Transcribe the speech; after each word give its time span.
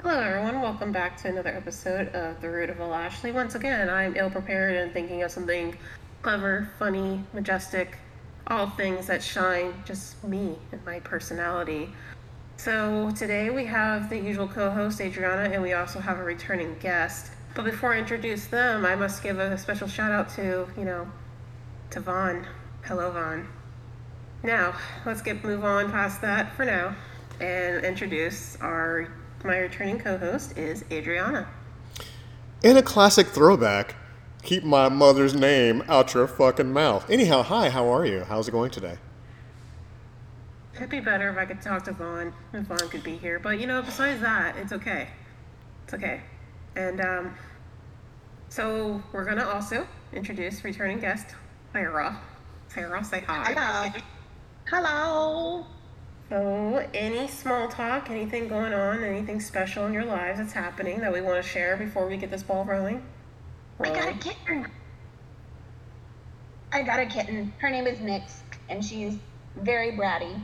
Hello, 0.00 0.20
everyone. 0.20 0.62
Welcome 0.62 0.92
back 0.92 1.16
to 1.22 1.28
another 1.28 1.50
episode 1.50 2.14
of 2.14 2.40
The 2.40 2.48
Root 2.48 2.70
of 2.70 2.80
All 2.80 2.94
Ashley. 2.94 3.32
Once 3.32 3.56
again, 3.56 3.90
I'm 3.90 4.14
ill 4.14 4.30
prepared 4.30 4.76
and 4.76 4.92
thinking 4.92 5.24
of 5.24 5.32
something 5.32 5.76
clever, 6.22 6.70
funny, 6.78 7.24
majestic, 7.32 7.98
all 8.46 8.68
things 8.68 9.08
that 9.08 9.24
shine 9.24 9.74
just 9.84 10.22
me 10.22 10.56
and 10.70 10.84
my 10.86 11.00
personality. 11.00 11.90
So 12.58 13.10
today 13.10 13.50
we 13.50 13.64
have 13.64 14.08
the 14.08 14.16
usual 14.16 14.46
co 14.46 14.70
host, 14.70 15.00
Adriana, 15.00 15.52
and 15.52 15.60
we 15.60 15.72
also 15.72 15.98
have 15.98 16.20
a 16.20 16.22
returning 16.22 16.76
guest. 16.78 17.32
But 17.56 17.64
before 17.64 17.92
I 17.92 17.98
introduce 17.98 18.46
them, 18.46 18.86
I 18.86 18.94
must 18.94 19.20
give 19.20 19.40
a 19.40 19.58
special 19.58 19.88
shout 19.88 20.12
out 20.12 20.28
to, 20.36 20.68
you 20.78 20.84
know, 20.84 21.10
to 21.90 21.98
Vaughn. 21.98 22.46
Hello, 22.84 23.10
Vaughn. 23.10 23.48
Now, 24.44 24.76
let's 25.04 25.22
get 25.22 25.42
move 25.42 25.64
on 25.64 25.90
past 25.90 26.20
that 26.20 26.54
for 26.54 26.64
now 26.64 26.94
and 27.40 27.84
introduce 27.84 28.56
our 28.60 29.08
my 29.44 29.58
returning 29.58 29.98
co-host 29.98 30.56
is 30.56 30.84
Adriana. 30.90 31.48
In 32.62 32.76
a 32.76 32.82
classic 32.82 33.28
throwback, 33.28 33.94
keep 34.42 34.64
my 34.64 34.88
mother's 34.88 35.34
name 35.34 35.82
out 35.88 36.14
your 36.14 36.26
fucking 36.26 36.72
mouth. 36.72 37.08
Anyhow, 37.08 37.42
hi, 37.42 37.70
how 37.70 37.88
are 37.88 38.04
you? 38.04 38.24
How's 38.24 38.48
it 38.48 38.52
going 38.52 38.70
today? 38.70 38.98
It'd 40.74 40.90
be 40.90 41.00
better 41.00 41.28
if 41.30 41.36
I 41.36 41.44
could 41.44 41.60
talk 41.60 41.84
to 41.84 41.92
Vaughn, 41.92 42.32
if 42.52 42.66
Vaughn 42.66 42.88
could 42.88 43.02
be 43.02 43.16
here. 43.16 43.38
But 43.38 43.58
you 43.60 43.66
know, 43.66 43.82
besides 43.82 44.20
that, 44.20 44.56
it's 44.56 44.72
okay. 44.72 45.08
It's 45.84 45.94
okay. 45.94 46.20
And 46.76 47.00
um, 47.00 47.34
so 48.48 49.02
we're 49.12 49.24
gonna 49.24 49.46
also 49.46 49.86
introduce 50.12 50.62
returning 50.64 51.00
guest, 51.00 51.34
Sarah. 51.72 52.20
Sarah, 52.68 53.02
say 53.04 53.20
hi. 53.20 53.52
Hello. 53.52 54.02
Hello. 54.68 55.66
So, 56.28 56.86
any 56.92 57.26
small 57.26 57.68
talk, 57.68 58.10
anything 58.10 58.48
going 58.48 58.74
on, 58.74 59.02
anything 59.02 59.40
special 59.40 59.86
in 59.86 59.94
your 59.94 60.04
lives 60.04 60.38
that's 60.38 60.52
happening 60.52 61.00
that 61.00 61.10
we 61.10 61.22
want 61.22 61.42
to 61.42 61.48
share 61.48 61.74
before 61.76 62.06
we 62.06 62.18
get 62.18 62.30
this 62.30 62.42
ball 62.42 62.66
rolling? 62.66 63.02
I 63.80 63.88
got 63.88 64.08
a 64.08 64.12
kitten. 64.18 64.66
I 66.70 66.82
got 66.82 67.00
a 67.00 67.06
kitten. 67.06 67.54
Her 67.58 67.70
name 67.70 67.86
is 67.86 68.00
Nix, 68.00 68.42
and 68.68 68.84
she's 68.84 69.16
very 69.56 69.92
bratty. 69.92 70.38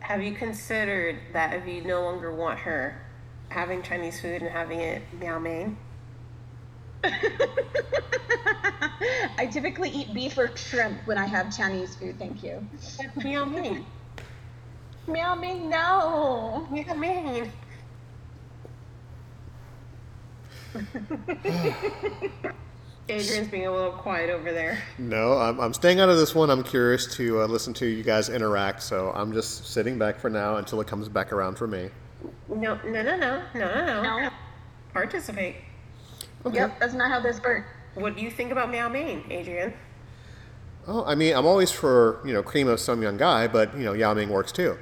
Have 0.00 0.22
you 0.22 0.32
considered 0.32 1.18
that 1.34 1.52
if 1.52 1.66
you 1.68 1.82
no 1.82 2.00
longer 2.02 2.34
want 2.34 2.60
her, 2.60 3.04
having 3.50 3.82
Chinese 3.82 4.22
food 4.22 4.40
and 4.40 4.50
having 4.50 4.80
it 4.80 5.02
meow 5.20 5.38
mein? 5.38 5.76
I 9.36 9.46
typically 9.52 9.90
eat 9.90 10.14
beef 10.14 10.38
or 10.38 10.56
shrimp 10.56 11.06
when 11.06 11.18
I 11.18 11.26
have 11.26 11.54
Chinese 11.54 11.94
food, 11.94 12.18
thank 12.18 12.42
you. 12.42 12.66
meow 13.22 13.44
mein. 13.44 13.84
Meow 15.08 15.34
mein, 15.34 15.70
no. 15.70 16.68
Meow 16.70 16.94
mein. 16.94 17.50
Adrian's 23.08 23.48
being 23.48 23.66
a 23.66 23.72
little 23.72 23.92
quiet 23.92 24.28
over 24.28 24.52
there. 24.52 24.82
No, 24.98 25.38
I'm, 25.38 25.58
I'm 25.60 25.72
staying 25.72 25.98
out 25.98 26.10
of 26.10 26.18
this 26.18 26.34
one. 26.34 26.50
I'm 26.50 26.62
curious 26.62 27.06
to 27.16 27.40
uh, 27.40 27.46
listen 27.46 27.72
to 27.74 27.86
you 27.86 28.02
guys 28.02 28.28
interact, 28.28 28.82
so 28.82 29.10
I'm 29.14 29.32
just 29.32 29.66
sitting 29.68 29.98
back 29.98 30.20
for 30.20 30.28
now 30.28 30.56
until 30.56 30.78
it 30.82 30.86
comes 30.86 31.08
back 31.08 31.32
around 31.32 31.56
for 31.56 31.66
me. 31.66 31.88
No, 32.48 32.78
no, 32.84 33.02
no, 33.02 33.16
no, 33.16 33.42
no, 33.54 34.02
no, 34.02 34.02
no. 34.02 34.30
Participate. 34.92 35.56
Okay. 36.44 36.56
Yep, 36.56 36.80
that's 36.80 36.92
not 36.92 37.10
how 37.10 37.20
this 37.20 37.42
works. 37.42 37.66
What 37.94 38.14
do 38.14 38.22
you 38.22 38.30
think 38.30 38.52
about 38.52 38.70
meow 38.70 38.90
mein, 38.90 39.24
Adrian? 39.30 39.72
Oh, 40.90 41.04
I 41.04 41.14
mean, 41.14 41.36
I'm 41.36 41.44
always 41.44 41.70
for 41.70 42.18
you 42.24 42.32
know 42.32 42.42
cream 42.42 42.66
of 42.66 42.80
some 42.80 43.02
young 43.02 43.18
guy, 43.18 43.46
but 43.46 43.76
you 43.76 43.84
know 43.84 43.92
Yao 43.92 44.14
Ming 44.14 44.30
works 44.30 44.50
too. 44.50 44.78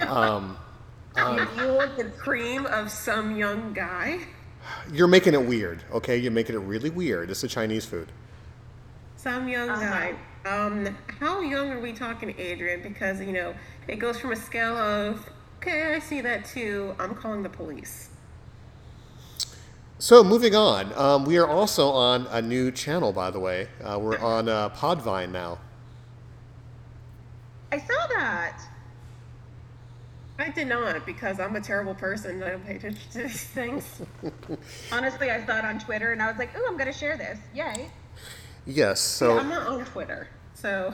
Um, 0.00 0.58
um, 1.16 1.48
you 1.56 1.72
want 1.74 1.96
the 1.96 2.04
cream 2.04 2.66
of 2.66 2.90
some 2.90 3.36
young 3.36 3.72
guy? 3.72 4.18
You're 4.92 5.08
making 5.08 5.34
it 5.34 5.46
weird, 5.46 5.84
okay? 5.92 6.16
You're 6.16 6.32
making 6.32 6.56
it 6.56 6.58
really 6.58 6.90
weird. 6.90 7.30
It's 7.30 7.44
a 7.44 7.48
Chinese 7.48 7.86
food. 7.86 8.10
Some 9.16 9.48
young 9.48 9.70
uh-huh. 9.70 9.80
guy. 9.80 10.14
Um, 10.44 10.96
how 11.20 11.40
young 11.40 11.70
are 11.70 11.80
we 11.80 11.92
talking, 11.92 12.34
Adrian? 12.36 12.82
Because 12.82 13.20
you 13.20 13.32
know 13.32 13.54
it 13.86 13.96
goes 13.96 14.18
from 14.18 14.32
a 14.32 14.36
scale 14.36 14.76
of 14.76 15.30
okay, 15.58 15.94
I 15.94 16.00
see 16.00 16.20
that 16.20 16.44
too. 16.44 16.96
I'm 16.98 17.14
calling 17.14 17.44
the 17.44 17.48
police. 17.48 18.10
So 20.04 20.22
moving 20.22 20.54
on, 20.54 20.92
um, 20.98 21.24
we 21.24 21.38
are 21.38 21.48
also 21.48 21.88
on 21.88 22.26
a 22.26 22.42
new 22.42 22.70
channel, 22.70 23.10
by 23.10 23.30
the 23.30 23.40
way. 23.40 23.68
Uh, 23.82 23.98
we're 23.98 24.18
on 24.18 24.50
uh, 24.50 24.68
Podvine 24.68 25.32
now. 25.32 25.58
I 27.72 27.78
saw 27.78 28.06
that. 28.08 28.60
I 30.38 30.50
did 30.50 30.66
not 30.66 31.06
because 31.06 31.40
I'm 31.40 31.56
a 31.56 31.60
terrible 31.62 31.94
person. 31.94 32.42
I 32.42 32.50
don't 32.50 32.66
pay 32.66 32.76
attention 32.76 33.00
to 33.12 33.22
these 33.22 33.44
things. 33.44 34.02
Honestly, 34.92 35.30
I 35.30 35.42
saw 35.46 35.60
it 35.60 35.64
on 35.64 35.78
Twitter 35.78 36.12
and 36.12 36.20
I 36.20 36.28
was 36.28 36.36
like, 36.36 36.50
"Oh, 36.54 36.66
I'm 36.68 36.76
going 36.76 36.92
to 36.92 36.98
share 36.98 37.16
this! 37.16 37.38
Yay!" 37.54 37.88
Yes. 38.66 39.00
So 39.00 39.32
yeah, 39.32 39.40
I'm 39.40 39.48
not 39.48 39.66
on 39.68 39.86
Twitter, 39.86 40.28
so. 40.52 40.92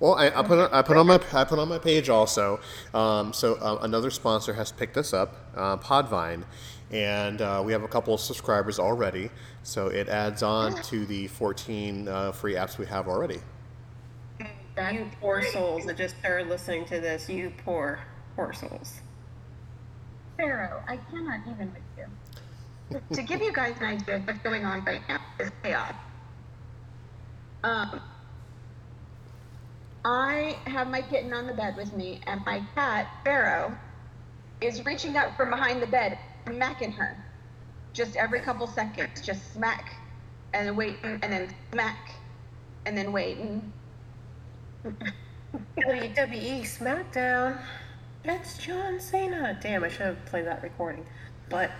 Well, 0.00 0.14
I, 0.14 0.26
I, 0.26 0.42
put 0.42 0.58
on, 0.58 0.68
I 0.70 0.82
put 0.82 0.96
on 0.96 1.06
my 1.06 1.18
I 1.32 1.44
put 1.44 1.58
on 1.58 1.68
my 1.68 1.78
page 1.78 2.10
also. 2.10 2.60
Um, 2.92 3.32
so 3.32 3.54
uh, 3.54 3.78
another 3.80 4.10
sponsor 4.10 4.52
has 4.52 4.70
picked 4.70 4.98
us 4.98 5.14
up, 5.14 5.50
uh, 5.56 5.78
Podvine, 5.78 6.44
and 6.90 7.40
uh, 7.40 7.62
we 7.64 7.72
have 7.72 7.82
a 7.82 7.88
couple 7.88 8.14
of 8.14 8.20
subscribers 8.20 8.78
already. 8.78 9.30
So 9.62 9.88
it 9.88 10.08
adds 10.08 10.42
on 10.42 10.80
to 10.84 11.04
the 11.06 11.26
14 11.28 12.08
uh, 12.08 12.32
free 12.32 12.54
apps 12.54 12.78
we 12.78 12.86
have 12.86 13.08
already. 13.08 13.40
You 14.92 15.10
poor 15.20 15.42
souls 15.42 15.86
that 15.86 15.96
just 15.96 16.16
started 16.18 16.48
listening 16.48 16.84
to 16.86 17.00
this. 17.00 17.28
You 17.28 17.52
poor 17.64 17.98
poor 18.36 18.52
souls. 18.52 19.00
Pharaoh, 20.36 20.80
I 20.86 20.96
cannot 21.10 21.40
even 21.50 21.72
with 21.72 21.82
you. 22.90 23.16
to 23.16 23.22
give 23.22 23.42
you 23.42 23.52
guys 23.52 23.74
an 23.80 23.86
idea 23.86 24.16
of 24.16 24.26
what's 24.26 24.38
going 24.38 24.64
on 24.64 24.84
right 24.84 25.02
now 25.08 25.18
is 25.40 25.50
chaos. 25.64 25.94
Um, 27.64 28.00
I 30.04 30.56
have 30.66 30.88
my 30.88 31.02
kitten 31.02 31.32
on 31.32 31.48
the 31.48 31.54
bed 31.54 31.76
with 31.76 31.92
me, 31.92 32.20
and 32.28 32.40
my 32.46 32.62
cat, 32.76 33.08
Pharaoh, 33.24 33.76
is 34.60 34.84
reaching 34.86 35.16
out 35.16 35.36
from 35.36 35.50
behind 35.50 35.82
the 35.82 35.88
bed, 35.88 36.18
smacking 36.52 36.92
her. 36.92 37.16
Just 37.92 38.16
every 38.16 38.40
couple 38.40 38.66
seconds, 38.66 39.20
just 39.22 39.52
smack, 39.52 39.94
and 40.52 40.68
then 40.68 40.76
waiting, 40.76 40.98
and 41.04 41.22
then 41.22 41.54
smack, 41.72 42.10
and 42.86 42.96
then 42.96 43.12
waiting. 43.12 43.72
WWE 44.84 46.60
SmackDown. 46.62 47.58
It's 48.24 48.58
John 48.58 49.00
Cena. 49.00 49.58
Damn, 49.60 49.84
I 49.84 49.88
should 49.88 50.02
have 50.02 50.26
played 50.26 50.46
that 50.46 50.62
recording. 50.62 51.06
But 51.48 51.70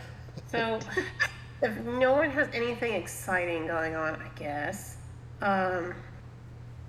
so 0.50 0.78
if 1.62 1.76
no 1.84 2.12
one 2.12 2.30
has 2.30 2.48
anything 2.52 2.94
exciting 2.94 3.66
going 3.66 3.94
on, 3.96 4.16
I 4.16 4.28
guess. 4.38 4.96
Um, 5.42 5.94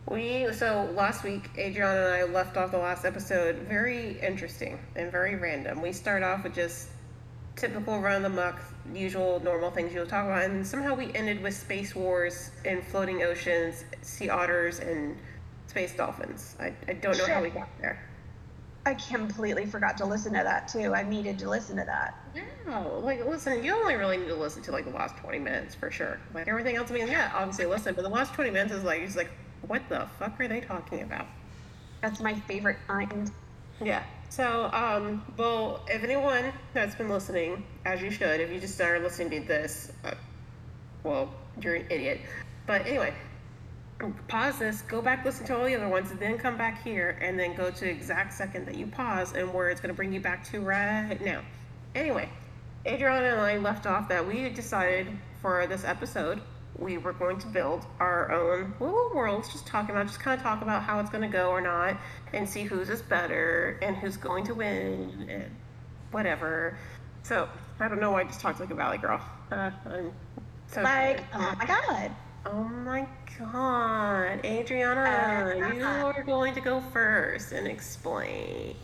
we 0.10 0.52
so 0.54 0.90
last 0.96 1.24
week, 1.24 1.50
Adrian 1.58 1.90
and 1.90 2.14
I 2.14 2.24
left 2.24 2.58
off 2.58 2.72
the 2.72 2.78
last 2.78 3.06
episode 3.06 3.58
very 3.68 4.20
interesting 4.22 4.80
and 4.96 5.12
very 5.12 5.36
random. 5.36 5.82
We 5.82 5.92
start 5.92 6.24
off 6.24 6.44
with 6.44 6.56
just 6.56 6.88
typical 7.60 8.00
run 8.00 8.18
of 8.18 8.24
the 8.24 8.30
muck, 8.30 8.60
usual 8.94 9.42
normal 9.44 9.72
things 9.72 9.94
you'll 9.94 10.06
talk 10.06 10.26
about, 10.26 10.44
and 10.44 10.66
somehow 10.66 10.96
we 10.96 11.14
ended 11.14 11.42
with 11.44 11.56
space 11.56 11.94
wars 11.94 12.52
and 12.66 12.84
floating 12.84 13.24
oceans, 13.24 13.84
sea 14.02 14.30
otters, 14.30 14.80
and 14.80 15.18
space 15.68 15.96
dolphins. 15.96 16.56
I, 16.60 16.74
I 16.88 16.94
don't 16.94 17.18
know 17.18 17.26
how 17.28 17.42
we 17.42 17.50
got 17.50 17.68
there. 17.80 18.04
I 18.86 18.94
completely 18.94 19.66
forgot 19.66 19.98
to 19.98 20.06
listen 20.06 20.34
to 20.34 20.42
that 20.44 20.68
too. 20.68 20.96
I 20.96 21.04
needed 21.04 21.38
to 21.40 21.50
listen 21.50 21.76
to 21.76 21.84
that. 21.84 22.16
No, 22.66 23.00
like 23.04 23.26
listen, 23.26 23.64
you 23.64 23.76
only 23.76 23.96
really 23.96 24.18
need 24.18 24.30
to 24.30 24.36
listen 24.36 24.64
to 24.64 24.72
like 24.72 24.86
the 24.86 24.92
last 24.92 25.18
twenty 25.18 25.40
minutes 25.40 25.76
for 25.76 25.92
sure. 25.92 26.20
Like 26.34 26.48
everything 26.48 26.78
else, 26.78 26.90
I 26.90 26.94
mean, 26.94 27.08
yeah, 27.08 27.32
obviously 27.36 27.66
listen, 27.66 27.94
but 27.94 28.04
the 28.04 28.10
last 28.10 28.34
twenty 28.34 28.52
minutes 28.52 28.74
is 28.74 28.84
like, 28.84 29.02
it's 29.02 29.16
like, 29.16 29.30
what 29.68 29.88
the 29.90 30.08
fuck 30.18 30.40
are 30.40 30.48
they 30.48 30.62
talking 30.62 31.02
about? 31.02 31.28
That's 32.02 32.20
my 32.22 32.34
favorite 32.34 32.78
kind. 32.88 33.30
Yeah. 33.84 34.04
So, 34.30 34.70
um, 34.74 35.24
well, 35.38 35.84
if 35.88 36.04
anyone 36.04 36.54
that's 36.74 36.96
been 36.96 37.10
listening, 37.10 37.66
as 37.86 38.02
you 38.02 38.12
should, 38.12 38.40
if 38.40 38.52
you 38.52 38.60
just 38.60 38.76
started 38.76 39.04
listening 39.04 39.42
to 39.42 39.48
this, 39.48 39.92
uh, 40.04 40.12
well, 41.04 41.34
you're 41.60 41.76
an 41.76 41.86
idiot. 41.90 42.22
But 42.68 42.86
anyway, 42.86 43.14
pause 44.28 44.60
this, 44.60 44.82
go 44.84 45.02
back, 45.02 45.26
listen 45.26 45.48
to 45.48 45.58
all 45.58 45.66
the 45.66 45.76
other 45.76 45.88
ones, 45.88 46.12
and 46.12 46.20
then 46.20 46.38
come 46.38 46.58
back 46.58 46.84
here, 46.84 47.18
and 47.22 47.40
then 47.40 47.56
go 47.56 47.72
to 47.72 47.80
the 47.80 47.90
exact 47.90 48.34
second 48.34 48.68
that 48.68 48.76
you 48.76 48.86
pause 48.86 49.34
and 49.34 49.52
where 49.52 49.70
it's 49.70 49.82
going 49.82 49.90
to 49.90 49.96
bring 49.96 50.14
you 50.14 50.20
back 50.20 50.44
to 50.52 50.60
right 50.60 51.20
now. 51.22 51.42
Anyway, 51.96 52.30
Adriana 52.86 53.30
and 53.30 53.42
I 53.42 53.58
left 53.58 53.88
off 53.88 54.08
that 54.10 54.26
we 54.26 54.48
decided 54.50 55.08
for 55.42 55.66
this 55.66 55.84
episode 55.84 56.40
we 56.80 56.98
were 56.98 57.14
going 57.14 57.38
to 57.40 57.48
build 57.48 57.86
our 58.00 58.32
own 58.32 58.74
little 58.80 59.12
worlds, 59.14 59.52
just 59.52 59.68
talking 59.68 59.92
about, 59.92 60.08
just 60.08 60.20
kind 60.20 60.38
of 60.38 60.44
talk 60.44 60.62
about 60.62 60.84
how 60.84 61.00
it's 61.00 61.10
going 61.10 61.22
to 61.22 61.28
go 61.28 61.50
or 61.50 61.62
not, 61.62 61.98
and 62.34 62.48
see 62.48 62.64
whose 62.64 62.90
is 62.90 63.02
better 63.02 63.78
and 63.82 63.96
who's 63.98 64.18
going 64.18 64.46
to 64.46 64.54
win 64.54 65.28
and 65.30 65.56
whatever. 66.12 66.78
So 67.24 67.50
I 67.80 67.88
don't 67.88 68.00
know 68.00 68.12
why 68.12 68.22
I 68.22 68.24
just 68.24 68.40
talked 68.40 68.60
like 68.60 68.72
a 68.72 68.76
valley 68.76 68.98
girl. 68.98 69.22
Uh, 69.52 69.72
I'm 69.86 70.14
so 70.68 70.82
like, 70.82 71.24
oh 71.34 71.56
my 71.60 71.66
god. 71.66 72.12
Oh 72.46 72.64
my 72.64 73.06
god, 73.38 74.40
Adriana, 74.46 75.58
uh, 75.62 75.74
you 75.74 75.84
are 75.84 76.24
going 76.24 76.56
to 76.56 76.62
go 76.62 76.82
first 76.94 77.52
and 77.52 77.68
explain. 77.68 78.76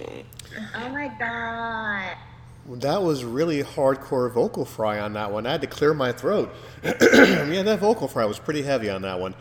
Oh 0.76 0.90
my 0.90 1.08
god. 1.18 2.18
That 2.68 3.04
was 3.04 3.24
really 3.24 3.64
hardcore 3.64 4.32
vocal 4.32 4.66
fry 4.66 5.00
on 5.00 5.14
that 5.14 5.32
one. 5.32 5.46
I 5.46 5.52
had 5.52 5.62
to 5.62 5.68
clear 5.68 5.94
my 5.94 6.12
throat. 6.12 6.54
yeah, 6.84 7.62
that 7.62 7.80
vocal 7.80 8.08
fry 8.08 8.26
was 8.26 8.40
pretty 8.40 8.64
heavy 8.64 8.90
on 8.90 9.04
that 9.04 9.20
one. 9.20 9.36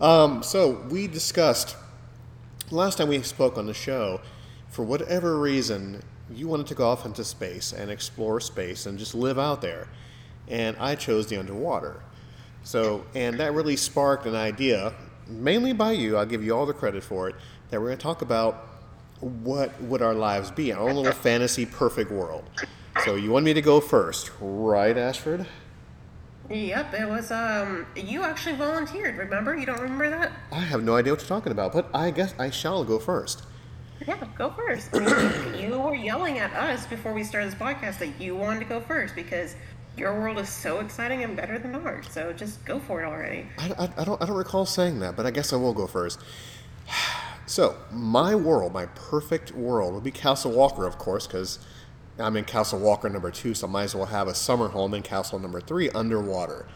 Um, 0.00 0.42
so 0.42 0.82
we 0.90 1.06
discussed 1.06 1.76
last 2.70 2.98
time 2.98 3.08
we 3.08 3.20
spoke 3.22 3.58
on 3.58 3.66
the 3.66 3.74
show. 3.74 4.20
For 4.68 4.84
whatever 4.84 5.38
reason, 5.38 6.02
you 6.32 6.48
wanted 6.48 6.68
to 6.68 6.74
go 6.74 6.88
off 6.88 7.04
into 7.04 7.24
space 7.24 7.72
and 7.72 7.90
explore 7.90 8.40
space 8.40 8.86
and 8.86 8.98
just 8.98 9.14
live 9.14 9.38
out 9.38 9.60
there, 9.60 9.88
and 10.48 10.76
I 10.78 10.94
chose 10.94 11.26
the 11.26 11.36
underwater. 11.38 12.02
So, 12.62 13.04
and 13.14 13.38
that 13.40 13.52
really 13.52 13.76
sparked 13.76 14.26
an 14.26 14.36
idea, 14.36 14.94
mainly 15.26 15.72
by 15.72 15.92
you. 15.92 16.16
I'll 16.16 16.26
give 16.26 16.44
you 16.44 16.56
all 16.56 16.66
the 16.66 16.72
credit 16.72 17.02
for 17.02 17.28
it. 17.28 17.34
That 17.70 17.80
we're 17.80 17.88
going 17.88 17.98
to 17.98 18.02
talk 18.02 18.22
about 18.22 18.69
what 19.20 19.80
would 19.82 20.02
our 20.02 20.14
lives 20.14 20.50
be, 20.50 20.72
our 20.72 20.88
own 20.88 20.96
little 20.96 21.12
fantasy 21.12 21.66
perfect 21.66 22.10
world. 22.10 22.44
So 23.04 23.14
you 23.14 23.30
want 23.30 23.44
me 23.44 23.54
to 23.54 23.62
go 23.62 23.80
first, 23.80 24.30
right, 24.40 24.96
Ashford? 24.96 25.46
Yep, 26.48 26.94
it 26.94 27.08
was 27.08 27.30
um 27.30 27.86
you 27.94 28.24
actually 28.24 28.56
volunteered, 28.56 29.16
remember? 29.16 29.56
You 29.56 29.66
don't 29.66 29.80
remember 29.80 30.10
that? 30.10 30.32
I 30.50 30.60
have 30.60 30.82
no 30.82 30.96
idea 30.96 31.12
what 31.12 31.20
you're 31.20 31.28
talking 31.28 31.52
about, 31.52 31.72
but 31.72 31.88
I 31.94 32.10
guess 32.10 32.34
I 32.38 32.50
shall 32.50 32.84
go 32.84 32.98
first. 32.98 33.44
Yeah, 34.06 34.24
go 34.36 34.50
first. 34.50 34.88
I 34.94 34.98
mean, 35.52 35.62
you 35.62 35.78
were 35.78 35.94
yelling 35.94 36.38
at 36.38 36.52
us 36.54 36.86
before 36.86 37.12
we 37.12 37.22
started 37.22 37.52
this 37.52 37.58
podcast 37.58 37.98
that 37.98 38.20
you 38.20 38.34
wanted 38.34 38.60
to 38.60 38.64
go 38.64 38.80
first 38.80 39.14
because 39.14 39.54
your 39.96 40.18
world 40.18 40.38
is 40.38 40.48
so 40.48 40.80
exciting 40.80 41.22
and 41.22 41.36
better 41.36 41.58
than 41.58 41.74
ours. 41.74 42.06
So 42.10 42.32
just 42.32 42.64
go 42.64 42.80
for 42.80 43.02
it 43.02 43.06
already. 43.06 43.46
I, 43.58 43.70
I, 43.78 44.02
I 44.02 44.04
don't 44.04 44.20
I 44.20 44.26
don't 44.26 44.36
recall 44.36 44.66
saying 44.66 44.98
that, 45.00 45.16
but 45.16 45.26
I 45.26 45.30
guess 45.30 45.52
I 45.52 45.56
will 45.56 45.74
go 45.74 45.86
first. 45.86 46.18
So 47.50 47.74
my 47.90 48.36
world, 48.36 48.72
my 48.72 48.86
perfect 48.86 49.50
world, 49.50 49.92
would 49.94 50.04
be 50.04 50.12
Castle 50.12 50.52
Walker, 50.52 50.86
of 50.86 50.98
course, 50.98 51.26
because 51.26 51.58
I'm 52.16 52.36
in 52.36 52.44
Castle 52.44 52.78
Walker 52.78 53.08
number 53.08 53.32
two, 53.32 53.54
so 53.54 53.66
I 53.66 53.70
might 53.70 53.82
as 53.82 53.94
well 53.96 54.06
have 54.06 54.28
a 54.28 54.36
summer 54.36 54.68
home 54.68 54.94
in 54.94 55.02
Castle 55.02 55.40
number 55.40 55.60
three, 55.60 55.90
underwater. 55.90 56.68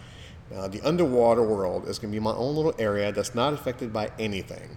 Now, 0.50 0.66
the 0.66 0.80
underwater 0.80 1.44
world 1.44 1.86
is 1.86 2.00
going 2.00 2.12
to 2.12 2.16
be 2.16 2.20
my 2.20 2.32
own 2.32 2.56
little 2.56 2.74
area 2.76 3.12
that's 3.12 3.36
not 3.36 3.52
affected 3.52 3.92
by 3.92 4.10
anything. 4.18 4.76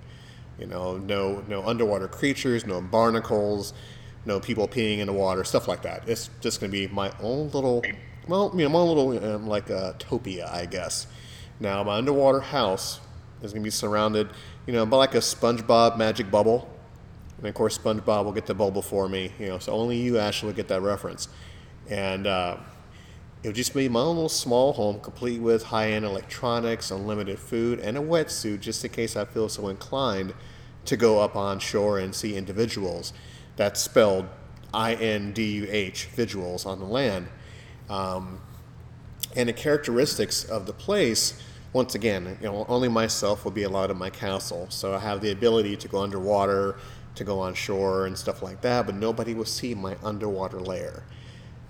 You 0.60 0.68
know, 0.68 0.98
no 0.98 1.44
no 1.48 1.64
underwater 1.64 2.08
creatures, 2.08 2.64
no 2.68 2.80
barnacles, 2.80 3.74
no 4.24 4.40
people 4.40 4.68
peeing 4.68 5.00
in 5.00 5.08
the 5.08 5.14
water, 5.14 5.44
stuff 5.44 5.68
like 5.68 5.82
that. 5.82 6.08
It's 6.08 6.30
just 6.42 6.60
going 6.60 6.72
to 6.72 6.78
be 6.78 6.88
my 6.94 7.12
own 7.20 7.50
little, 7.50 7.84
well, 8.28 8.52
you 8.54 8.62
know, 8.66 8.70
my 8.70 8.80
own 8.80 8.88
little 8.88 9.34
um, 9.34 9.48
like 9.48 9.72
uh, 9.72 9.94
topia, 9.94 10.48
I 10.48 10.68
guess. 10.68 11.08
Now, 11.60 11.84
my 11.84 11.96
underwater 11.96 12.42
house 12.42 13.00
is 13.42 13.54
going 13.54 13.64
to 13.64 13.68
be 13.68 13.72
surrounded, 13.72 14.30
you 14.66 14.74
know, 14.74 14.86
by 14.86 14.98
like 14.98 15.16
a 15.16 15.20
SpongeBob 15.20 15.98
magic 15.98 16.30
bubble. 16.32 16.70
And 17.38 17.48
of 17.48 17.54
course, 17.54 17.78
SpongeBob 17.78 18.26
will 18.26 18.32
get 18.32 18.46
the 18.46 18.56
bubble 18.56 18.82
for 18.82 19.08
me, 19.08 19.32
you 19.40 19.48
know, 19.48 19.60
so 19.60 19.72
only 19.72 19.98
you, 19.98 20.18
Ashley, 20.18 20.48
will 20.48 20.56
get 20.56 20.68
that 20.70 20.82
reference. 20.82 21.28
And 21.90 22.26
uh, 22.26 22.58
it 23.44 23.50
would 23.50 23.56
just 23.56 23.74
be 23.74 23.88
my 23.88 24.00
own 24.00 24.16
little 24.16 24.30
small 24.30 24.74
home, 24.74 25.00
complete 25.00 25.40
with 25.40 25.64
high 25.64 25.92
end 25.92 26.04
electronics, 26.04 26.90
unlimited 26.90 27.38
food, 27.38 27.80
and 27.80 27.96
a 27.96 28.02
wetsuit 28.02 28.60
just 28.60 28.84
in 28.84 28.92
case 28.92 29.16
I 29.16 29.26
feel 29.26 29.50
so 29.50 29.68
inclined 29.68 30.34
to 30.86 30.98
go 30.98 31.20
up 31.20 31.36
on 31.36 31.60
shore 31.60 32.00
and 32.00 32.16
see 32.16 32.36
individuals. 32.36 33.14
That's 33.56 33.80
spelled 33.80 34.28
I 34.74 34.96
N 34.96 35.32
D 35.32 35.44
U 35.58 35.68
H, 35.70 36.10
visuals 36.16 36.66
on 36.66 36.80
the 36.80 36.86
land. 36.86 37.28
Um, 37.90 38.42
and 39.36 39.48
the 39.48 39.54
characteristics 39.54 40.44
of 40.44 40.66
the 40.66 40.74
place 40.74 41.42
once 41.74 41.96
again, 41.96 42.38
you 42.42 42.48
know, 42.48 42.66
only 42.70 42.88
myself 42.88 43.44
will 43.44 43.52
be 43.52 43.64
allowed 43.64 43.92
in 43.92 43.98
my 43.98 44.10
castle, 44.10 44.68
so 44.70 44.96
I 44.96 45.00
have 45.00 45.22
the 45.22 45.32
ability 45.32 45.76
to 45.78 45.88
go 45.88 46.00
underwater, 46.00 46.78
to 47.16 47.24
go 47.24 47.40
on 47.40 47.54
shore, 47.54 48.06
and 48.06 48.18
stuff 48.18 48.42
like 48.42 48.62
that. 48.62 48.86
But 48.86 48.96
nobody 48.96 49.34
will 49.34 49.46
see 49.46 49.76
my 49.76 49.98
underwater 50.04 50.60
lair. 50.60 51.04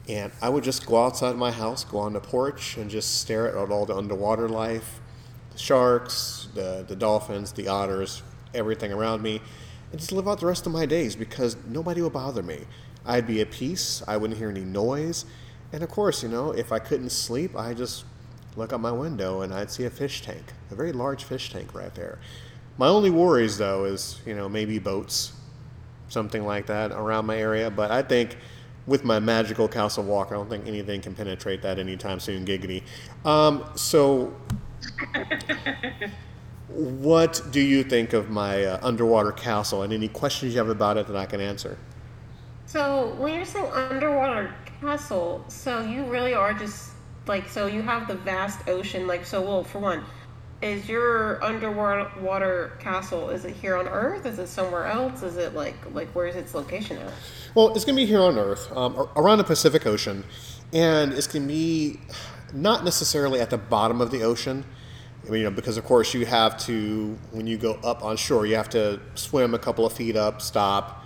And 0.07 0.31
I 0.41 0.49
would 0.49 0.63
just 0.63 0.85
go 0.85 1.03
outside 1.03 1.35
my 1.35 1.51
house, 1.51 1.83
go 1.83 1.97
on 1.99 2.13
the 2.13 2.19
porch, 2.19 2.77
and 2.77 2.89
just 2.89 3.19
stare 3.19 3.47
at 3.57 3.71
all 3.71 3.85
the 3.85 3.95
underwater 3.95 4.47
life, 4.47 4.99
the 5.51 5.57
sharks, 5.57 6.47
the 6.53 6.85
the 6.87 6.95
dolphins, 6.95 7.51
the 7.51 7.67
otters, 7.67 8.21
everything 8.53 8.93
around 8.93 9.21
me, 9.21 9.41
and 9.91 9.99
just 9.99 10.11
live 10.11 10.27
out 10.27 10.39
the 10.39 10.45
rest 10.45 10.65
of 10.65 10.71
my 10.71 10.85
days 10.85 11.15
because 11.15 11.57
nobody 11.67 12.01
will 12.01 12.09
bother 12.09 12.43
me. 12.43 12.65
I'd 13.05 13.27
be 13.27 13.41
at 13.41 13.51
peace. 13.51 14.03
I 14.07 14.17
wouldn't 14.17 14.37
hear 14.37 14.49
any 14.49 14.63
noise. 14.65 15.25
And 15.73 15.83
of 15.83 15.89
course, 15.89 16.23
you 16.23 16.29
know, 16.29 16.51
if 16.51 16.71
I 16.71 16.79
couldn't 16.79 17.09
sleep, 17.09 17.55
I 17.55 17.73
just 17.73 18.05
look 18.57 18.73
out 18.73 18.81
my 18.81 18.91
window 18.91 19.41
and 19.41 19.53
I'd 19.53 19.71
see 19.71 19.85
a 19.85 19.89
fish 19.89 20.21
tank, 20.21 20.53
a 20.71 20.75
very 20.75 20.91
large 20.91 21.23
fish 21.23 21.51
tank 21.51 21.73
right 21.73 21.93
there. 21.95 22.19
My 22.77 22.87
only 22.87 23.09
worries, 23.09 23.57
though, 23.57 23.85
is 23.85 24.19
you 24.25 24.35
know 24.35 24.49
maybe 24.49 24.79
boats, 24.79 25.33
something 26.09 26.45
like 26.45 26.65
that 26.67 26.91
around 26.91 27.25
my 27.25 27.37
area. 27.37 27.69
But 27.69 27.91
I 27.91 28.01
think 28.01 28.37
with 28.85 29.03
my 29.03 29.19
magical 29.19 29.67
castle 29.67 30.03
walk, 30.03 30.29
I 30.31 30.35
don't 30.35 30.49
think 30.49 30.67
anything 30.67 31.01
can 31.01 31.15
penetrate 31.15 31.61
that 31.61 31.79
anytime 31.79 32.19
soon. 32.19 32.45
Giggity. 32.45 32.83
Um, 33.25 33.63
so, 33.75 34.35
what 36.67 37.41
do 37.51 37.61
you 37.61 37.83
think 37.83 38.13
of 38.13 38.29
my 38.29 38.63
uh, 38.63 38.79
underwater 38.83 39.31
castle, 39.31 39.83
and 39.83 39.93
any 39.93 40.07
questions 40.07 40.53
you 40.53 40.59
have 40.59 40.69
about 40.69 40.97
it 40.97 41.07
that 41.07 41.15
I 41.15 41.25
can 41.25 41.41
answer? 41.41 41.77
So 42.67 43.15
when 43.17 43.33
you're 43.33 43.45
saying 43.45 43.71
underwater 43.71 44.53
castle, 44.81 45.45
so 45.47 45.81
you 45.81 46.03
really 46.03 46.33
are 46.33 46.53
just 46.53 46.91
like 47.27 47.47
so 47.49 47.67
you 47.67 47.81
have 47.81 48.07
the 48.07 48.15
vast 48.15 48.67
ocean 48.67 49.07
like 49.07 49.25
so 49.25 49.41
well 49.41 49.63
for 49.63 49.79
one 49.79 50.03
is 50.61 50.89
your 50.89 51.43
underwater 51.43 52.77
castle 52.79 53.29
is 53.29 53.45
it 53.45 53.55
here 53.55 53.77
on 53.77 53.87
earth? 53.87 54.25
Is 54.25 54.39
it 54.39 54.47
somewhere 54.47 54.87
else? 54.87 55.21
Is 55.21 55.37
it 55.37 55.53
like 55.53 55.75
like 55.93 56.07
where's 56.09 56.35
its 56.35 56.55
location 56.55 56.97
at? 56.97 57.13
Well 57.53 57.75
it's 57.75 57.85
going 57.85 57.95
to 57.95 58.01
be 58.01 58.07
here 58.07 58.21
on 58.21 58.37
earth 58.37 58.71
um, 58.75 59.07
around 59.15 59.37
the 59.37 59.43
pacific 59.43 59.85
ocean 59.85 60.23
and 60.73 61.13
it's 61.13 61.27
going 61.27 61.47
to 61.47 61.53
be 61.53 61.99
not 62.53 62.83
necessarily 62.83 63.39
at 63.39 63.49
the 63.49 63.57
bottom 63.57 64.01
of 64.01 64.09
the 64.09 64.23
ocean 64.23 64.65
I 65.27 65.29
mean, 65.29 65.41
you 65.41 65.49
know, 65.49 65.55
because 65.55 65.77
of 65.77 65.83
course 65.83 66.13
you 66.13 66.25
have 66.25 66.57
to 66.65 67.17
when 67.31 67.47
you 67.47 67.57
go 67.57 67.73
up 67.83 68.03
on 68.03 68.15
shore, 68.15 68.45
you 68.45 68.55
have 68.55 68.69
to 68.69 69.01
swim 69.15 69.53
a 69.53 69.59
couple 69.59 69.85
of 69.85 69.91
feet 69.91 70.15
up, 70.15 70.41
stop, 70.41 71.03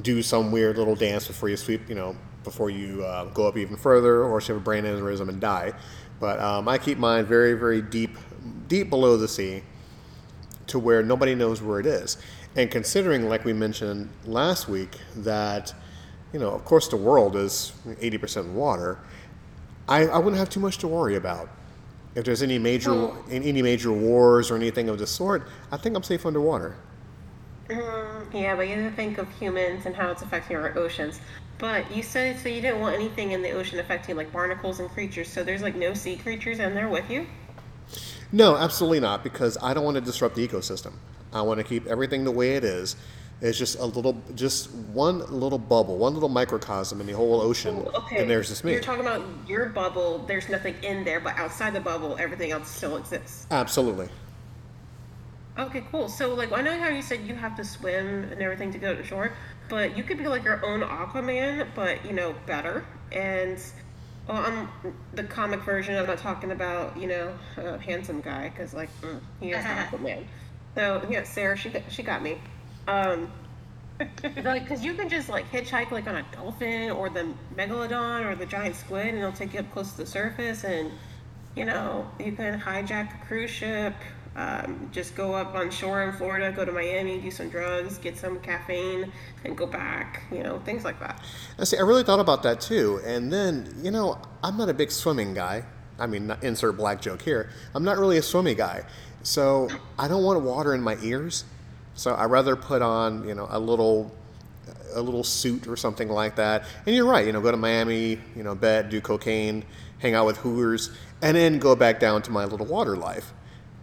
do 0.00 0.22
some 0.22 0.50
weird 0.50 0.76
little 0.76 0.96
dance 0.96 1.28
before 1.28 1.48
you 1.48 1.56
sweep, 1.56 1.88
you 1.88 1.94
know, 1.94 2.16
before 2.44 2.70
you 2.70 3.04
uh, 3.04 3.24
go 3.26 3.46
up 3.46 3.56
even 3.56 3.76
further 3.76 4.22
or 4.24 4.40
have 4.40 4.56
a 4.56 4.60
brain 4.60 4.84
aneurysm 4.84 5.28
and 5.28 5.40
die. 5.40 5.72
But 6.18 6.38
um, 6.40 6.68
I 6.68 6.78
keep 6.78 6.98
mine 6.98 7.24
very, 7.24 7.54
very 7.54 7.82
deep, 7.82 8.16
deep 8.68 8.90
below 8.90 9.16
the 9.16 9.28
sea 9.28 9.62
to 10.68 10.78
where 10.78 11.02
nobody 11.02 11.34
knows 11.34 11.62
where 11.62 11.80
it 11.80 11.86
is. 11.86 12.18
And 12.56 12.70
considering, 12.70 13.28
like 13.28 13.44
we 13.44 13.52
mentioned 13.52 14.10
last 14.24 14.68
week, 14.68 14.98
that, 15.16 15.72
you 16.32 16.38
know, 16.38 16.50
of 16.50 16.64
course 16.64 16.88
the 16.88 16.96
world 16.96 17.36
is 17.36 17.72
80% 17.86 18.52
water, 18.52 18.98
I, 19.88 20.06
I 20.06 20.18
wouldn't 20.18 20.38
have 20.38 20.50
too 20.50 20.60
much 20.60 20.78
to 20.78 20.88
worry 20.88 21.16
about. 21.16 21.48
If 22.14 22.24
there's 22.24 22.42
any 22.42 22.58
major 22.58 22.92
well, 22.92 23.24
any 23.30 23.62
major 23.62 23.92
wars 23.92 24.50
or 24.50 24.56
anything 24.56 24.88
of 24.88 24.98
the 24.98 25.06
sort, 25.06 25.46
I 25.70 25.76
think 25.76 25.96
I'm 25.96 26.02
safe 26.02 26.26
underwater. 26.26 26.76
Mm, 27.68 28.34
yeah, 28.34 28.56
but 28.56 28.68
you 28.68 28.74
have 28.74 28.90
to 28.90 28.96
think 28.96 29.18
of 29.18 29.28
humans 29.38 29.86
and 29.86 29.94
how 29.94 30.10
it's 30.10 30.22
affecting 30.22 30.56
our 30.56 30.76
oceans. 30.76 31.20
But 31.60 31.94
you 31.94 32.02
said 32.02 32.38
so 32.38 32.48
you 32.48 32.62
didn't 32.62 32.80
want 32.80 32.94
anything 32.94 33.32
in 33.32 33.42
the 33.42 33.50
ocean 33.50 33.78
affecting 33.78 34.16
like 34.16 34.32
barnacles 34.32 34.80
and 34.80 34.88
creatures. 34.88 35.30
So 35.30 35.44
there's 35.44 35.60
like 35.60 35.76
no 35.76 35.92
sea 35.92 36.16
creatures 36.16 36.58
in 36.58 36.74
there 36.74 36.88
with 36.88 37.08
you. 37.10 37.26
No, 38.32 38.56
absolutely 38.56 39.00
not, 39.00 39.22
because 39.22 39.58
I 39.60 39.74
don't 39.74 39.84
want 39.84 39.96
to 39.96 40.00
disrupt 40.00 40.36
the 40.36 40.46
ecosystem. 40.46 40.92
I 41.32 41.42
want 41.42 41.58
to 41.58 41.64
keep 41.64 41.86
everything 41.86 42.24
the 42.24 42.30
way 42.30 42.56
it 42.56 42.64
is. 42.64 42.96
It's 43.42 43.58
just 43.58 43.78
a 43.78 43.84
little, 43.84 44.22
just 44.34 44.70
one 44.72 45.18
little 45.18 45.58
bubble, 45.58 45.96
one 45.96 46.14
little 46.14 46.28
microcosm 46.28 47.00
in 47.00 47.06
the 47.06 47.14
whole 47.14 47.40
ocean, 47.40 47.78
okay. 47.78 48.20
and 48.20 48.30
there's 48.30 48.48
just 48.48 48.64
me. 48.64 48.72
You're 48.72 48.82
talking 48.82 49.00
about 49.00 49.24
your 49.48 49.66
bubble. 49.70 50.18
There's 50.18 50.48
nothing 50.48 50.76
in 50.82 51.04
there, 51.04 51.20
but 51.20 51.36
outside 51.38 51.72
the 51.72 51.80
bubble, 51.80 52.16
everything 52.20 52.52
else 52.52 52.70
still 52.70 52.96
exists. 52.98 53.46
Absolutely. 53.50 54.08
Okay, 55.58 55.82
cool. 55.90 56.08
So, 56.08 56.34
like, 56.34 56.52
I 56.52 56.60
know 56.60 56.78
how 56.78 56.88
you 56.88 57.02
said 57.02 57.22
you 57.22 57.34
have 57.34 57.56
to 57.56 57.64
swim 57.64 58.24
and 58.24 58.40
everything 58.42 58.72
to 58.72 58.78
go 58.78 58.94
to 58.94 59.02
shore 59.02 59.32
but 59.70 59.96
you 59.96 60.02
could 60.02 60.18
be 60.18 60.26
like 60.26 60.44
your 60.44 60.64
own 60.66 60.80
Aquaman, 60.80 61.68
but 61.74 62.04
you 62.04 62.12
know 62.12 62.34
better. 62.44 62.84
And 63.12 63.58
well, 64.28 64.38
I'm 64.38 64.68
the 65.14 65.24
comic 65.24 65.62
version. 65.62 65.96
I'm 65.96 66.06
not 66.06 66.18
talking 66.18 66.50
about 66.50 66.96
you 66.98 67.06
know 67.06 67.32
a 67.56 67.78
handsome 67.78 68.20
guy 68.20 68.50
because 68.50 68.74
like 68.74 68.90
mm, 69.00 69.20
he 69.40 69.52
is 69.52 69.64
Aquaman. 69.64 70.24
So 70.74 71.06
yeah, 71.08 71.22
Sarah, 71.22 71.56
she 71.56 71.72
she 71.88 72.02
got 72.02 72.22
me. 72.22 72.38
Um, 72.86 73.30
like 74.44 74.62
because 74.62 74.84
you 74.84 74.94
can 74.94 75.08
just 75.08 75.28
like 75.28 75.50
hitchhike 75.50 75.90
like 75.90 76.06
on 76.06 76.16
a 76.16 76.26
dolphin 76.32 76.90
or 76.90 77.08
the 77.08 77.32
megalodon 77.56 78.26
or 78.26 78.34
the 78.34 78.46
giant 78.46 78.76
squid, 78.76 79.06
and 79.06 79.18
it'll 79.18 79.32
take 79.32 79.54
you 79.54 79.60
up 79.60 79.72
close 79.72 79.92
to 79.92 79.98
the 79.98 80.06
surface, 80.06 80.64
and 80.64 80.90
you 81.54 81.64
know 81.64 82.10
you 82.18 82.32
can 82.32 82.60
hijack 82.60 83.14
a 83.14 83.26
cruise 83.26 83.50
ship 83.50 83.94
um, 84.36 84.88
just 84.92 85.16
go 85.16 85.34
up 85.34 85.54
on 85.54 85.70
shore 85.70 86.02
in 86.02 86.12
Florida, 86.12 86.52
go 86.52 86.64
to 86.64 86.72
Miami, 86.72 87.18
do 87.18 87.30
some 87.30 87.48
drugs, 87.48 87.98
get 87.98 88.16
some 88.16 88.38
caffeine, 88.40 89.12
and 89.44 89.56
go 89.56 89.66
back. 89.66 90.22
You 90.30 90.42
know, 90.42 90.60
things 90.60 90.84
like 90.84 91.00
that. 91.00 91.20
I 91.58 91.64
see. 91.64 91.76
I 91.76 91.82
really 91.82 92.04
thought 92.04 92.20
about 92.20 92.42
that 92.44 92.60
too. 92.60 93.00
And 93.04 93.32
then, 93.32 93.74
you 93.82 93.90
know, 93.90 94.18
I'm 94.42 94.56
not 94.56 94.68
a 94.68 94.74
big 94.74 94.90
swimming 94.92 95.34
guy. 95.34 95.64
I 95.98 96.06
mean, 96.06 96.34
insert 96.42 96.76
black 96.76 97.02
joke 97.02 97.22
here. 97.22 97.50
I'm 97.74 97.84
not 97.84 97.98
really 97.98 98.16
a 98.16 98.22
swimming 98.22 98.56
guy, 98.56 98.84
so 99.22 99.68
I 99.98 100.08
don't 100.08 100.22
want 100.22 100.40
water 100.42 100.74
in 100.74 100.80
my 100.80 100.96
ears. 101.02 101.44
So 101.94 102.14
I 102.14 102.24
rather 102.24 102.56
put 102.56 102.80
on, 102.80 103.28
you 103.28 103.34
know, 103.34 103.46
a 103.50 103.58
little 103.58 104.12
a 104.94 105.00
little 105.00 105.24
suit 105.24 105.66
or 105.66 105.76
something 105.76 106.08
like 106.08 106.36
that. 106.36 106.64
And 106.86 106.94
you're 106.94 107.06
right, 107.06 107.26
you 107.26 107.32
know, 107.32 107.40
go 107.40 107.50
to 107.50 107.56
Miami, 107.56 108.18
you 108.34 108.42
know, 108.42 108.54
bed, 108.54 108.90
do 108.90 109.00
cocaine, 109.00 109.64
hang 109.98 110.14
out 110.14 110.26
with 110.26 110.38
hookers, 110.38 110.90
and 111.22 111.36
then 111.36 111.58
go 111.58 111.76
back 111.76 112.00
down 112.00 112.22
to 112.22 112.30
my 112.30 112.44
little 112.44 112.66
water 112.66 112.96
life. 112.96 113.32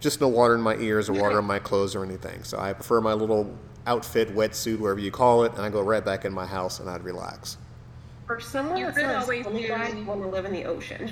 Just 0.00 0.20
no 0.20 0.28
water 0.28 0.54
in 0.54 0.60
my 0.60 0.76
ears 0.76 1.08
or 1.08 1.14
water 1.14 1.38
in 1.38 1.44
my 1.44 1.58
clothes 1.58 1.94
or 1.96 2.04
anything. 2.04 2.44
So 2.44 2.58
I 2.58 2.72
prefer 2.72 3.00
my 3.00 3.12
little 3.14 3.52
outfit, 3.86 4.34
wetsuit, 4.34 4.78
whatever 4.78 5.00
you 5.00 5.10
call 5.10 5.44
it, 5.44 5.52
and 5.52 5.62
I 5.62 5.70
go 5.70 5.80
right 5.80 6.04
back 6.04 6.24
in 6.24 6.32
my 6.32 6.46
house 6.46 6.78
and 6.78 6.88
I'd 6.88 7.02
relax. 7.02 7.56
For 8.26 8.38
someone 8.40 8.76
You 8.76 8.86
that 8.86 8.94
could 8.94 9.04
sounds 9.04 9.24
always 9.24 9.44
funny, 9.44 9.62
do- 9.62 9.68
guys 9.68 9.94
want 10.04 10.22
to 10.22 10.28
live 10.28 10.44
in 10.44 10.52
the 10.52 10.64
ocean. 10.64 11.10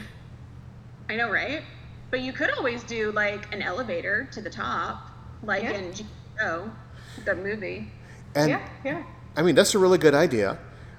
I 1.09 1.17
know, 1.17 1.31
right? 1.31 1.63
But 2.11 2.21
you 2.21 2.33
could 2.33 2.51
always 2.51 2.85
do 2.85 3.11
like 3.13 3.53
an 3.53 3.63
elevator 3.63 4.29
to 4.33 4.41
the 4.41 4.51
top, 4.51 5.09
like 5.43 5.63
Yeah. 5.63 5.73
in 5.73 5.93
G.O., 5.93 6.71
the 7.25 7.35
movie. 7.35 7.91
And 8.35 8.51
yeah, 8.51 8.69
yeah. 8.85 9.03
I 9.37 9.43
mean, 9.43 9.55
that's 9.55 9.75
a 9.75 9.79
really 9.79 9.99
good 9.99 10.15
idea, 10.15 10.59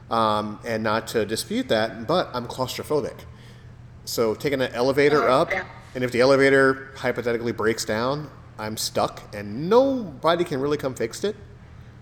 um, 0.09 0.59
and 0.65 0.83
not 0.83 1.07
to 1.09 1.25
dispute 1.25 1.69
that, 1.69 2.07
but 2.07 2.29
I'm 2.33 2.47
claustrophobic. 2.47 3.19
So 4.05 4.33
taking 4.35 4.61
an 4.61 4.71
elevator 4.73 5.23
Oh, 5.29 5.41
up, 5.41 5.51
yeah. 5.51 5.65
And 5.97 6.03
if 6.03 6.11
the 6.11 6.21
elevator 6.21 6.91
hypothetically 6.95 7.51
breaks 7.51 7.83
down, 7.83 8.29
I'm 8.59 8.77
stuck, 8.77 9.23
and 9.33 9.67
nobody 9.67 10.43
can 10.43 10.61
really 10.61 10.77
come 10.77 10.93
fix 10.93 11.23
it. 11.23 11.35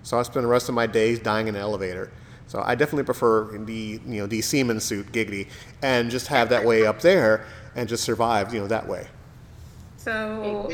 So 0.03 0.19
I 0.19 0.23
spend 0.23 0.43
the 0.43 0.49
rest 0.49 0.67
of 0.67 0.75
my 0.75 0.85
days 0.85 1.17
dying 1.19 1.47
in 1.47 1.55
an 1.55 1.61
elevator. 1.61 2.11
So 2.47 2.61
I 2.61 2.75
definitely 2.75 3.05
prefer 3.05 3.57
the 3.57 4.01
you 4.05 4.19
know 4.19 4.27
the 4.27 4.41
seaman 4.41 4.81
suit, 4.81 5.13
giggity, 5.13 5.47
and 5.81 6.11
just 6.11 6.27
have 6.27 6.49
that 6.49 6.65
way 6.65 6.85
up 6.85 6.99
there 6.99 7.45
and 7.73 7.87
just 7.87 8.03
survive 8.03 8.53
you 8.53 8.59
know 8.59 8.67
that 8.67 8.85
way. 8.85 9.07
So, 9.95 10.73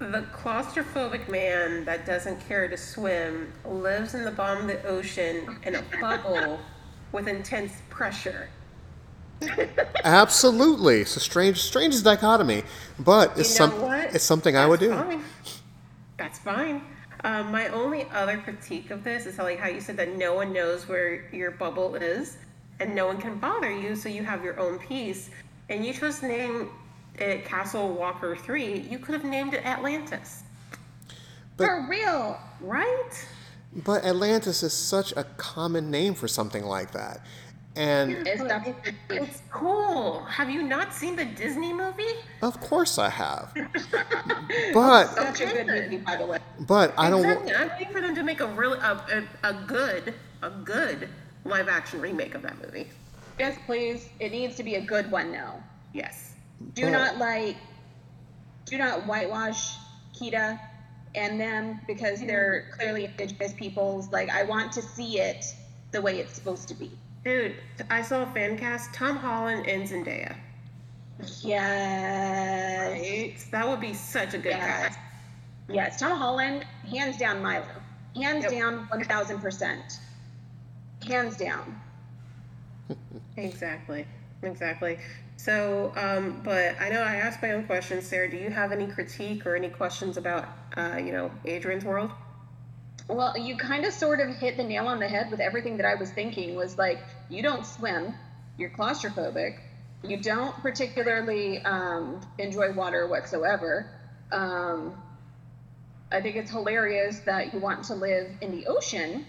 the 0.00 0.26
claustrophobic 0.34 1.28
man 1.28 1.84
that 1.84 2.06
doesn't 2.06 2.40
care 2.48 2.66
to 2.66 2.76
swim 2.76 3.52
lives 3.64 4.14
in 4.14 4.24
the 4.24 4.32
bottom 4.32 4.62
of 4.62 4.66
the 4.66 4.84
ocean 4.88 5.60
in 5.62 5.76
a 5.76 5.82
bubble 6.00 6.58
with 7.12 7.28
intense 7.28 7.74
pressure. 7.88 8.48
Absolutely, 10.04 11.00
it's 11.00 11.16
a 11.16 11.20
strange 11.20 11.58
strange 11.62 12.02
dichotomy, 12.02 12.62
but 12.98 13.38
it's 13.38 13.48
some, 13.54 13.72
it's 14.14 14.24
something 14.24 14.56
I 14.56 14.66
would 14.66 14.80
do. 14.80 14.88
That's 14.88 15.02
Fine. 15.08 15.24
That's 16.18 16.38
fine. 16.38 16.82
Um, 17.24 17.52
my 17.52 17.68
only 17.68 18.06
other 18.12 18.38
critique 18.38 18.90
of 18.90 19.04
this 19.04 19.26
is 19.26 19.36
how, 19.36 19.44
like 19.44 19.58
how 19.58 19.68
you 19.68 19.80
said 19.80 19.96
that 19.98 20.16
no 20.16 20.34
one 20.34 20.52
knows 20.52 20.88
where 20.88 21.30
your 21.32 21.52
bubble 21.52 21.94
is, 21.94 22.36
and 22.80 22.94
no 22.94 23.06
one 23.06 23.18
can 23.18 23.36
bother 23.38 23.70
you, 23.70 23.94
so 23.94 24.08
you 24.08 24.24
have 24.24 24.42
your 24.42 24.58
own 24.58 24.78
peace. 24.78 25.30
And 25.68 25.84
you 25.86 25.92
chose 25.92 26.18
to 26.20 26.26
name 26.28 26.70
it 27.18 27.44
Castle 27.44 27.90
Walker 27.94 28.34
Three. 28.36 28.80
You 28.80 28.98
could 28.98 29.14
have 29.14 29.24
named 29.24 29.54
it 29.54 29.64
Atlantis, 29.64 30.42
But- 31.56 31.66
For 31.66 31.86
real. 31.88 32.38
right? 32.60 33.26
But 33.74 34.04
Atlantis 34.04 34.62
is 34.62 34.72
such 34.74 35.12
a 35.16 35.24
common 35.38 35.90
name 35.90 36.14
for 36.14 36.28
something 36.28 36.64
like 36.64 36.90
that. 36.92 37.24
And 37.74 38.26
It's 38.26 38.42
It's 39.08 39.42
cool. 39.50 40.24
Have 40.24 40.50
you 40.50 40.62
not 40.62 40.92
seen 40.92 41.16
the 41.16 41.24
Disney 41.24 41.72
movie? 41.72 42.02
of 42.42 42.60
course 42.60 42.98
I 42.98 43.08
have. 43.08 43.54
But 44.74 45.06
Such 45.14 45.40
a 45.40 45.46
good 45.46 45.66
movie, 45.66 45.96
by 45.98 46.16
the 46.16 46.26
way. 46.26 46.38
but 46.60 46.92
I 46.98 47.08
don't 47.08 47.24
Exactly. 47.24 47.54
I'm 47.54 47.68
waiting 47.70 47.92
for 47.92 48.00
them 48.00 48.14
to 48.14 48.22
make 48.22 48.40
a 48.40 48.46
really 48.46 48.78
a, 48.78 49.24
a, 49.42 49.48
a 49.50 49.54
good 49.66 50.14
a 50.42 50.50
good 50.50 51.08
live 51.44 51.68
action 51.68 52.00
remake 52.00 52.34
of 52.34 52.42
that 52.42 52.60
movie. 52.62 52.88
Yes, 53.38 53.56
please. 53.66 54.08
It 54.20 54.32
needs 54.32 54.56
to 54.56 54.62
be 54.62 54.74
a 54.74 54.80
good 54.80 55.10
one 55.10 55.32
now. 55.32 55.62
Yes. 55.94 56.34
Do 56.74 56.82
But- 56.82 56.90
not 56.90 57.18
like, 57.18 57.56
do 58.66 58.76
not 58.78 59.06
whitewash 59.06 59.76
Kida 60.14 60.60
and 61.14 61.40
them 61.40 61.80
because 61.86 62.20
they're 62.20 62.66
mm-hmm. 62.68 62.80
clearly 62.80 63.04
indigenous 63.06 63.52
peoples. 63.54 64.10
Like, 64.10 64.28
I 64.30 64.42
want 64.44 64.72
to 64.72 64.82
see 64.82 65.18
it 65.18 65.44
the 65.90 66.00
way 66.00 66.18
it's 66.20 66.34
supposed 66.34 66.68
to 66.68 66.74
be. 66.74 66.90
Dude, 67.24 67.54
I 67.88 68.02
saw 68.02 68.22
a 68.22 68.26
fan 68.26 68.58
cast. 68.58 68.92
Tom 68.92 69.16
Holland 69.16 69.66
and 69.68 69.88
Zendaya. 69.88 70.34
Yes. 71.42 73.00
Right? 73.00 73.34
That 73.52 73.68
would 73.68 73.80
be 73.80 73.94
such 73.94 74.34
a 74.34 74.38
good 74.38 74.50
Yes. 74.50 74.88
cast. 74.88 74.98
Yes, 75.68 76.00
Tom 76.00 76.18
Holland, 76.18 76.66
hands 76.90 77.16
down 77.18 77.42
Milo. 77.42 77.64
Hands 78.16 78.42
Yep. 78.42 78.50
down 78.52 78.88
1000%. 78.90 80.00
Hands 81.06 81.36
down. 81.36 81.80
Exactly. 83.36 84.06
Exactly. 84.42 84.98
So, 85.36 85.92
um, 85.96 86.40
but 86.44 86.80
I 86.80 86.88
know 86.88 87.02
I 87.02 87.16
asked 87.16 87.40
my 87.42 87.52
own 87.52 87.64
questions. 87.64 88.06
Sarah, 88.06 88.30
do 88.30 88.36
you 88.36 88.50
have 88.50 88.72
any 88.72 88.86
critique 88.86 89.46
or 89.46 89.54
any 89.56 89.68
questions 89.68 90.16
about, 90.16 90.48
uh, 90.76 90.96
you 90.98 91.12
know, 91.12 91.30
Adrian's 91.44 91.84
world? 91.84 92.10
Well, 93.08 93.36
you 93.36 93.56
kind 93.56 93.84
of 93.84 93.92
sort 93.92 94.20
of 94.20 94.34
hit 94.36 94.56
the 94.56 94.64
nail 94.64 94.86
on 94.86 94.98
the 94.98 95.08
head 95.08 95.30
with 95.30 95.40
everything 95.40 95.76
that 95.78 95.86
I 95.86 95.94
was 95.94 96.10
thinking 96.10 96.54
was 96.54 96.78
like, 96.78 96.98
you 97.28 97.42
don't 97.42 97.66
swim, 97.66 98.14
you're 98.56 98.70
claustrophobic, 98.70 99.58
you 100.02 100.16
don't 100.16 100.54
particularly 100.62 101.58
um, 101.64 102.20
enjoy 102.38 102.72
water 102.72 103.06
whatsoever. 103.06 103.86
Um, 104.30 104.96
I 106.10 106.20
think 106.20 106.36
it's 106.36 106.50
hilarious 106.50 107.20
that 107.20 107.52
you 107.52 107.60
want 107.60 107.84
to 107.84 107.94
live 107.94 108.30
in 108.40 108.50
the 108.52 108.66
ocean 108.66 109.26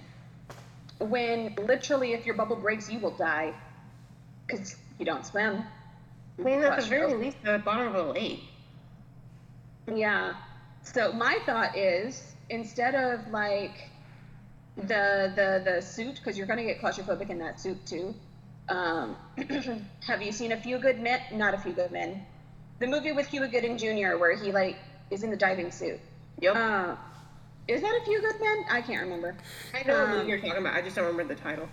when 1.00 1.56
literally, 1.56 2.14
if 2.14 2.26
your 2.26 2.36
bubble 2.36 2.56
breaks, 2.56 2.90
you 2.90 3.00
will 3.00 3.16
die 3.16 3.54
because 4.46 4.76
you 5.00 5.06
don't 5.06 5.26
swim. 5.26 5.64
I 6.40 6.42
mean, 6.42 6.62
at 6.62 6.80
the 6.80 6.86
very 6.88 7.14
least, 7.14 7.38
the 7.44 7.60
bottom 7.60 7.88
of 7.88 7.96
a 7.96 8.12
lake. 8.12 8.44
Yeah. 9.94 10.34
So 10.84 11.12
my 11.14 11.40
thought 11.46 11.78
is 11.78 12.33
instead 12.54 12.96
of 12.96 13.28
like 13.32 13.90
the 14.78 15.32
the 15.36 15.62
the 15.66 15.82
suit 15.82 16.16
because 16.16 16.38
you're 16.38 16.48
gonna 16.48 16.64
get 16.64 16.80
claustrophobic 16.80 17.30
in 17.30 17.40
that 17.40 17.60
suit 17.60 17.84
too. 17.86 18.16
Um, 18.70 19.18
have 20.08 20.22
you 20.22 20.32
seen 20.32 20.54
a 20.54 20.58
few 20.58 20.78
good 20.78 21.02
men? 21.02 21.20
Not 21.34 21.54
a 21.54 21.58
few 21.58 21.74
good 21.74 21.92
men. 21.92 22.26
The 22.80 22.88
movie 22.88 23.12
with 23.12 23.30
Cuba 23.30 23.48
Gooding 23.50 23.78
Jr. 23.78 24.18
where 24.18 24.36
he 24.36 24.52
like 24.52 24.78
is 25.12 25.24
in 25.24 25.30
the 25.30 25.38
diving 25.38 25.72
suit. 25.72 26.00
Yep. 26.40 26.56
Uh, 26.56 26.96
is 27.68 27.82
that 27.82 28.00
a 28.02 28.06
few 28.06 28.22
good 28.22 28.40
men? 28.40 28.66
I 28.70 28.82
can't 28.82 29.02
remember. 29.02 29.36
I 29.74 29.88
know 29.88 30.00
what 30.00 30.10
um, 30.10 30.18
movie 30.18 30.30
you're 30.30 30.40
talking 30.40 30.58
about. 30.58 30.76
I 30.76 30.82
just 30.82 30.96
don't 30.96 31.06
remember 31.06 31.34
the 31.34 31.42
title. 31.42 31.68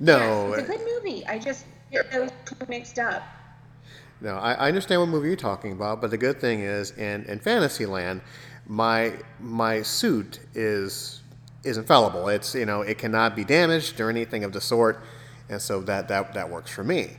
no 0.00 0.52
It's 0.54 0.68
a 0.68 0.72
good 0.72 0.86
movie. 0.86 1.26
I 1.26 1.38
just 1.38 1.66
get 1.90 2.10
those 2.10 2.30
mixed 2.68 2.98
up. 2.98 3.22
no 4.20 4.36
I, 4.36 4.52
I 4.54 4.68
understand 4.68 5.00
what 5.00 5.08
movie 5.10 5.28
you're 5.28 5.36
talking 5.36 5.72
about, 5.72 6.00
but 6.00 6.10
the 6.10 6.18
good 6.18 6.40
thing 6.40 6.60
is 6.60 6.90
in, 6.92 7.24
in 7.24 7.38
Fantasyland, 7.38 8.20
my 8.66 9.14
my 9.40 9.82
suit 9.82 10.40
is 10.54 11.20
is 11.64 11.76
infallible. 11.78 12.28
It's 12.28 12.54
you 12.54 12.66
know 12.66 12.82
it 12.82 12.98
cannot 12.98 13.34
be 13.36 13.44
damaged 13.44 14.00
or 14.00 14.10
anything 14.10 14.44
of 14.44 14.52
the 14.52 14.60
sort, 14.60 15.02
and 15.48 15.60
so 15.60 15.80
that 15.82 16.08
that 16.08 16.34
that 16.34 16.48
works 16.50 16.70
for 16.70 16.84
me. 16.84 17.16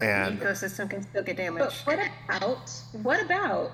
And 0.00 0.38
The 0.38 0.46
And 0.48 0.56
ecosystem 0.56 0.88
can 0.90 1.02
still 1.02 1.22
get 1.24 1.36
damaged. 1.36 1.82
But 1.84 1.96
damaged. 1.96 2.14
what 2.28 2.38
about 2.40 2.70
what 3.02 3.22
about 3.22 3.70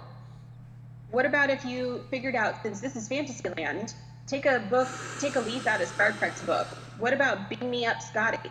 what 1.11 1.27
about 1.27 1.51
if 1.51 1.65
you 1.65 2.05
figured 2.11 2.35
out 2.35 2.63
since 2.63 2.81
this 2.81 2.97
is 2.97 3.07
Fantasyland, 3.09 3.95
take 4.27 4.47
a 4.47 4.61
book, 4.71 4.89
take 5.21 5.37
a 5.37 5.41
leaf 5.41 5.67
out 5.67 5.81
of 5.81 5.89
Star 5.89 6.13
Trek's 6.13 6.43
book. 6.43 6.67
What 6.99 7.13
about 7.13 7.49
Beam 7.51 7.71
Me 7.71 7.85
Up, 7.87 8.01
Scotty? 8.01 8.51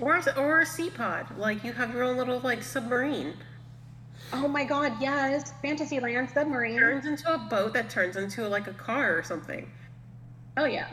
Or, 0.00 0.16
a- 0.16 0.38
or 0.38 0.60
a 0.60 0.66
sea 0.66 0.90
pod. 0.90 1.26
Like, 1.38 1.64
you 1.64 1.72
have 1.72 1.94
your 1.94 2.02
own 2.02 2.16
little, 2.18 2.40
like, 2.40 2.62
submarine. 2.62 3.34
Oh 4.32 4.48
my 4.48 4.64
God, 4.64 4.94
yes, 5.00 5.52
Fantasyland 5.62 6.30
submarine. 6.30 6.78
Turns 6.78 7.06
into 7.06 7.32
a 7.32 7.38
boat 7.38 7.72
that 7.74 7.88
turns 7.90 8.16
into, 8.16 8.46
like, 8.48 8.66
a 8.66 8.72
car 8.72 9.16
or 9.16 9.22
something. 9.22 9.70
Oh 10.56 10.64
yeah, 10.64 10.86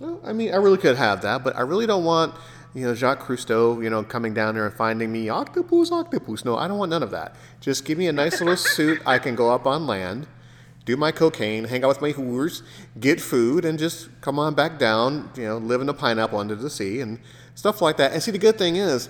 well, 0.00 0.20
I 0.24 0.32
mean, 0.32 0.52
I 0.52 0.56
really 0.56 0.78
could 0.78 0.96
have 0.96 1.22
that, 1.22 1.42
but 1.44 1.56
I 1.56 1.60
really 1.62 1.86
don't 1.86 2.04
want 2.04 2.34
you 2.74 2.84
know 2.84 2.94
Jacques 2.94 3.20
Cousteau 3.26 3.82
you 3.82 3.88
know 3.90 4.02
coming 4.04 4.34
down 4.34 4.54
there 4.54 4.66
and 4.66 4.74
finding 4.74 5.10
me 5.10 5.28
octopus, 5.28 5.90
octopus. 5.92 6.44
No, 6.44 6.56
I 6.56 6.68
don't 6.68 6.78
want 6.78 6.90
none 6.90 7.02
of 7.02 7.10
that. 7.10 7.34
Just 7.60 7.84
give 7.84 7.98
me 7.98 8.06
a 8.08 8.12
nice 8.12 8.40
little 8.40 8.56
suit. 8.76 9.00
I 9.06 9.18
can 9.18 9.34
go 9.34 9.50
up 9.50 9.66
on 9.66 9.86
land. 9.86 10.26
do 10.84 10.96
my 10.96 11.12
cocaine, 11.12 11.64
hang 11.64 11.84
out 11.84 11.88
with 11.88 12.00
my 12.00 12.12
whores, 12.12 12.62
get 12.98 13.20
food, 13.20 13.64
and 13.64 13.78
just 13.78 14.08
come 14.20 14.38
on 14.38 14.54
back 14.54 14.78
down, 14.78 15.30
you 15.36 15.44
know, 15.44 15.58
live 15.58 15.80
in 15.80 15.88
a 15.88 15.94
pineapple 15.94 16.38
under 16.38 16.54
the 16.54 16.70
sea 16.70 17.00
and 17.00 17.18
stuff 17.54 17.82
like 17.82 17.96
that. 17.98 18.12
And 18.12 18.22
see, 18.22 18.30
the 18.30 18.38
good 18.38 18.56
thing 18.58 18.76
is, 18.76 19.08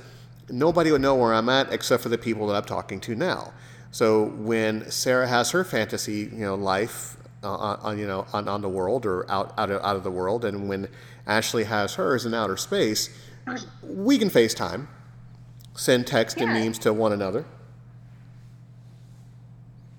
nobody 0.50 0.92
would 0.92 1.00
know 1.00 1.14
where 1.14 1.34
I'm 1.34 1.48
at 1.48 1.72
except 1.72 2.02
for 2.02 2.08
the 2.08 2.18
people 2.18 2.46
that 2.48 2.54
I'm 2.54 2.64
talking 2.64 3.00
to 3.00 3.14
now. 3.14 3.52
So 3.90 4.24
when 4.24 4.90
Sarah 4.90 5.26
has 5.26 5.50
her 5.52 5.64
fantasy, 5.64 6.30
you 6.32 6.40
know, 6.40 6.54
life, 6.54 7.16
uh, 7.42 7.76
on, 7.80 7.98
you 7.98 8.06
know, 8.06 8.26
on, 8.32 8.48
on 8.48 8.60
the 8.60 8.68
world 8.68 9.06
or 9.06 9.30
out, 9.30 9.54
out, 9.58 9.70
of, 9.70 9.82
out 9.82 9.96
of 9.96 10.02
the 10.02 10.10
world, 10.10 10.44
and 10.44 10.68
when 10.68 10.88
Ashley 11.26 11.64
has 11.64 11.94
hers 11.94 12.26
in 12.26 12.34
outer 12.34 12.56
space, 12.56 13.08
we 13.82 14.18
can 14.18 14.28
FaceTime, 14.28 14.88
send 15.74 16.06
text 16.06 16.38
and 16.38 16.52
memes 16.52 16.78
to 16.80 16.92
one 16.92 17.12
another. 17.12 17.46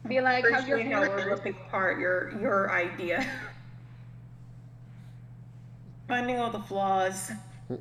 Be 0.08 0.22
like, 0.22 0.46
how's 0.51 0.68
your 0.68 0.79
Appreciate 0.79 0.94
how 0.94 1.01
we're 1.01 1.29
ripping 1.29 1.56
apart 1.68 2.00
your 2.00 2.34
your 2.41 2.72
idea. 2.72 3.25
Finding 6.08 6.38
all 6.38 6.50
the 6.50 6.60
flaws. 6.60 7.32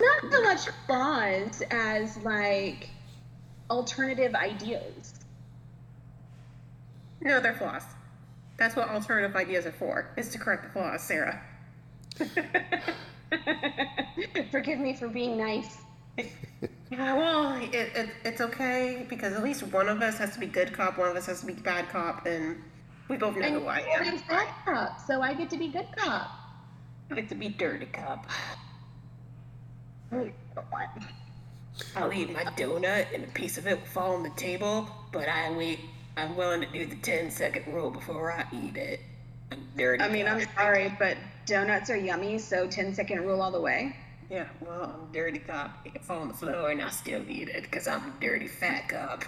Not 0.00 0.30
so 0.30 0.42
much 0.42 0.68
flaws 0.86 1.62
as 1.70 2.18
like 2.18 2.90
alternative 3.70 4.34
ideas. 4.34 5.14
No, 7.22 7.40
they're 7.40 7.54
flaws. 7.54 7.82
That's 8.58 8.76
what 8.76 8.88
alternative 8.90 9.34
ideas 9.36 9.64
are 9.66 9.72
for, 9.72 10.10
is 10.16 10.28
to 10.30 10.38
correct 10.38 10.64
the 10.64 10.70
flaws, 10.70 11.02
Sarah. 11.02 11.42
Forgive 14.50 14.78
me 14.80 14.94
for 14.94 15.08
being 15.08 15.36
nice. 15.38 15.78
Yeah, 16.90 17.16
well, 17.16 17.54
it, 17.62 17.72
it, 17.72 18.10
it's 18.24 18.40
okay 18.40 19.06
because 19.08 19.32
at 19.32 19.44
least 19.44 19.62
one 19.62 19.88
of 19.88 20.02
us 20.02 20.18
has 20.18 20.34
to 20.34 20.40
be 20.40 20.46
good 20.46 20.72
cop, 20.72 20.98
one 20.98 21.08
of 21.08 21.16
us 21.16 21.26
has 21.26 21.38
to 21.40 21.46
be 21.46 21.52
bad 21.52 21.88
cop, 21.88 22.26
and 22.26 22.60
we 23.08 23.16
both 23.16 23.36
know 23.36 23.46
And 23.46 23.54
who 23.54 23.66
I 23.66 23.78
am. 23.78 24.04
Cody's 24.04 24.22
bad 24.22 24.48
cop, 24.64 25.00
so 25.00 25.22
I 25.22 25.32
get 25.34 25.48
to 25.50 25.56
be 25.56 25.68
good 25.68 25.86
cop. 25.96 26.39
I 27.10 27.14
get 27.14 27.28
to 27.30 27.34
be 27.34 27.48
dirty 27.48 27.86
cop. 27.86 28.26
I'll 31.96 32.12
eat 32.12 32.32
my 32.32 32.44
donut 32.44 33.06
and 33.14 33.24
a 33.24 33.28
piece 33.28 33.58
of 33.58 33.66
it 33.66 33.78
will 33.78 33.86
fall 33.86 34.14
on 34.14 34.22
the 34.22 34.30
table, 34.30 34.88
but 35.12 35.28
I 35.28 35.50
wait. 35.52 35.80
I'm 36.16 36.36
willing 36.36 36.60
to 36.60 36.66
do 36.66 36.86
the 36.86 36.96
10 36.96 37.30
second 37.30 37.72
rule 37.72 37.90
before 37.90 38.32
I 38.32 38.44
eat 38.52 38.76
it. 38.76 39.00
I'm 39.50 39.66
dirty. 39.76 40.02
I 40.02 40.08
mean, 40.08 40.26
I'm 40.26 40.44
sorry, 40.54 40.94
but 40.98 41.16
donuts 41.46 41.88
are 41.90 41.96
yummy, 41.96 42.38
so 42.38 42.66
10 42.66 42.94
second 42.94 43.20
rule 43.20 43.40
all 43.40 43.50
the 43.50 43.60
way. 43.60 43.96
Yeah, 44.28 44.46
well, 44.60 44.84
I'm 44.84 45.12
dirty 45.12 45.40
cop. 45.40 45.78
It 45.84 45.94
can 45.94 46.02
fall 46.02 46.20
on 46.20 46.28
the 46.28 46.34
floor 46.34 46.70
and 46.70 46.82
I 46.82 46.90
still 46.90 47.22
eat 47.28 47.48
it 47.48 47.62
because 47.62 47.88
I'm 47.88 48.00
a 48.00 48.12
dirty 48.20 48.46
fat 48.46 48.88
cop. 48.88 49.24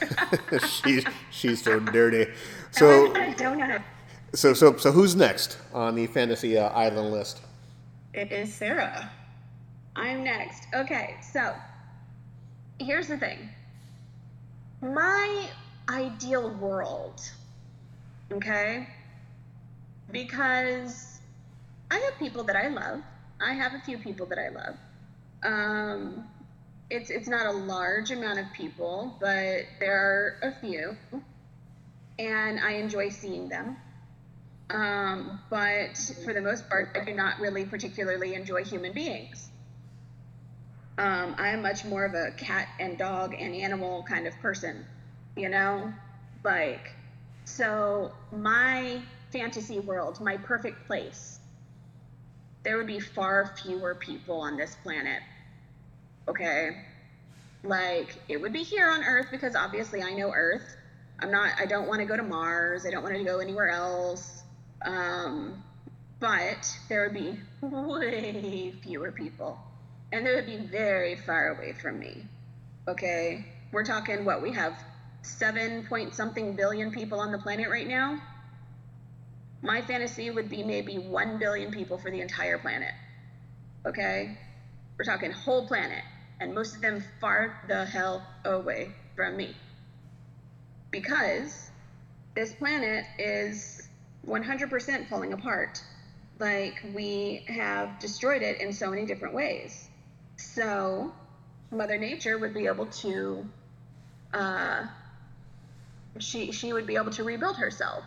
she's 0.68 1.04
she's 1.30 1.62
so 1.62 1.80
dirty. 1.80 2.30
So 2.70 2.88
I 2.88 3.08
want 3.08 3.40
a 3.40 3.44
donut. 3.44 3.82
So 4.34 4.54
so 4.54 4.76
so 4.76 4.90
who's 4.90 5.14
next 5.14 5.58
on 5.72 5.94
the 5.94 6.06
fantasy 6.06 6.56
uh, 6.58 6.68
island 6.70 7.10
list? 7.12 7.40
It 8.14 8.32
is 8.32 8.52
Sarah. 8.52 9.10
I'm 9.96 10.24
next. 10.24 10.66
Okay, 10.74 11.16
so 11.32 11.54
here's 12.78 13.08
the 13.08 13.18
thing. 13.18 13.48
My 14.80 15.46
ideal 15.88 16.50
world, 16.54 17.20
okay? 18.32 18.88
Because 20.10 21.20
I 21.90 21.98
have 21.98 22.18
people 22.18 22.42
that 22.44 22.56
I 22.56 22.68
love. 22.68 23.00
I 23.40 23.52
have 23.52 23.74
a 23.74 23.80
few 23.80 23.98
people 23.98 24.26
that 24.26 24.38
I 24.38 24.48
love. 24.48 24.76
Um, 25.42 26.26
it's 26.90 27.10
it's 27.10 27.28
not 27.28 27.46
a 27.46 27.52
large 27.52 28.10
amount 28.10 28.38
of 28.38 28.46
people, 28.54 29.16
but 29.20 29.64
there 29.78 29.94
are 29.94 30.36
a 30.42 30.52
few, 30.60 30.96
and 32.18 32.60
I 32.60 32.72
enjoy 32.72 33.10
seeing 33.10 33.48
them. 33.48 33.76
Um, 34.72 35.38
but 35.50 35.98
for 36.24 36.32
the 36.32 36.40
most 36.40 36.68
part, 36.68 36.96
I 36.98 37.04
do 37.04 37.12
not 37.12 37.38
really 37.38 37.64
particularly 37.64 38.34
enjoy 38.34 38.64
human 38.64 38.92
beings. 38.92 39.50
Um, 40.96 41.34
I'm 41.38 41.62
much 41.62 41.84
more 41.84 42.04
of 42.04 42.14
a 42.14 42.30
cat 42.32 42.68
and 42.80 42.96
dog 42.96 43.34
and 43.38 43.54
animal 43.54 44.02
kind 44.08 44.26
of 44.26 44.34
person, 44.40 44.84
you 45.36 45.50
know? 45.50 45.92
Like, 46.42 46.90
so 47.44 48.12
my 48.32 49.00
fantasy 49.30 49.78
world, 49.78 50.20
my 50.20 50.38
perfect 50.38 50.86
place, 50.86 51.38
there 52.62 52.76
would 52.78 52.86
be 52.86 53.00
far 53.00 53.54
fewer 53.62 53.94
people 53.94 54.40
on 54.40 54.56
this 54.56 54.76
planet. 54.82 55.22
Okay? 56.28 56.78
Like, 57.62 58.16
it 58.28 58.40
would 58.40 58.52
be 58.52 58.62
here 58.62 58.88
on 58.88 59.02
Earth 59.02 59.26
because 59.30 59.54
obviously 59.54 60.02
I 60.02 60.12
know 60.14 60.32
Earth. 60.34 60.76
I'm 61.20 61.30
not, 61.30 61.52
I 61.58 61.66
don't 61.66 61.88
want 61.88 62.00
to 62.00 62.06
go 62.06 62.16
to 62.16 62.22
Mars. 62.22 62.86
I 62.86 62.90
don't 62.90 63.02
want 63.02 63.16
to 63.16 63.24
go 63.24 63.38
anywhere 63.38 63.68
else. 63.68 64.41
Um, 64.84 65.62
but 66.20 66.78
there 66.88 67.02
would 67.02 67.14
be 67.14 67.38
way 67.60 68.74
fewer 68.82 69.12
people 69.12 69.58
and 70.12 70.26
they 70.26 70.34
would 70.34 70.46
be 70.46 70.58
very 70.58 71.16
far 71.16 71.48
away 71.48 71.72
from 71.72 71.98
me. 71.98 72.24
Okay, 72.86 73.46
we're 73.72 73.84
talking 73.84 74.24
what 74.24 74.42
we 74.42 74.52
have 74.52 74.78
seven 75.22 75.86
point 75.86 76.14
something 76.14 76.54
billion 76.54 76.90
people 76.90 77.18
on 77.18 77.32
the 77.32 77.38
planet 77.38 77.70
right 77.70 77.88
now. 77.88 78.20
My 79.62 79.80
fantasy 79.80 80.30
would 80.30 80.48
be 80.48 80.62
maybe 80.62 80.98
one 80.98 81.38
billion 81.38 81.70
people 81.70 81.96
for 81.96 82.10
the 82.10 82.20
entire 82.20 82.58
planet. 82.58 82.92
Okay, 83.86 84.36
we're 84.98 85.04
talking 85.04 85.30
whole 85.30 85.66
planet, 85.66 86.04
and 86.40 86.54
most 86.54 86.76
of 86.76 86.82
them 86.82 87.02
far 87.20 87.62
the 87.68 87.84
hell 87.84 88.26
away 88.44 88.92
from 89.16 89.36
me. 89.36 89.56
Because 90.90 91.70
this 92.34 92.52
planet 92.54 93.04
is 93.18 93.81
100% 94.26 95.08
falling 95.08 95.32
apart. 95.32 95.82
Like, 96.38 96.82
we 96.94 97.44
have 97.48 97.98
destroyed 97.98 98.42
it 98.42 98.60
in 98.60 98.72
so 98.72 98.90
many 98.90 99.06
different 99.06 99.34
ways. 99.34 99.88
So, 100.36 101.12
Mother 101.70 101.98
Nature 101.98 102.38
would 102.38 102.54
be 102.54 102.66
able 102.66 102.86
to, 102.86 103.46
uh, 104.34 104.86
she 106.18 106.52
she 106.52 106.72
would 106.72 106.86
be 106.86 106.96
able 106.96 107.10
to 107.12 107.24
rebuild 107.24 107.56
herself. 107.56 108.04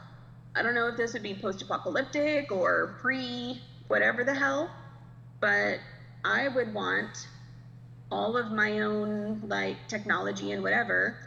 I 0.56 0.62
don't 0.62 0.76
know 0.76 0.88
if 0.88 0.98
this 0.98 1.14
would 1.14 1.24
be 1.24 1.34
post-apocalyptic 1.34 2.52
or 2.52 2.96
pre 3.02 3.62
whatever 3.88 4.24
the 4.24 4.34
hell, 4.34 4.70
but 5.40 5.80
I 6.24 6.48
would 6.48 6.74
want 6.74 7.28
all 8.12 8.38
of 8.38 8.52
my 8.52 8.82
own 8.82 9.42
like 9.48 9.78
technology 9.88 10.52
and 10.52 10.62
whatever, 10.62 11.18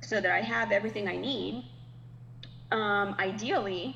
so 0.00 0.20
that 0.20 0.30
I 0.30 0.40
have 0.40 0.72
everything 0.72 1.08
I 1.08 1.16
need. 1.16 1.64
Um, 2.70 3.14
ideally, 3.18 3.94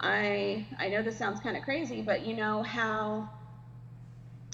I 0.00 0.66
I 0.78 0.88
know 0.88 1.02
this 1.02 1.16
sounds 1.16 1.40
kind 1.40 1.56
of 1.56 1.62
crazy, 1.62 2.02
but 2.02 2.26
you 2.26 2.34
know 2.34 2.62
how 2.62 3.28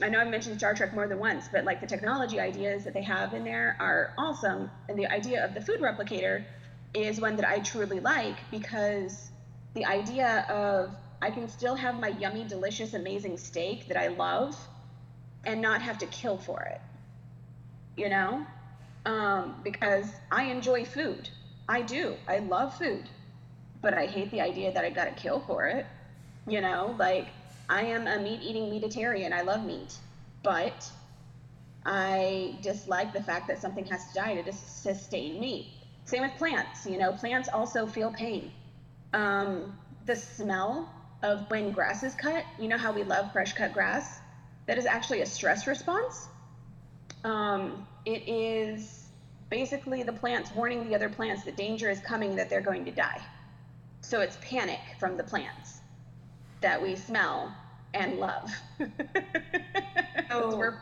I 0.03 0.09
know 0.09 0.21
I've 0.21 0.29
mentioned 0.29 0.59
Star 0.59 0.75
Trek 0.75 0.95
more 0.95 1.07
than 1.07 1.19
once, 1.19 1.49
but 1.49 1.65
like 1.65 1.81
the 1.81 1.87
technology 1.87 2.41
ideas 2.41 2.85
that 2.85 2.95
they 2.95 3.03
have 3.03 3.35
in 3.35 3.45
there 3.45 3.77
are 3.81 4.15
awesome. 4.17 4.71
And 4.89 4.99
the 4.99 5.07
idea 5.07 5.45
of 5.45 5.55
the 5.55 5.61
food 5.61 5.81
replicator 5.81 6.45
is 6.95 7.21
one 7.21 7.37
that 7.37 7.47
I 7.49 7.61
truly 7.61 8.01
like 8.01 8.37
because 8.51 9.31
the 9.75 9.85
idea 9.85 10.47
of 10.49 10.95
I 11.23 11.31
can 11.31 11.49
still 11.49 11.75
have 11.75 12.01
my 12.01 12.09
yummy, 12.09 12.45
delicious, 12.45 12.95
amazing 12.95 13.37
steak 13.37 13.89
that 13.89 13.97
I 13.99 14.09
love 14.09 14.57
and 15.45 15.61
not 15.61 15.83
have 15.83 15.99
to 15.99 16.07
kill 16.07 16.39
for 16.39 16.63
it. 16.63 16.81
You 17.97 18.09
know? 18.09 18.47
Um, 19.05 19.61
because 19.63 20.11
I 20.31 20.45
enjoy 20.45 20.85
food. 20.85 21.29
I 21.69 21.83
do. 21.83 22.17
I 22.27 22.39
love 22.39 22.77
food. 22.77 23.09
But 23.83 23.95
I 23.95 24.07
hate 24.07 24.31
the 24.31 24.41
idea 24.41 24.73
that 24.73 24.85
I 24.85 24.91
gotta 24.91 25.13
kill 25.13 25.41
for 25.41 25.67
it. 25.67 25.87
You 26.47 26.61
know, 26.61 26.95
like 26.99 27.29
I 27.69 27.83
am 27.83 28.07
a 28.07 28.19
meat 28.19 28.41
eating 28.43 28.65
meatitarian. 28.65 29.33
I 29.33 29.43
love 29.43 29.65
meat. 29.65 29.97
But 30.43 30.91
I 31.85 32.57
dislike 32.63 33.13
the 33.13 33.23
fact 33.23 33.49
that 33.49 33.61
something 33.61 33.85
has 33.87 34.09
to 34.09 34.15
die 34.15 34.41
to 34.41 34.53
sustain 34.53 35.41
me. 35.41 35.73
Same 36.05 36.23
with 36.23 36.37
plants. 36.37 36.87
You 36.87 36.99
know, 36.99 37.13
plants 37.13 37.49
also 37.49 37.87
feel 37.87 38.11
pain. 38.11 38.51
Um, 39.13 39.79
the 40.07 40.17
smell 40.17 40.89
of 41.23 41.51
when 41.51 41.71
grass 41.71 42.03
is 42.03 42.15
cut, 42.15 42.45
you 42.59 42.69
know 42.69 42.79
how 42.79 42.93
we 42.93 43.05
love 43.05 43.33
fresh 43.33 43.53
cut 43.53 43.73
grass? 43.73 44.21
That 44.67 44.79
is 44.79 44.87
actually 44.87 45.21
a 45.21 45.27
stress 45.27 45.67
response. 45.67 46.29
Um, 47.25 47.87
it 48.05 48.29
is 48.29 49.07
basically 49.51 50.03
the 50.03 50.13
plants 50.13 50.55
warning 50.55 50.89
the 50.89 50.95
other 50.95 51.09
plants 51.09 51.45
that 51.45 51.57
danger 51.57 51.91
is 51.91 52.01
coming, 52.01 52.37
that 52.37 52.49
they're 52.49 52.61
going 52.61 52.85
to 52.87 52.91
die. 52.91 53.21
So 54.11 54.21
it's 54.23 54.37
panic 54.41 54.81
from 54.99 55.17
the 55.17 55.23
plants 55.23 55.83
that 56.63 56.83
we 56.83 56.97
smell 56.97 57.55
and 57.95 58.19
love. 58.19 58.51
Oh. 60.33 60.73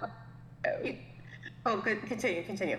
Oh, 1.64 1.78
good. 1.78 2.02
Continue, 2.02 2.42
continue. 2.42 2.78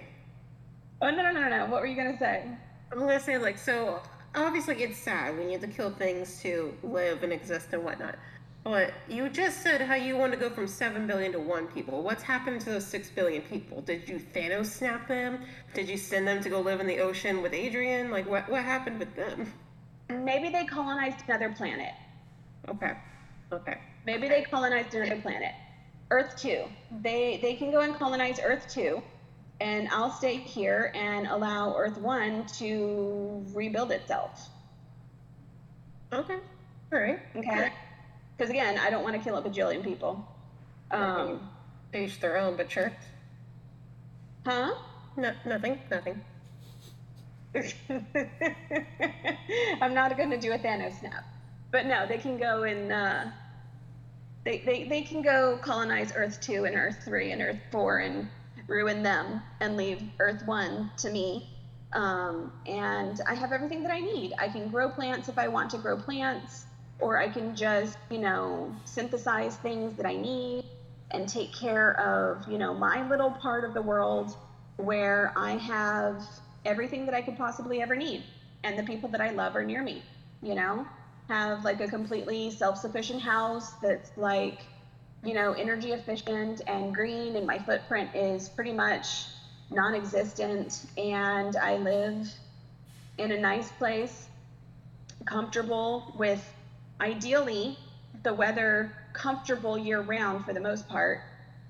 oh 1.02 1.10
no 1.10 1.24
no 1.24 1.32
no 1.32 1.50
no! 1.50 1.66
What 1.66 1.82
were 1.82 1.88
you 1.88 1.96
gonna 1.96 2.18
say? 2.20 2.44
I'm 2.92 3.00
gonna 3.00 3.20
say 3.20 3.40
like 3.40 3.58
so. 3.58 4.02
Obviously, 4.36 4.84
it's 4.84 5.00
sad 5.00 5.36
We 5.36 5.46
need 5.46 5.62
to 5.62 5.68
kill 5.68 5.90
things 5.90 6.40
to 6.44 6.72
live 6.84 7.24
and 7.24 7.34
exist 7.34 7.70
and 7.74 7.84
whatnot. 7.84 8.20
But 8.64 8.94
you 9.08 9.30
just 9.30 9.64
said 9.64 9.82
how 9.82 9.96
you 9.96 10.16
want 10.16 10.32
to 10.34 10.38
go 10.38 10.52
from 10.52 10.68
seven 10.68 11.08
billion 11.08 11.32
to 11.32 11.40
one 11.40 11.66
people. 11.68 12.04
What's 12.04 12.22
happened 12.22 12.62
to 12.62 12.70
those 12.72 12.86
six 12.86 13.10
billion 13.10 13.42
people? 13.42 13.82
Did 13.82 14.08
you 14.08 14.20
Thanos 14.20 14.68
snap 14.68 15.08
them? 15.08 15.40
Did 15.74 15.90
you 15.90 15.98
send 15.98 16.28
them 16.28 16.40
to 16.44 16.50
go 16.50 16.60
live 16.60 16.82
in 16.82 16.86
the 16.88 17.00
ocean 17.00 17.42
with 17.42 17.54
Adrian? 17.54 18.12
Like 18.12 18.30
what? 18.30 18.48
What 18.48 18.64
happened 18.64 19.00
with 19.00 19.16
them? 19.16 19.52
Maybe 20.10 20.50
they 20.50 20.66
colonized 20.66 21.24
another 21.28 21.50
planet. 21.50 21.94
Okay. 22.68 22.94
Okay. 23.52 23.78
Maybe 24.06 24.28
they 24.28 24.42
colonized 24.42 24.94
another 24.94 25.18
planet. 25.22 25.54
Earth 26.12 26.36
2. 26.36 26.64
They 27.02 27.38
they 27.42 27.54
can 27.54 27.72
go 27.72 27.82
and 27.82 27.96
colonize 27.96 28.40
Earth 28.44 28.68
2 28.68 29.02
and 29.62 29.88
I'll 29.92 30.10
stay 30.10 30.38
here 30.38 30.92
and 30.96 31.28
allow 31.28 31.76
Earth 31.76 31.98
1 31.98 32.46
to 32.60 33.46
rebuild 33.54 33.92
itself. 33.92 34.50
Okay. 36.12 36.40
All 36.92 37.00
right. 37.00 37.20
Okay? 37.36 37.70
Cuz 38.38 38.50
again, 38.50 38.78
I 38.80 38.90
don't 38.90 39.04
want 39.04 39.16
to 39.16 39.22
kill 39.22 39.38
a 39.38 39.42
bajillion 39.42 39.84
people. 39.84 40.26
Um, 40.92 41.40
Each 41.94 42.20
their 42.20 42.38
own, 42.38 42.56
but 42.56 42.72
sure. 42.72 42.92
huh? 44.46 44.74
No, 45.18 45.32
nothing. 45.46 45.80
Nothing. 45.92 46.20
I'm 49.82 49.94
not 49.94 50.16
going 50.18 50.30
to 50.30 50.38
do 50.38 50.52
a 50.54 50.60
Thanos 50.60 51.00
snap. 51.00 51.24
But 51.72 51.86
no, 51.86 52.06
they 52.08 52.18
can 52.18 52.38
go 52.38 52.64
and 52.64 52.92
uh, 52.92 53.26
they, 54.46 54.60
they, 54.60 54.84
they 54.86 55.02
can 55.02 55.22
go 55.22 55.58
colonize 55.62 56.14
Earth 56.16 56.40
2 56.42 56.66
and 56.66 56.76
Earth 56.76 57.04
3 57.06 57.32
and 57.32 57.42
Earth 57.42 57.60
4 57.72 58.00
and 58.00 58.28
ruin 58.68 59.04
them 59.04 59.42
and 59.60 59.78
leave 59.78 60.02
Earth 60.20 60.46
1 60.46 60.92
to 60.98 61.10
me. 61.12 61.50
Um, 61.94 62.52
and 62.68 63.20
I 63.28 63.34
have 63.34 63.52
everything 63.52 63.82
that 63.84 63.92
I 63.92 64.00
need. 64.00 64.34
I 64.38 64.48
can 64.48 64.68
grow 64.70 64.90
plants 64.90 65.28
if 65.30 65.38
I 65.40 65.48
want 65.48 65.72
to 65.72 65.78
grow 65.78 65.98
plants. 65.98 66.66
or 67.00 67.18
I 67.18 67.30
can 67.30 67.56
just, 67.56 67.98
you 68.10 68.20
know, 68.20 68.76
synthesize 68.86 69.56
things 69.58 69.96
that 69.98 70.06
I 70.06 70.16
need 70.16 70.66
and 71.12 71.28
take 71.28 71.54
care 71.54 72.00
of, 72.00 72.48
you 72.48 72.58
know, 72.58 72.74
my 72.74 73.08
little 73.10 73.32
part 73.32 73.64
of 73.64 73.74
the 73.74 73.82
world 73.82 74.36
where 74.78 75.34
I 75.36 75.54
have 75.58 76.24
everything 76.66 77.06
that 77.06 77.16
I 77.16 77.22
could 77.22 77.38
possibly 77.38 77.82
ever 77.82 77.96
need 77.96 78.24
and 78.64 78.78
the 78.78 78.84
people 78.84 79.10
that 79.10 79.22
I 79.22 79.32
love 79.32 79.56
are 79.56 79.64
near 79.64 79.84
me, 79.84 80.04
you 80.42 80.56
know? 80.56 80.86
Have 81.28 81.64
like 81.64 81.80
a 81.82 81.88
completely 81.88 82.52
self-sufficient 82.52 83.22
house 83.22 83.74
that's 83.82 84.12
like, 84.18 84.60
you 85.24 85.34
know, 85.34 85.54
energy 85.54 85.92
efficient 85.92 86.62
and 86.68 86.94
green 86.94 87.36
and 87.36 87.46
my 87.46 87.60
footprint 87.60 88.10
is 88.16 88.50
pretty 88.50 88.74
much 88.74 89.28
non-existent 89.72 90.86
and 90.98 91.56
I 91.56 91.78
live 91.78 92.28
in 93.18 93.32
a 93.32 93.38
nice 93.38 93.72
place, 93.74 94.28
comfortable 95.26 96.16
with 96.18 96.44
ideally 97.00 97.78
the 98.24 98.34
weather 98.34 98.92
comfortable 99.14 99.78
year 99.78 100.02
round 100.02 100.46
for 100.46 100.54
the 100.54 100.60
most 100.60 100.88
part, 100.88 101.22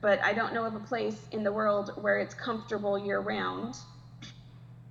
but 0.01 0.23
I 0.23 0.33
don't 0.33 0.53
know 0.53 0.65
of 0.65 0.75
a 0.75 0.79
place 0.79 1.27
in 1.31 1.43
the 1.43 1.51
world 1.51 1.91
where 1.95 2.17
it's 2.19 2.33
comfortable 2.33 2.97
year 2.97 3.19
round. 3.19 3.75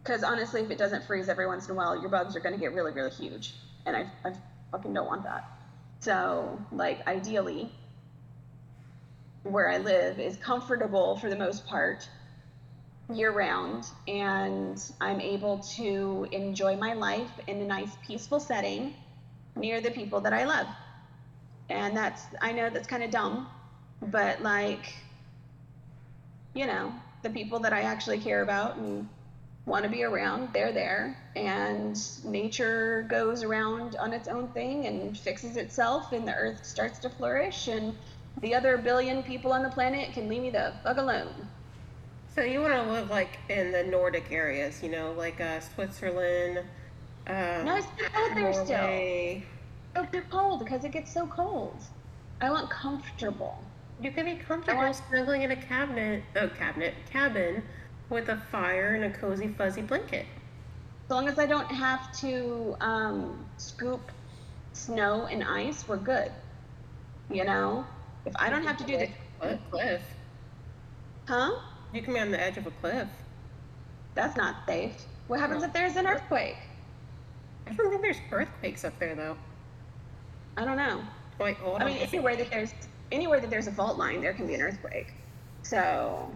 Because 0.09 0.25
honestly, 0.25 0.62
if 0.62 0.71
it 0.71 0.79
doesn't 0.79 1.05
freeze 1.05 1.29
every 1.29 1.47
once 1.47 1.66
in 1.66 1.73
a 1.73 1.75
while, 1.75 2.01
your 2.01 2.09
bugs 2.09 2.35
are 2.35 2.40
going 2.40 2.55
to 2.55 2.59
get 2.59 2.73
really, 2.73 2.92
really 2.92 3.11
huge. 3.11 3.53
And 3.85 3.94
I, 3.94 4.11
I 4.25 4.33
fucking 4.73 4.94
don't 4.94 5.07
want 5.07 5.23
that. 5.25 5.44
So, 6.01 6.59
like, 6.73 7.07
ideally, 7.07 7.71
where 9.42 9.68
I 9.68 9.77
live 9.77 10.18
is 10.18 10.38
comfortable 10.38 11.18
for 11.18 11.29
the 11.29 11.37
most 11.37 11.66
part 11.66 12.09
year 13.12 13.33
round. 13.33 13.85
And 14.07 14.83
I'm 14.99 15.21
able 15.21 15.59
to 15.77 16.27
enjoy 16.33 16.75
my 16.75 16.94
life 16.94 17.31
in 17.47 17.61
a 17.61 17.66
nice, 17.66 17.94
peaceful 18.07 18.40
setting 18.40 18.94
near 19.57 19.83
the 19.83 19.90
people 19.90 20.23
that 20.23 20.33
I 20.33 20.47
love. 20.47 20.68
And 21.68 21.94
that's, 21.94 22.23
I 22.40 22.53
know 22.53 22.71
that's 22.71 22.88
kind 22.88 23.03
of 23.03 23.11
dumb, 23.11 23.47
but 24.01 24.40
like, 24.40 24.94
you 26.55 26.66
know, 26.66 26.94
the 27.23 27.29
people 27.29 27.59
that 27.59 27.75
I 27.75 27.83
actually 27.83 28.21
care 28.21 28.40
about 28.40 28.77
and 28.77 29.07
want 29.69 29.85
to 29.85 29.91
be 29.91 30.03
around, 30.03 30.49
they're 30.53 30.73
there. 30.73 31.17
And 31.37 31.97
nature 32.25 33.07
goes 33.09 33.43
around 33.43 33.97
on 33.97 34.13
its 34.13 34.27
own 34.29 34.49
thing 34.49 34.87
and 34.87 35.17
fixes 35.17 35.57
itself, 35.57 36.13
and 36.13 36.27
the 36.27 36.35
earth 36.35 36.65
starts 36.65 36.99
to 37.01 37.11
flourish. 37.11 37.69
And 37.69 37.95
the 38.41 38.55
other 38.55 38.79
billion 38.79 39.23
people 39.23 39.53
on 39.53 39.63
the 39.63 39.69
planet 39.71 40.13
can 40.13 40.29
leave 40.29 40.43
me 40.43 40.51
the 40.51 40.73
fuck 40.83 40.97
alone. 40.97 41.49
So 42.35 42.43
you 42.43 42.61
want 42.61 42.75
to 42.75 42.91
live 42.91 43.11
like 43.11 43.39
in 43.49 43.73
the 43.73 43.83
Nordic 43.83 44.31
areas, 44.31 44.83
you 44.83 44.91
know, 44.91 45.13
like 45.13 45.41
uh, 45.41 45.61
Switzerland, 45.61 46.61
um, 47.27 47.65
No, 47.65 47.77
it's 47.77 47.87
cold 48.13 48.37
there 48.37 48.53
still. 48.53 49.43
Oh, 49.97 50.07
too 50.13 50.23
cold 50.31 50.61
because 50.61 50.85
it 50.85 50.93
gets 50.93 51.13
so 51.13 51.27
cold. 51.27 51.77
I 52.41 52.51
want 52.51 52.71
comfortable. 52.71 53.59
You 54.01 54.13
can 54.13 54.27
be 54.27 54.37
comfortable 54.37 54.83
want- 54.83 55.01
snuggling 55.09 55.43
in 55.43 55.51
a 55.51 55.57
cabinet, 55.57 56.23
oh 56.37 56.49
cabinet, 56.49 56.95
cabin, 57.11 57.63
with 58.11 58.29
a 58.29 58.37
fire 58.51 58.94
and 58.94 59.05
a 59.05 59.18
cozy 59.18 59.49
fuzzy 59.49 59.83
blanket. 59.83 60.27
As 61.05 61.11
long 61.11 61.29
as 61.29 61.38
I 61.38 61.47
don't 61.47 61.66
have 61.66 62.12
to 62.21 62.77
um, 62.81 63.44
scoop 63.57 64.12
snow 64.73 65.27
and 65.27 65.42
ice, 65.44 65.87
we're 65.88 65.97
good. 65.97 66.31
You 67.31 67.44
know, 67.44 67.85
if 68.27 68.35
I 68.37 68.49
don't 68.51 68.64
have 68.64 68.77
to 68.79 68.85
do 68.85 68.97
the, 68.99 69.09
What 69.38 69.59
cliff? 69.71 70.03
huh? 71.27 71.53
You 71.92 72.03
can 72.03 72.14
be 72.14 72.21
on 72.21 72.31
the 72.31 72.40
edge 72.40 72.57
of 72.57 72.66
a 72.66 72.71
cliff. 72.71 73.09
That's 74.14 74.37
not 74.37 74.57
safe. 74.66 74.92
What 75.29 75.40
happens 75.40 75.62
if 75.62 75.73
there's 75.73 75.97
an 75.97 76.07
earthquake? 76.07 76.57
I 77.66 77.73
don't 77.73 77.90
think 77.90 78.03
there's 78.03 78.16
earthquakes 78.31 78.85
up 78.85 78.99
there 78.99 79.14
though. 79.14 79.37
I 80.57 80.64
don't 80.64 80.77
know. 80.77 81.03
I 81.40 81.85
mean, 81.85 81.99
anywhere 81.99 82.35
that 82.37 82.51
there's 82.51 82.73
anywhere 83.12 83.40
that 83.40 83.49
there's 83.51 83.66
a 83.68 83.73
fault 83.73 83.97
line, 83.97 84.21
there 84.21 84.33
can 84.33 84.47
be 84.47 84.55
an 84.55 84.61
earthquake. 84.62 85.12
So, 85.62 86.31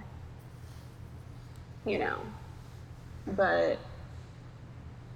you 1.84 1.98
know, 1.98 2.18
but 3.26 3.78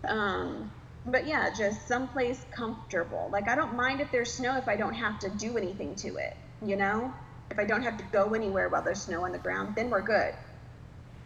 um, 0.04 0.70
but 1.06 1.26
yeah, 1.26 1.50
just 1.56 1.86
someplace 1.86 2.44
comfortable. 2.50 3.28
Like 3.32 3.48
I 3.48 3.54
don't 3.54 3.76
mind 3.76 4.00
if 4.00 4.10
there's 4.10 4.32
snow 4.32 4.56
if 4.56 4.68
I 4.68 4.76
don't 4.76 4.94
have 4.94 5.18
to 5.20 5.30
do 5.30 5.56
anything 5.56 5.94
to 5.96 6.16
it. 6.16 6.36
You 6.64 6.76
know, 6.76 7.12
if 7.50 7.58
I 7.58 7.64
don't 7.64 7.82
have 7.82 7.96
to 7.98 8.04
go 8.12 8.34
anywhere 8.34 8.68
while 8.68 8.82
there's 8.82 9.02
snow 9.02 9.24
on 9.24 9.32
the 9.32 9.38
ground, 9.38 9.74
then 9.76 9.90
we're 9.90 10.02
good. 10.02 10.34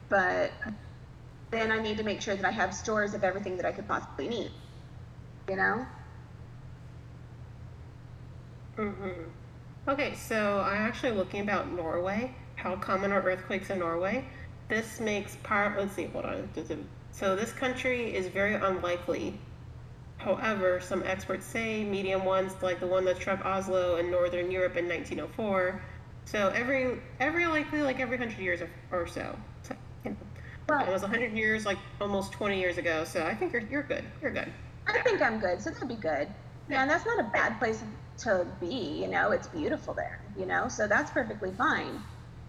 But 0.08 0.50
then 1.50 1.72
I 1.72 1.80
need 1.80 1.96
to 1.98 2.04
make 2.04 2.20
sure 2.20 2.34
that 2.36 2.44
I 2.44 2.50
have 2.50 2.74
stores 2.74 3.14
of 3.14 3.24
everything 3.24 3.56
that 3.56 3.66
I 3.66 3.72
could 3.72 3.88
possibly 3.88 4.28
need. 4.28 4.50
You 5.48 5.56
know. 5.56 5.86
Mm-hmm. 8.76 9.22
Okay, 9.88 10.14
so 10.14 10.60
I'm 10.60 10.82
actually 10.82 11.12
looking 11.12 11.40
about 11.40 11.72
Norway. 11.72 12.34
How 12.56 12.76
common 12.76 13.12
are 13.12 13.22
earthquakes 13.22 13.70
in 13.70 13.78
Norway? 13.78 14.24
This 14.70 15.00
makes 15.00 15.36
part. 15.42 15.76
Let's 15.76 15.94
see. 15.94 16.06
Hold 16.06 16.24
on. 16.24 16.48
So 17.10 17.36
this 17.36 17.52
country 17.52 18.14
is 18.14 18.28
very 18.28 18.54
unlikely. 18.54 19.38
However, 20.18 20.80
some 20.80 21.02
experts 21.04 21.44
say 21.44 21.82
medium 21.84 22.24
ones, 22.24 22.52
like 22.62 22.78
the 22.78 22.86
one 22.86 23.04
that 23.06 23.16
struck 23.16 23.44
Oslo 23.44 23.96
in 23.96 24.10
northern 24.10 24.50
Europe 24.50 24.76
in 24.76 24.88
1904. 24.88 25.82
So 26.24 26.48
every 26.54 27.00
every 27.18 27.46
likely 27.46 27.82
like 27.82 27.98
every 27.98 28.16
hundred 28.16 28.38
years 28.38 28.60
or, 28.60 28.70
or 28.92 29.06
so. 29.06 29.36
so 29.62 29.74
you 30.04 30.12
know, 30.12 30.16
Well, 30.68 30.86
it 30.86 30.92
was 30.92 31.02
100 31.02 31.32
years, 31.32 31.66
like 31.66 31.78
almost 32.00 32.32
20 32.32 32.60
years 32.60 32.78
ago. 32.78 33.04
So 33.04 33.26
I 33.26 33.34
think 33.34 33.52
you're 33.52 33.62
you're 33.62 33.82
good. 33.82 34.04
You're 34.22 34.30
good. 34.30 34.52
I 34.86 35.02
think 35.02 35.20
I'm 35.20 35.40
good, 35.40 35.60
so 35.60 35.70
that'd 35.70 35.88
be 35.88 35.94
good. 35.96 36.28
Yeah, 36.68 36.82
and 36.82 36.90
that's 36.90 37.04
not 37.04 37.18
a 37.18 37.24
bad 37.24 37.58
place 37.58 37.82
to 38.18 38.46
be, 38.60 39.00
you 39.02 39.08
know, 39.08 39.32
it's 39.32 39.48
beautiful 39.48 39.94
there, 39.94 40.20
you 40.38 40.46
know, 40.46 40.68
so 40.68 40.86
that's 40.86 41.10
perfectly 41.10 41.50
fine. 41.52 42.00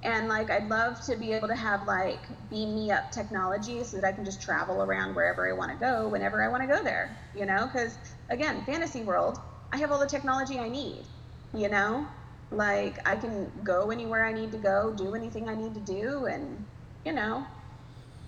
And 0.04 0.28
like, 0.28 0.50
I'd 0.50 0.68
love 0.68 1.00
to 1.06 1.16
be 1.16 1.32
able 1.32 1.48
to 1.48 1.56
have 1.56 1.86
like 1.86 2.28
beam 2.50 2.74
me 2.74 2.92
up 2.92 3.12
technology 3.12 3.84
so 3.84 3.98
that 3.98 4.06
I 4.06 4.12
can 4.12 4.26
just 4.26 4.42
travel 4.42 4.82
around 4.82 5.16
wherever 5.16 5.48
I 5.48 5.54
want 5.54 5.72
to 5.72 5.78
go 5.78 6.08
whenever 6.08 6.44
I 6.44 6.48
want 6.48 6.64
to 6.64 6.68
go 6.68 6.84
there, 6.84 7.16
you 7.36 7.46
know, 7.46 7.68
because 7.68 7.98
again, 8.30 8.64
fantasy 8.66 9.04
world, 9.04 9.38
I 9.72 9.78
have 9.78 9.92
all 9.92 10.00
the 10.00 10.08
technology 10.08 10.58
I 10.60 10.70
need, 10.70 11.06
you 11.54 11.70
know, 11.70 12.08
like 12.52 13.08
I 13.08 13.16
can 13.16 13.52
go 13.64 13.92
anywhere 13.92 14.26
I 14.26 14.34
need 14.34 14.52
to 14.54 14.58
go, 14.58 14.94
do 14.96 15.14
anything 15.14 15.48
I 15.48 15.56
need 15.56 15.74
to 15.76 15.80
do, 15.80 16.26
and, 16.26 16.66
you 17.06 17.14
know, 17.14 17.46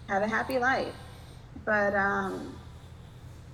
have 0.08 0.22
a 0.22 0.28
happy 0.28 0.60
life. 0.60 0.94
But, 1.66 1.96
um, 1.96 2.56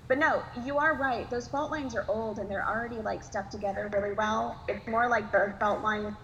but 0.08 0.18
no, 0.18 0.42
you 0.64 0.78
are 0.78 0.96
right. 0.96 1.30
Those 1.30 1.48
fault 1.48 1.70
lines 1.70 1.94
are 1.94 2.04
old 2.08 2.38
and 2.38 2.50
they're 2.50 2.66
already 2.68 2.96
like 2.96 3.22
stuck 3.22 3.48
together 3.48 3.88
really 3.92 4.12
well. 4.12 4.56
It's 4.68 4.86
more 4.88 5.08
like 5.08 5.30
the 5.30 5.54
fault 5.60 5.82
line 5.82 6.16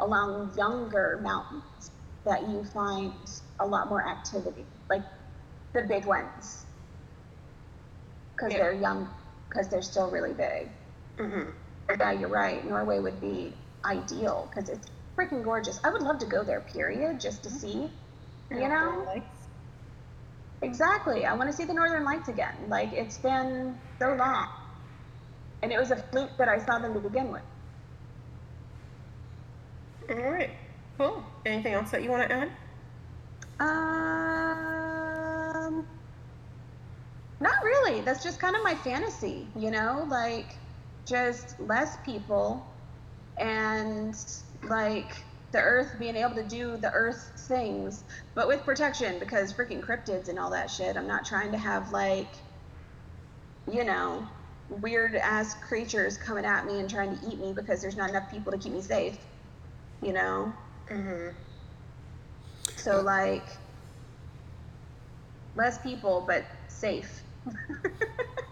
along 0.00 0.52
younger 0.56 1.18
mountains 1.22 1.90
that 2.24 2.42
you 2.48 2.64
find 2.64 3.12
a 3.60 3.66
lot 3.66 3.88
more 3.88 4.06
activity, 4.06 4.66
like 4.90 5.02
the 5.72 5.82
big 5.82 6.04
ones, 6.06 6.66
because 8.32 8.52
Yeah. 8.52 8.58
they're 8.58 8.72
young, 8.72 9.08
because 9.48 9.68
they're 9.68 9.82
still 9.82 10.10
really 10.10 10.32
big. 10.32 10.70
Mm-hmm. 11.18 11.50
Yeah, 11.98 12.12
you're 12.12 12.28
right. 12.28 12.64
Norway 12.64 12.98
would 13.00 13.20
be 13.20 13.54
ideal 13.84 14.48
because 14.50 14.68
it's 14.68 14.88
freaking 15.16 15.42
gorgeous. 15.42 15.80
I 15.82 15.90
would 15.90 16.02
love 16.02 16.18
to 16.18 16.26
go 16.26 16.44
there. 16.44 16.60
Period, 16.60 17.18
just 17.20 17.42
to 17.44 17.50
see. 17.50 17.90
You 18.50 18.68
know. 18.68 19.06
Exactly. 20.62 21.24
I 21.24 21.34
want 21.34 21.50
to 21.50 21.56
see 21.56 21.64
the 21.64 21.74
Northern 21.74 22.04
Lights 22.04 22.28
again. 22.28 22.54
Like 22.68 22.92
it's 22.92 23.18
been 23.18 23.78
so 23.98 24.14
long. 24.14 24.48
And 25.62 25.72
it 25.72 25.78
was 25.78 25.90
a 25.90 25.96
fluke 25.96 26.36
that 26.38 26.48
I 26.48 26.58
saw 26.58 26.78
them 26.78 26.94
to 26.94 27.00
begin 27.00 27.30
with. 27.32 27.42
All 30.10 30.16
right. 30.16 30.50
Cool. 30.96 31.22
Anything 31.46 31.74
else 31.74 31.90
that 31.90 32.02
you 32.02 32.10
want 32.10 32.28
to 32.28 32.34
add? 32.34 32.50
Um 33.60 35.86
Not 37.40 37.54
really. 37.62 38.00
That's 38.02 38.22
just 38.22 38.40
kind 38.40 38.56
of 38.56 38.62
my 38.64 38.74
fantasy, 38.74 39.46
you 39.56 39.70
know, 39.70 40.06
like 40.08 40.56
just 41.06 41.58
less 41.60 41.96
people 42.04 42.66
and 43.38 44.14
like 44.64 45.24
the 45.52 45.60
earth 45.60 45.92
being 45.98 46.16
able 46.16 46.34
to 46.34 46.42
do 46.44 46.76
the 46.76 46.90
earth 46.92 47.30
things, 47.48 48.04
but 48.34 48.48
with 48.48 48.64
protection 48.64 49.18
because 49.18 49.52
freaking 49.52 49.80
cryptids 49.80 50.28
and 50.28 50.38
all 50.38 50.50
that 50.50 50.70
shit. 50.70 50.96
I'm 50.96 51.06
not 51.06 51.24
trying 51.24 51.52
to 51.52 51.58
have 51.58 51.92
like 51.92 52.28
you 53.70 53.84
know, 53.84 54.26
weird 54.70 55.14
ass 55.16 55.54
creatures 55.68 56.16
coming 56.16 56.44
at 56.44 56.66
me 56.66 56.80
and 56.80 56.88
trying 56.88 57.16
to 57.16 57.26
eat 57.26 57.38
me 57.38 57.52
because 57.54 57.82
there's 57.82 57.96
not 57.96 58.10
enough 58.10 58.30
people 58.30 58.52
to 58.52 58.58
keep 58.58 58.72
me 58.72 58.80
safe. 58.80 59.18
You 60.02 60.12
know? 60.12 60.52
Mm-hmm. 60.90 61.36
So 62.76 63.00
like 63.00 63.44
less 65.56 65.78
people 65.78 66.24
but 66.26 66.44
safe. 66.68 67.22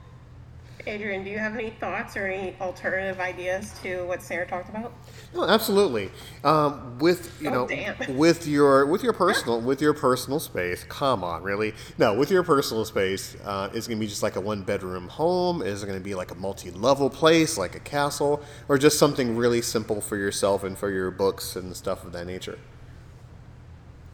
Adrian, 0.88 1.24
do 1.24 1.30
you 1.30 1.38
have 1.38 1.54
any 1.54 1.70
thoughts 1.70 2.16
or 2.16 2.28
any 2.28 2.54
alternative 2.60 3.18
ideas 3.18 3.76
to 3.82 4.04
what 4.06 4.22
Sarah 4.22 4.46
talked 4.46 4.68
about? 4.68 4.92
No, 5.34 5.44
absolutely. 5.44 6.10
Um, 6.44 6.98
with 7.00 7.40
you 7.40 7.50
Oh, 7.50 7.52
know, 7.52 7.66
damn. 7.66 7.96
with 8.16 8.46
your 8.46 8.86
with 8.86 9.02
your 9.02 9.12
personal 9.12 9.60
with 9.60 9.80
your 9.80 9.94
personal 9.94 10.38
space. 10.38 10.84
Come 10.84 11.24
on, 11.24 11.42
really? 11.42 11.74
No, 11.98 12.14
with 12.14 12.30
your 12.30 12.44
personal 12.44 12.84
space, 12.84 13.36
uh, 13.44 13.68
is 13.74 13.86
it 13.86 13.90
gonna 13.90 14.00
be 14.00 14.06
just 14.06 14.22
like 14.22 14.36
a 14.36 14.40
one 14.40 14.62
bedroom 14.62 15.08
home? 15.08 15.60
Is 15.60 15.82
it 15.82 15.86
gonna 15.86 15.98
be 15.98 16.14
like 16.14 16.30
a 16.30 16.36
multi 16.36 16.70
level 16.70 17.10
place, 17.10 17.58
like 17.58 17.74
a 17.74 17.80
castle, 17.80 18.40
or 18.68 18.78
just 18.78 18.96
something 18.98 19.36
really 19.36 19.62
simple 19.62 20.00
for 20.00 20.16
yourself 20.16 20.62
and 20.62 20.78
for 20.78 20.90
your 20.90 21.10
books 21.10 21.56
and 21.56 21.74
stuff 21.76 22.04
of 22.04 22.12
that 22.12 22.26
nature? 22.26 22.58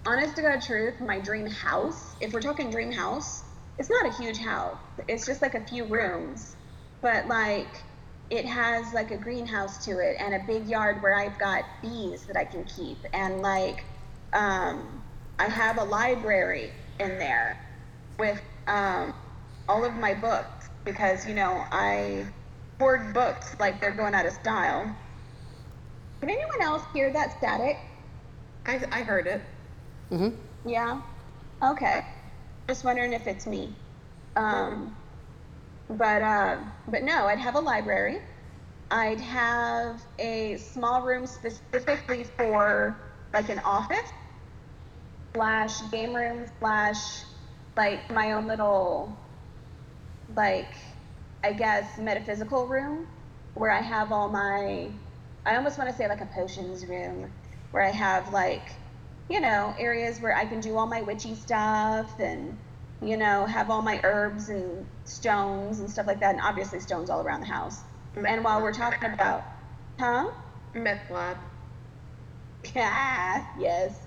honest 0.05 0.35
to 0.35 0.43
God 0.43 0.61
truth, 0.61 1.01
my 1.01 1.21
dream 1.21 1.47
house, 1.47 2.17
if 2.21 2.33
we're 2.33 2.41
talking 2.41 2.71
dream 2.71 2.91
house, 2.91 3.45
it's 3.79 3.89
not 3.89 4.05
a 4.05 4.13
huge 4.21 4.37
house. 4.39 4.77
It's 5.09 5.25
just 5.25 5.43
like 5.43 5.55
a 5.55 5.65
few 5.65 5.85
rooms. 5.85 6.57
But 7.03 7.29
like 7.29 7.83
it 8.31 8.47
has 8.47 8.95
like 8.95 9.11
a 9.11 9.19
greenhouse 9.19 9.85
to 9.85 9.99
it 9.99 10.17
and 10.19 10.35
a 10.35 10.41
big 10.47 10.67
yard 10.67 11.03
where 11.03 11.15
I've 11.15 11.39
got 11.39 11.65
bees 11.83 12.25
that 12.27 12.37
I 12.37 12.45
can 12.45 12.65
keep 12.65 12.99
and 13.13 13.43
like 13.43 13.85
um 14.33 15.05
I 15.39 15.49
have 15.49 15.79
a 15.79 15.85
library 15.85 16.73
in 16.99 17.19
there 17.19 17.59
with 18.19 18.41
um 18.67 19.13
all 19.69 19.85
of 19.85 19.93
my 19.95 20.15
books 20.15 20.71
because 20.85 21.27
you 21.27 21.35
know 21.35 21.65
I 21.71 22.27
hoard 22.81 23.13
books 23.13 23.55
like 23.61 23.81
they're 23.81 23.93
going 23.93 24.15
out 24.15 24.27
of 24.27 24.33
style. 24.33 24.97
Can 26.21 26.31
anyone 26.31 26.63
else 26.63 26.83
hear 26.93 27.13
that 27.13 27.37
static? 27.39 27.77
I, 28.67 28.81
I 28.91 29.03
heard 29.03 29.27
it. 29.27 29.43
Mm-hmm. 30.11 30.69
Yeah. 30.69 31.01
Okay. 31.63 32.05
Just 32.69 32.85
wondering 32.85 33.13
if 33.13 33.27
it's 33.27 33.47
me. 33.47 33.75
Um, 34.37 34.97
but 35.93 36.23
uh, 36.23 36.59
but 36.89 37.03
no, 37.03 37.27
I'd 37.27 37.39
have 37.39 37.55
a 37.55 37.61
library. 37.61 38.19
I'd 38.91 39.21
have 39.21 40.03
a 40.19 40.57
small 40.59 41.03
room 41.03 41.27
specifically 41.27 42.25
for 42.37 42.97
like 43.33 43.49
an 43.49 43.59
office 43.61 44.11
slash 45.35 45.91
game 45.91 46.15
room 46.15 46.47
slash 46.59 47.23
like 47.77 48.11
my 48.11 48.33
own 48.33 48.47
little 48.47 49.17
like 50.37 50.75
I 51.43 51.53
guess 51.53 51.99
metaphysical 51.99 52.67
room 52.67 53.07
where 53.55 53.71
I 53.71 53.81
have 53.81 54.13
all 54.13 54.29
my 54.29 54.91
I 55.47 55.57
almost 55.57 55.79
want 55.79 55.91
to 55.91 55.97
say 55.97 56.09
like 56.09 56.21
a 56.21 56.27
potions 56.27 56.87
room 56.87 57.33
where 57.71 57.83
I 57.83 57.91
have 57.91 58.33
like 58.33 58.73
you 59.31 59.41
know 59.41 59.75
areas 59.79 60.21
where 60.21 60.37
I 60.37 60.45
can 60.45 60.61
do 60.61 60.77
all 60.77 60.87
my 60.87 61.01
witchy 61.01 61.35
stuff 61.35 62.21
and 62.21 62.59
you 63.03 63.17
know 63.17 63.45
have 63.47 63.71
all 63.71 63.83
my 63.83 64.01
herbs 64.05 64.49
and 64.49 64.87
stones 65.05 65.81
and 65.81 65.91
stuff 65.91 66.07
like 66.07 66.21
that 66.21 66.35
and 66.35 66.41
obviously 66.41 66.81
stones 66.81 67.11
all 67.11 67.21
around 67.21 67.41
the 67.41 67.47
house. 67.47 67.81
And 68.15 68.45
while 68.45 68.63
we're 68.63 68.73
talking 68.73 69.11
about 69.13 69.43
huh? 69.99 70.31
Meth 70.75 71.11
lab. 71.11 71.37
Yeah, 72.75 73.45
yes. 73.59 73.99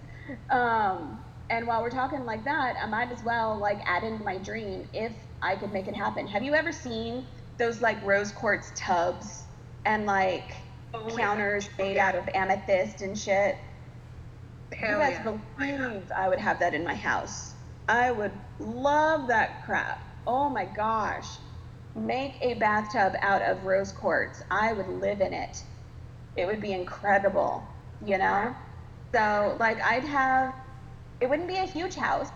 Um, 0.50 1.20
and 1.50 1.68
while 1.68 1.82
we're 1.82 1.90
talking 1.90 2.26
like 2.26 2.46
that, 2.46 2.76
I 2.82 2.86
might 2.88 3.12
as 3.12 3.24
well 3.24 3.58
like 3.58 3.80
add 3.86 4.04
into 4.04 4.24
my 4.24 4.38
dream 4.38 4.88
if 4.94 5.12
I 5.42 5.56
could 5.56 5.74
make 5.74 5.88
it 5.88 5.96
happen. 5.96 6.28
Have 6.28 6.44
you 6.44 6.54
ever 6.54 6.72
seen 6.72 7.26
those 7.58 7.82
like 7.82 8.04
rose 8.06 8.32
quartz 8.32 8.72
tubs 8.76 9.44
and 9.86 10.06
like 10.06 10.56
Oh, 10.94 11.10
yeah. 11.10 11.18
counters 11.18 11.70
made 11.78 11.98
out 11.98 12.16
of 12.16 12.30
amethyst 12.34 13.02
and 13.02 13.18
shit? 13.18 13.58
Hell 14.74 14.92
you 14.92 14.98
guys 14.98 15.20
yeah. 15.26 15.38
believe 15.58 16.12
I 16.16 16.30
would 16.30 16.40
have 16.40 16.60
that 16.60 16.74
in 16.74 16.84
my 16.86 16.96
house? 16.96 17.55
I 17.88 18.12
would 18.12 18.32
love 18.60 19.28
that 19.28 19.64
crap. 19.66 20.02
Oh 20.26 20.50
my 20.50 20.66
gosh. 20.66 21.28
Make 21.96 22.38
a 22.42 22.56
bathtub 22.56 23.14
out 23.22 23.42
of 23.42 23.64
rose 23.64 23.92
quartz. 23.92 24.44
I 24.52 24.74
would 24.74 24.88
live 24.88 25.22
in 25.22 25.34
it. 25.34 25.64
It 26.36 26.46
would 26.46 26.62
be 26.62 26.74
incredible, 26.74 27.64
you 28.04 28.18
know? 28.18 28.54
So, 29.14 29.56
like, 29.60 29.82
I'd 29.82 30.04
have, 30.04 30.54
it 31.22 31.30
wouldn't 31.30 31.48
be 31.48 31.58
a 31.58 31.66
huge 31.66 31.96
house, 31.96 32.28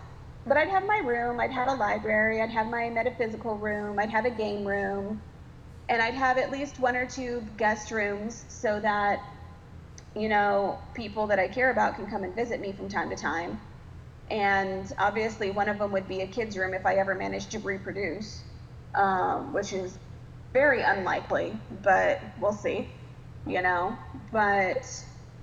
but 0.45 0.55
I'd 0.55 0.69
have 0.69 0.87
my 0.87 1.01
room, 1.05 1.41
I'd 1.41 1.51
have 1.51 1.67
a 1.67 1.73
library, 1.73 2.41
I'd 2.41 2.51
have 2.51 2.67
my 2.67 2.89
metaphysical 2.89 3.57
room, 3.57 3.99
I'd 3.99 4.09
have 4.09 4.25
a 4.25 4.31
game 4.31 4.65
room, 4.65 5.21
and 5.89 6.01
I'd 6.01 6.13
have 6.13 6.37
at 6.37 6.51
least 6.51 6.79
one 6.79 6.95
or 6.95 7.05
two 7.05 7.41
guest 7.57 7.91
rooms 7.91 8.45
so 8.47 8.79
that 8.79 9.19
you 10.15 10.27
know, 10.27 10.79
people 10.93 11.27
that 11.27 11.39
I 11.39 11.47
care 11.47 11.71
about 11.71 11.95
can 11.95 12.07
come 12.07 12.23
and 12.23 12.35
visit 12.35 12.59
me 12.59 12.71
from 12.71 12.89
time 12.89 13.09
to 13.09 13.15
time. 13.15 13.59
And 14.29 14.91
obviously, 14.99 15.51
one 15.51 15.69
of 15.69 15.79
them 15.79 15.91
would 15.91 16.07
be 16.07 16.21
a 16.21 16.27
kid's 16.27 16.55
room 16.57 16.73
if 16.73 16.85
I 16.85 16.95
ever 16.95 17.15
managed 17.15 17.51
to 17.51 17.59
reproduce, 17.59 18.43
um, 18.95 19.53
which 19.53 19.73
is 19.73 19.97
very 20.53 20.81
unlikely, 20.81 21.57
but 21.83 22.21
we'll 22.39 22.53
see, 22.53 22.87
you 23.47 23.61
know. 23.61 23.97
But, 24.31 24.85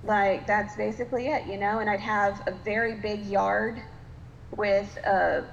like, 0.03 0.47
that's 0.47 0.75
basically 0.75 1.27
it, 1.27 1.45
you 1.47 1.57
know. 1.57 1.79
And 1.79 1.89
I'd 1.89 1.99
have 1.99 2.41
a 2.47 2.51
very 2.51 2.95
big 2.95 3.25
yard 3.25 3.81
with 4.55 4.97
a 5.05 5.43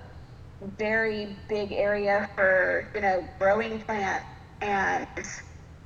very 0.79 1.37
big 1.49 1.73
area 1.73 2.31
for, 2.37 2.89
you 2.95 3.01
know, 3.01 3.27
growing 3.39 3.81
plants 3.81 4.25
and, 4.61 5.09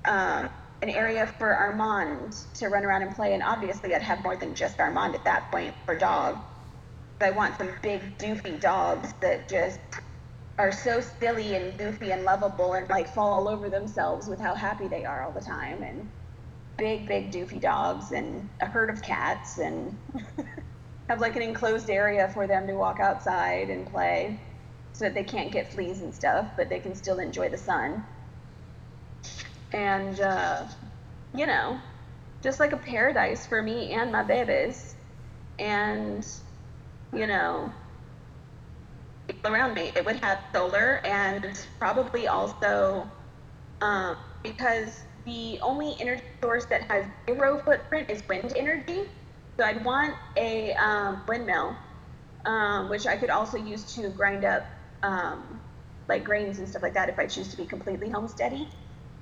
um, 0.04 0.50
an 0.82 0.90
area 0.90 1.26
for 1.26 1.54
Armand 1.54 2.37
to 2.54 2.68
run 2.68 2.84
around 2.84 3.02
and 3.02 3.14
play, 3.14 3.34
and 3.34 3.42
obviously 3.42 3.94
I'd 3.94 4.02
have 4.02 4.22
more 4.22 4.37
than 4.37 4.54
just 4.54 4.78
Armand 4.78 5.14
at 5.14 5.24
that 5.24 5.50
point 5.50 5.74
for 5.84 5.96
dog. 5.96 6.38
I 7.20 7.31
want 7.31 7.59
some 7.59 7.70
big 7.83 8.18
doofy 8.18 8.61
dogs 8.61 9.12
that 9.20 9.48
just 9.48 9.81
are 10.59 10.72
so 10.72 11.00
silly 11.00 11.54
and 11.54 11.76
goofy 11.78 12.12
and 12.12 12.24
lovable 12.24 12.74
and 12.74 12.88
like 12.88 13.09
fall 13.09 13.33
all 13.33 13.48
over 13.48 13.68
themselves 13.68 14.28
with 14.28 14.40
how 14.40 14.54
happy 14.54 14.88
they 14.88 15.04
are 15.04 15.24
all 15.24 15.33
the 15.33 15.40
time, 15.40 15.83
and 15.83 16.09
big 16.76 17.09
big 17.09 17.33
doofy 17.33 17.61
dogs 17.61 18.12
and 18.12 18.48
a 18.61 18.66
herd 18.66 18.90
of 18.90 19.02
cats 19.02 19.59
and 19.59 19.98
have 21.09 21.20
like 21.20 21.37
an 21.37 21.42
enclosed 21.42 21.90
area 21.90 22.28
for 22.28 22.46
them 22.46 22.66
to 22.66 22.74
walk 22.74 23.00
outside 23.00 23.70
and 23.70 23.90
play 23.90 24.40
so 24.92 25.04
that 25.04 25.14
they 25.14 25.24
can't 25.24 25.52
get 25.52 25.72
fleas 25.72 26.00
and 26.00 26.14
stuff, 26.14 26.50
but 26.57 26.68
they 26.68 26.81
can 26.81 26.94
still 26.94 27.18
enjoy 27.18 27.48
the 27.48 27.57
sun. 27.57 28.04
And 29.72 30.20
uh, 30.20 30.64
you 31.35 31.46
know, 31.46 31.78
just 32.42 32.61
like 32.61 32.72
a 32.72 32.76
paradise 32.76 33.46
for 33.46 33.62
me 33.62 33.92
and 33.92 34.11
my 34.11 34.22
babies, 34.22 34.96
and 35.59 36.26
you 37.14 37.27
know, 37.27 37.73
people 39.29 39.53
around 39.53 39.75
me. 39.75 39.92
It 39.94 40.05
would 40.05 40.16
have 40.16 40.38
solar 40.53 41.01
and 41.05 41.59
probably 41.79 42.27
also 42.27 43.11
um, 43.81 44.16
because 44.42 45.03
the 45.25 45.59
only 45.62 45.94
energy 46.01 46.23
source 46.42 46.64
that 46.66 46.83
has 46.90 47.05
zero 47.27 47.61
footprint 47.64 48.11
is 48.11 48.27
wind 48.29 48.53
energy. 48.57 49.03
So 49.59 49.64
I'd 49.64 49.85
want 49.85 50.14
a 50.37 50.73
um, 50.75 51.23
windmill, 51.29 51.77
um, 52.47 52.88
which 52.88 53.07
I 53.07 53.16
could 53.16 53.31
also 53.31 53.59
use 53.59 53.94
to 53.94 54.09
grind 54.09 54.44
up 54.44 54.66
um, 55.03 55.61
like 56.09 56.25
grains 56.25 56.59
and 56.59 56.68
stuff 56.68 56.83
like 56.83 56.94
that 56.94 57.09
if 57.09 57.18
I 57.18 57.27
choose 57.27 57.49
to 57.49 57.57
be 57.57 57.66
completely 57.66 58.09
homesteady. 58.09 58.68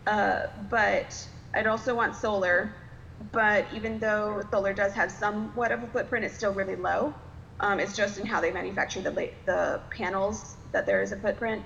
Uh, 0.07 0.42
but 0.70 1.29
I'd 1.55 1.66
also 1.66 1.94
want 1.94 2.14
solar. 2.14 2.75
But 3.33 3.66
even 3.75 3.99
though 3.99 4.42
solar 4.51 4.75
does 4.75 4.92
have 4.92 5.11
somewhat 5.11 5.72
of 5.72 5.83
a 5.83 5.87
footprint, 5.87 6.25
it's 6.25 6.35
still 6.35 6.53
really 6.53 6.77
low. 6.77 7.14
Um, 7.60 7.80
it's 7.80 7.96
just 7.96 8.18
in 8.18 8.26
how 8.26 8.40
they 8.40 8.50
manufacture 8.50 9.00
the 9.00 9.30
the 9.46 9.80
panels 9.90 10.56
that 10.72 10.86
there 10.86 11.02
is 11.02 11.12
a 11.12 11.16
footprint. 11.16 11.62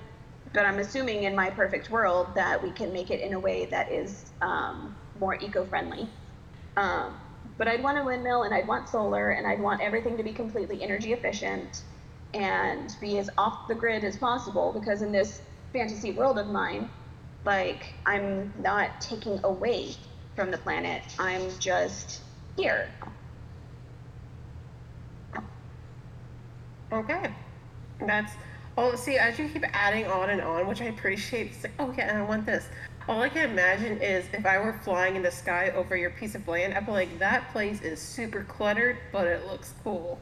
But 0.53 0.65
I'm 0.65 0.79
assuming 0.79 1.23
in 1.23 1.35
my 1.35 1.49
perfect 1.49 1.89
world 1.89 2.27
that 2.35 2.61
we 2.61 2.71
can 2.71 2.91
make 2.91 3.09
it 3.09 3.21
in 3.21 3.33
a 3.33 3.39
way 3.39 3.65
that 3.65 3.91
is 3.91 4.31
um, 4.41 4.95
more 5.19 5.35
eco-friendly. 5.35 6.09
Um, 6.75 7.17
but 7.57 7.67
I'd 7.67 7.83
want 7.83 7.97
a 7.97 8.03
windmill 8.03 8.43
and 8.43 8.53
I'd 8.53 8.67
want 8.67 8.89
solar 8.89 9.31
and 9.31 9.47
I'd 9.47 9.61
want 9.61 9.81
everything 9.81 10.17
to 10.17 10.23
be 10.23 10.33
completely 10.33 10.81
energy 10.81 11.13
efficient 11.13 11.83
and 12.33 12.95
be 12.99 13.17
as 13.17 13.29
off 13.37 13.67
the 13.67 13.75
grid 13.75 14.03
as 14.03 14.17
possible 14.17 14.73
because 14.73 15.01
in 15.01 15.11
this 15.11 15.41
fantasy 15.73 16.11
world 16.11 16.37
of 16.37 16.47
mine, 16.47 16.89
like 17.45 17.93
I'm 18.05 18.53
not 18.59 19.01
taking 19.01 19.39
away 19.43 19.95
from 20.35 20.51
the 20.51 20.57
planet. 20.57 21.03
I'm 21.19 21.49
just 21.59 22.21
here. 22.57 22.89
Okay. 26.91 27.33
That's 27.99 28.33
oh 28.77 28.95
see 28.95 29.17
as 29.17 29.37
you 29.37 29.47
keep 29.47 29.63
adding 29.73 30.05
on 30.07 30.29
and 30.29 30.41
on, 30.41 30.67
which 30.67 30.81
I 30.81 30.85
appreciate. 30.85 31.47
It's 31.47 31.63
like, 31.63 31.73
oh, 31.79 31.89
okay, 31.89 32.03
and 32.03 32.17
I 32.17 32.21
want 32.21 32.45
this. 32.45 32.67
All 33.07 33.21
I 33.21 33.29
can 33.29 33.49
imagine 33.49 33.99
is 34.01 34.25
if 34.33 34.45
I 34.45 34.59
were 34.59 34.73
flying 34.73 35.15
in 35.15 35.23
the 35.23 35.31
sky 35.31 35.71
over 35.75 35.95
your 35.97 36.11
piece 36.11 36.35
of 36.35 36.47
land, 36.47 36.73
I'd 36.73 36.85
be 36.85 36.91
like, 36.91 37.19
that 37.19 37.51
place 37.51 37.81
is 37.81 37.99
super 37.99 38.43
cluttered, 38.43 38.97
but 39.11 39.27
it 39.27 39.45
looks 39.47 39.73
cool. 39.83 40.19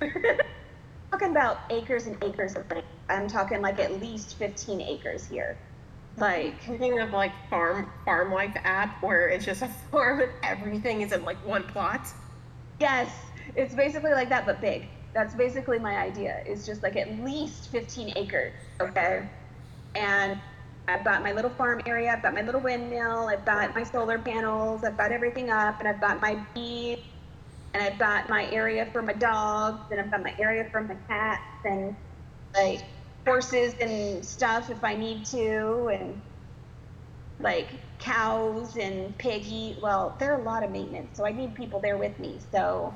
talking 1.10 1.30
about 1.30 1.58
acres 1.70 2.06
and 2.06 2.22
acres 2.22 2.54
of 2.56 2.70
land. 2.70 2.84
I'm 3.08 3.28
talking 3.28 3.60
like 3.60 3.78
at 3.78 4.00
least 4.00 4.36
15 4.38 4.80
acres 4.80 5.26
here. 5.26 5.56
Like, 6.16 6.62
Thinking 6.62 7.00
of 7.00 7.10
like 7.10 7.32
farm 7.50 7.90
farm 8.04 8.32
life 8.32 8.56
app 8.64 9.02
where 9.02 9.28
it's 9.28 9.44
just 9.44 9.62
a 9.62 9.68
farm 9.90 10.20
and 10.20 10.30
everything 10.42 11.02
is 11.02 11.12
in 11.12 11.24
like 11.24 11.36
one 11.46 11.64
plot. 11.64 12.06
yes, 12.80 13.10
it's 13.54 13.74
basically 13.74 14.12
like 14.12 14.28
that, 14.28 14.46
but 14.46 14.60
big. 14.60 14.86
That's 15.16 15.34
basically 15.34 15.78
my 15.78 15.96
idea. 15.96 16.42
It's 16.44 16.66
just 16.66 16.82
like 16.82 16.94
at 16.94 17.10
least 17.24 17.68
15 17.68 18.12
acres, 18.16 18.52
okay? 18.82 19.26
And 19.94 20.38
I've 20.88 21.04
got 21.04 21.22
my 21.22 21.32
little 21.32 21.48
farm 21.48 21.80
area, 21.86 22.12
I've 22.12 22.22
got 22.22 22.34
my 22.34 22.42
little 22.42 22.60
windmill, 22.60 23.28
I've 23.28 23.46
got 23.46 23.74
my 23.74 23.82
solar 23.82 24.18
panels, 24.18 24.84
I've 24.84 24.98
got 24.98 25.12
everything 25.12 25.48
up, 25.48 25.78
and 25.78 25.88
I've 25.88 26.02
got 26.02 26.20
my 26.20 26.34
bees, 26.52 26.98
and 27.72 27.82
I've 27.82 27.98
got 27.98 28.28
my 28.28 28.50
area 28.50 28.90
for 28.92 29.00
my 29.00 29.14
dogs, 29.14 29.90
and 29.90 29.98
I've 29.98 30.10
got 30.10 30.22
my 30.22 30.34
area 30.38 30.68
for 30.70 30.82
my 30.82 30.96
cats, 31.08 31.40
and 31.64 31.96
like 32.54 32.84
horses 33.24 33.72
and 33.80 34.22
stuff 34.22 34.68
if 34.68 34.84
I 34.84 34.94
need 34.96 35.24
to, 35.26 35.88
and 35.94 36.20
like 37.40 37.68
cows 37.98 38.76
and 38.76 39.16
piggy. 39.16 39.78
Well, 39.82 40.14
there 40.18 40.34
are 40.34 40.40
a 40.42 40.44
lot 40.44 40.62
of 40.62 40.70
maintenance, 40.70 41.16
so 41.16 41.24
I 41.24 41.32
need 41.32 41.54
people 41.54 41.80
there 41.80 41.96
with 41.96 42.18
me. 42.18 42.38
So, 42.52 42.94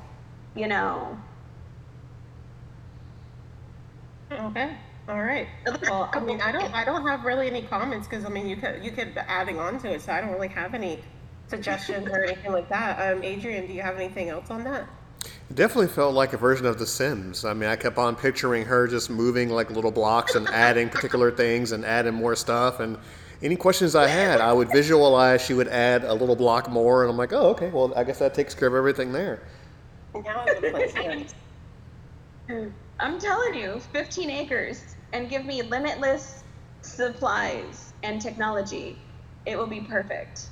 you 0.54 0.68
know, 0.68 1.18
Okay. 4.32 4.76
All 5.08 5.22
right. 5.22 5.48
Well, 5.82 6.08
I 6.12 6.20
mean, 6.20 6.40
I 6.40 6.52
don't, 6.52 6.72
I 6.72 6.84
don't 6.84 7.06
have 7.06 7.24
really 7.24 7.48
any 7.48 7.62
comments 7.62 8.06
because 8.06 8.24
I 8.24 8.28
mean, 8.28 8.48
you 8.48 8.56
could, 8.56 8.84
you 8.84 8.92
could 8.92 9.14
be 9.14 9.20
adding 9.20 9.58
on 9.58 9.78
to 9.80 9.90
it, 9.92 10.02
so 10.02 10.12
I 10.12 10.20
don't 10.20 10.30
really 10.30 10.48
have 10.48 10.74
any 10.74 11.02
suggestions 11.48 12.08
or 12.08 12.22
anything 12.22 12.52
like 12.52 12.68
that. 12.68 13.12
Um, 13.12 13.22
Adrian, 13.24 13.66
do 13.66 13.72
you 13.72 13.82
have 13.82 13.96
anything 13.96 14.28
else 14.28 14.50
on 14.50 14.62
that? 14.64 14.88
It 15.50 15.56
definitely 15.56 15.88
felt 15.88 16.14
like 16.14 16.32
a 16.32 16.36
version 16.36 16.64
of 16.64 16.78
The 16.78 16.86
Sims. 16.86 17.44
I 17.44 17.54
mean, 17.54 17.68
I 17.68 17.74
kept 17.74 17.98
on 17.98 18.14
picturing 18.14 18.64
her 18.66 18.86
just 18.86 19.10
moving 19.10 19.50
like 19.50 19.70
little 19.70 19.90
blocks 19.90 20.36
and 20.36 20.46
adding 20.48 20.88
particular 20.88 21.32
things 21.32 21.72
and 21.72 21.84
adding 21.84 22.14
more 22.14 22.36
stuff. 22.36 22.78
And 22.78 22.96
any 23.42 23.56
questions 23.56 23.96
I 23.96 24.06
had, 24.06 24.40
I 24.40 24.52
would 24.52 24.70
visualize 24.70 25.42
she 25.42 25.54
would 25.54 25.68
add 25.68 26.04
a 26.04 26.14
little 26.14 26.36
block 26.36 26.70
more, 26.70 27.02
and 27.02 27.10
I'm 27.10 27.16
like, 27.16 27.32
oh, 27.32 27.48
okay, 27.50 27.70
well, 27.70 27.92
I 27.96 28.04
guess 28.04 28.20
that 28.20 28.32
takes 28.32 28.54
care 28.54 28.68
of 28.68 28.74
everything 28.74 29.12
there. 29.12 29.42
Now 30.14 30.44
the 30.44 30.70
place 30.70 30.94
ends. 30.94 31.34
I'm 33.00 33.18
telling 33.18 33.54
you, 33.54 33.80
15 33.92 34.30
acres 34.30 34.94
and 35.12 35.28
give 35.28 35.44
me 35.46 35.62
limitless 35.62 36.44
supplies 36.82 37.94
and 38.02 38.20
technology. 38.20 38.98
It 39.46 39.56
will 39.56 39.66
be 39.66 39.80
perfect. 39.80 40.48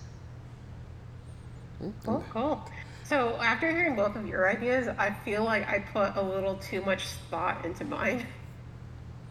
Cool, 2.05 2.25
cool. 2.33 2.65
So 3.05 3.37
after 3.37 3.71
hearing 3.71 3.97
both 3.97 4.17
of 4.17 4.27
your 4.27 4.49
ideas, 4.49 4.89
I 4.99 5.11
feel 5.11 5.45
like 5.45 5.69
I 5.69 5.79
put 5.79 6.17
a 6.17 6.23
little 6.23 6.57
too 6.57 6.83
much 6.83 7.05
thought 7.31 7.65
into 7.65 7.85
mine. 7.85 8.27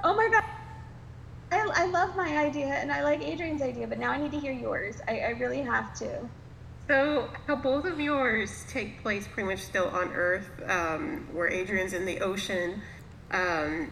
Oh 0.04 0.16
my 0.16 0.30
god. 0.32 0.44
I, 1.52 1.84
I 1.84 1.88
love 1.88 2.16
my 2.16 2.38
idea 2.38 2.68
and 2.68 2.92
I 2.92 3.04
like 3.04 3.22
Adrian's 3.22 3.62
idea, 3.62 3.88
but 3.88 4.00
now 4.00 4.12
I 4.12 4.18
need 4.18 4.32
to 4.32 4.40
hear 4.40 4.52
yours. 4.52 5.02
I, 5.08 5.20
I 5.20 5.30
really 5.30 5.62
have 5.62 5.94
to. 6.00 6.30
So, 6.88 7.30
how 7.48 7.58
both 7.58 7.84
of 7.86 8.00
yours 8.00 8.66
take 8.70 9.02
place 9.02 9.28
pretty 9.28 9.50
much 9.50 9.60
still 9.60 9.90
on 9.90 10.14
Earth, 10.14 10.50
um, 10.68 11.28
where 11.34 11.48
Adrian's 11.48 11.92
in 11.92 12.06
the 12.06 12.22
ocean, 12.22 12.82
um, 13.32 13.92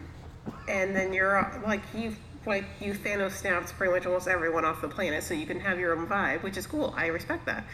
and 0.68 0.94
then 0.94 1.12
you're 1.12 1.60
like 1.66 1.82
you 1.94 2.14
like 2.46 2.64
you 2.80 2.94
Thanos 2.94 3.32
snaps 3.32 3.72
pretty 3.72 3.92
much 3.92 4.06
almost 4.06 4.28
everyone 4.28 4.64
off 4.64 4.80
the 4.80 4.88
planet, 4.88 5.22
so 5.24 5.34
you 5.34 5.46
can 5.46 5.60
have 5.60 5.78
your 5.78 5.96
own 5.98 6.06
vibe, 6.06 6.42
which 6.42 6.56
is 6.56 6.66
cool. 6.66 6.94
I 6.96 7.06
respect 7.06 7.46
that. 7.46 7.64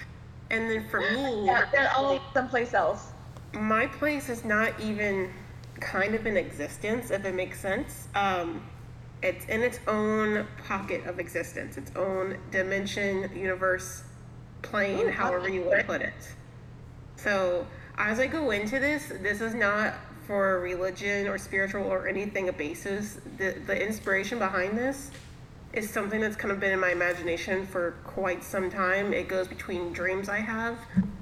And 0.50 0.70
then 0.70 0.88
for 0.88 1.00
me, 1.00 1.44
Yeah, 1.46 1.66
they're 1.72 1.90
all 1.96 2.20
someplace 2.32 2.74
else. 2.74 3.12
my 3.52 3.86
place 3.86 4.28
is 4.28 4.44
not 4.44 4.78
even 4.80 5.30
kind 5.80 6.14
of 6.14 6.26
in 6.26 6.36
existence, 6.36 7.10
if 7.10 7.24
it 7.24 7.34
makes 7.34 7.60
sense. 7.60 8.08
Um, 8.14 8.62
it's 9.22 9.44
in 9.46 9.62
its 9.62 9.78
own 9.86 10.46
pocket 10.66 11.06
of 11.06 11.18
existence, 11.20 11.76
its 11.76 11.92
own 11.96 12.38
dimension, 12.50 13.30
universe, 13.36 14.04
plane, 14.62 15.08
however 15.08 15.48
you 15.48 15.62
want 15.62 15.80
to 15.80 15.86
put 15.86 16.00
it. 16.02 16.34
So, 17.16 17.66
as 17.98 18.18
I 18.18 18.26
go 18.26 18.50
into 18.50 18.80
this, 18.80 19.12
this 19.20 19.40
is 19.40 19.54
not 19.54 19.94
for 20.26 20.60
religion 20.60 21.26
or 21.26 21.38
spiritual 21.38 21.84
or 21.84 22.08
anything 22.08 22.48
a 22.48 22.52
basis. 22.52 23.18
The, 23.38 23.56
the 23.66 23.80
inspiration 23.80 24.38
behind 24.38 24.76
this 24.76 25.10
is 25.72 25.88
something 25.88 26.20
that's 26.20 26.36
kind 26.36 26.52
of 26.52 26.60
been 26.60 26.72
in 26.72 26.80
my 26.80 26.90
imagination 26.90 27.66
for 27.66 27.92
quite 28.04 28.44
some 28.44 28.70
time. 28.70 29.12
It 29.12 29.28
goes 29.28 29.48
between 29.48 29.92
dreams 29.92 30.28
I 30.28 30.38
have 30.38 30.78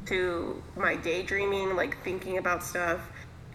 to 0.07 0.63
my 0.77 0.97
daydreaming, 0.97 1.77
like 1.77 2.03
thinking 2.03 2.39
about 2.39 2.63
stuff. 2.63 3.01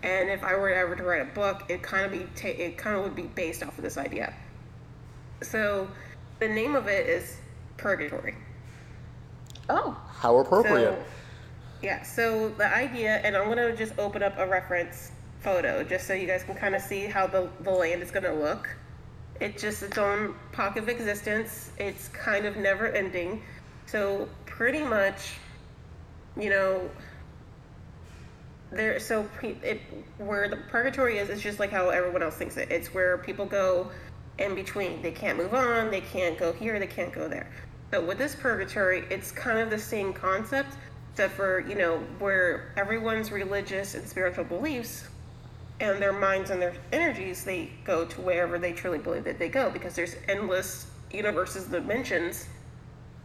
And 0.04 0.30
if 0.30 0.44
I 0.44 0.56
were 0.56 0.70
ever 0.70 0.96
to 0.96 1.04
write 1.04 1.22
a 1.22 1.34
book, 1.34 1.64
it 1.68 1.82
kind 1.82 2.06
of 2.06 2.12
be 2.12 2.26
ta- 2.36 2.56
it 2.58 2.78
kind 2.78 2.96
of 2.96 3.04
would 3.04 3.16
be 3.16 3.24
based 3.24 3.64
off 3.64 3.78
of 3.78 3.84
this 3.84 3.98
idea. 3.98 4.34
So, 5.42 5.88
the 6.40 6.48
name 6.48 6.76
of 6.76 6.88
it 6.88 7.08
is 7.08 7.38
Purgatory. 7.78 8.36
Oh, 9.70 10.00
How 10.20 10.38
appropriate. 10.38 10.94
So, 10.94 11.04
yeah, 11.82 12.04
so 12.04 12.50
the 12.50 12.74
idea, 12.74 13.18
and 13.18 13.36
I'm 13.36 13.50
gonna 13.50 13.76
just 13.76 13.98
open 13.98 14.24
up 14.24 14.38
a 14.38 14.48
reference 14.48 15.12
photo 15.42 15.84
just 15.84 16.08
so 16.08 16.14
you 16.14 16.28
guys 16.28 16.44
can 16.44 16.56
kind 16.56 16.76
of 16.76 16.82
see 16.82 17.06
how 17.06 17.28
the, 17.28 17.50
the 17.62 17.72
land 17.72 18.02
is 18.02 18.12
gonna 18.12 18.34
look. 18.34 18.76
It's 19.40 19.62
just 19.62 19.84
its 19.84 19.98
own 19.98 20.34
pocket 20.52 20.84
of 20.84 20.90
existence. 20.90 21.72
It's 21.78 22.08
kind 22.10 22.46
of 22.46 22.56
never 22.58 22.88
ending. 22.88 23.44
So 23.86 24.28
pretty 24.46 24.84
much, 24.84 25.34
you 26.38 26.50
know, 26.50 26.90
there. 28.72 29.00
So 29.00 29.28
it 29.42 29.82
where 30.18 30.48
the 30.48 30.58
purgatory 30.58 31.18
is, 31.18 31.30
it's 31.30 31.42
just 31.42 31.60
like 31.60 31.70
how 31.70 31.90
everyone 31.90 32.24
else 32.24 32.36
thinks 32.36 32.58
it. 32.58 32.72
It's 32.72 32.94
where 32.94 33.18
people 33.18 33.46
go 33.46 33.92
in 34.38 34.56
between. 34.56 35.02
They 35.02 35.12
can't 35.12 35.38
move 35.38 35.54
on. 35.54 35.92
They 35.92 36.02
can't 36.02 36.38
go 36.38 36.54
here. 36.54 36.80
They 36.80 36.88
can't 36.88 37.12
go 37.12 37.28
there. 37.28 37.52
So 37.92 38.04
with 38.04 38.18
this 38.18 38.36
purgatory, 38.36 39.06
it's 39.10 39.32
kind 39.32 39.60
of 39.60 39.70
the 39.70 39.80
same 39.80 40.14
concept, 40.14 40.76
except 41.12 41.34
for 41.34 41.60
you 41.60 41.76
know 41.76 41.98
where 42.20 42.74
everyone's 42.78 43.32
religious 43.32 43.96
and 43.96 44.08
spiritual 44.08 44.46
beliefs 44.46 45.08
and 45.80 46.02
their 46.02 46.14
minds 46.14 46.50
and 46.50 46.62
their 46.62 46.74
energies 46.92 47.44
they 47.44 47.70
go 47.84 48.06
to 48.06 48.22
wherever 48.22 48.58
they 48.58 48.72
truly 48.72 48.98
believe 48.98 49.24
that 49.26 49.40
they 49.40 49.50
go 49.50 49.70
because 49.70 49.96
there's 49.96 50.16
endless 50.28 50.88
universes 51.12 51.66
dimensions 51.66 52.48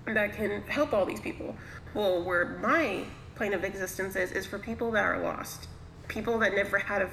that 0.07 0.35
can 0.35 0.63
help 0.63 0.93
all 0.93 1.07
these 1.07 1.21
people. 1.21 1.55
Well 1.95 2.23
where 2.23 2.59
my 2.61 3.05
plane 3.35 3.55
of 3.55 3.65
existence 3.65 4.17
is 4.17 4.33
is 4.33 4.47
for 4.47 4.59
people 4.59 4.91
that 4.93 5.05
are 5.05 5.21
lost 5.23 5.69
people 6.11 6.39
that 6.41 6.55
never 6.55 6.77
had 6.77 7.03
a, 7.03 7.11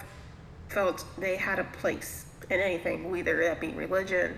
felt 0.67 1.05
they 1.17 1.37
had 1.37 1.59
a 1.59 1.63
place 1.63 2.25
in 2.49 2.59
anything 2.59 3.09
whether 3.09 3.41
that 3.43 3.61
be 3.61 3.69
religion 3.69 4.35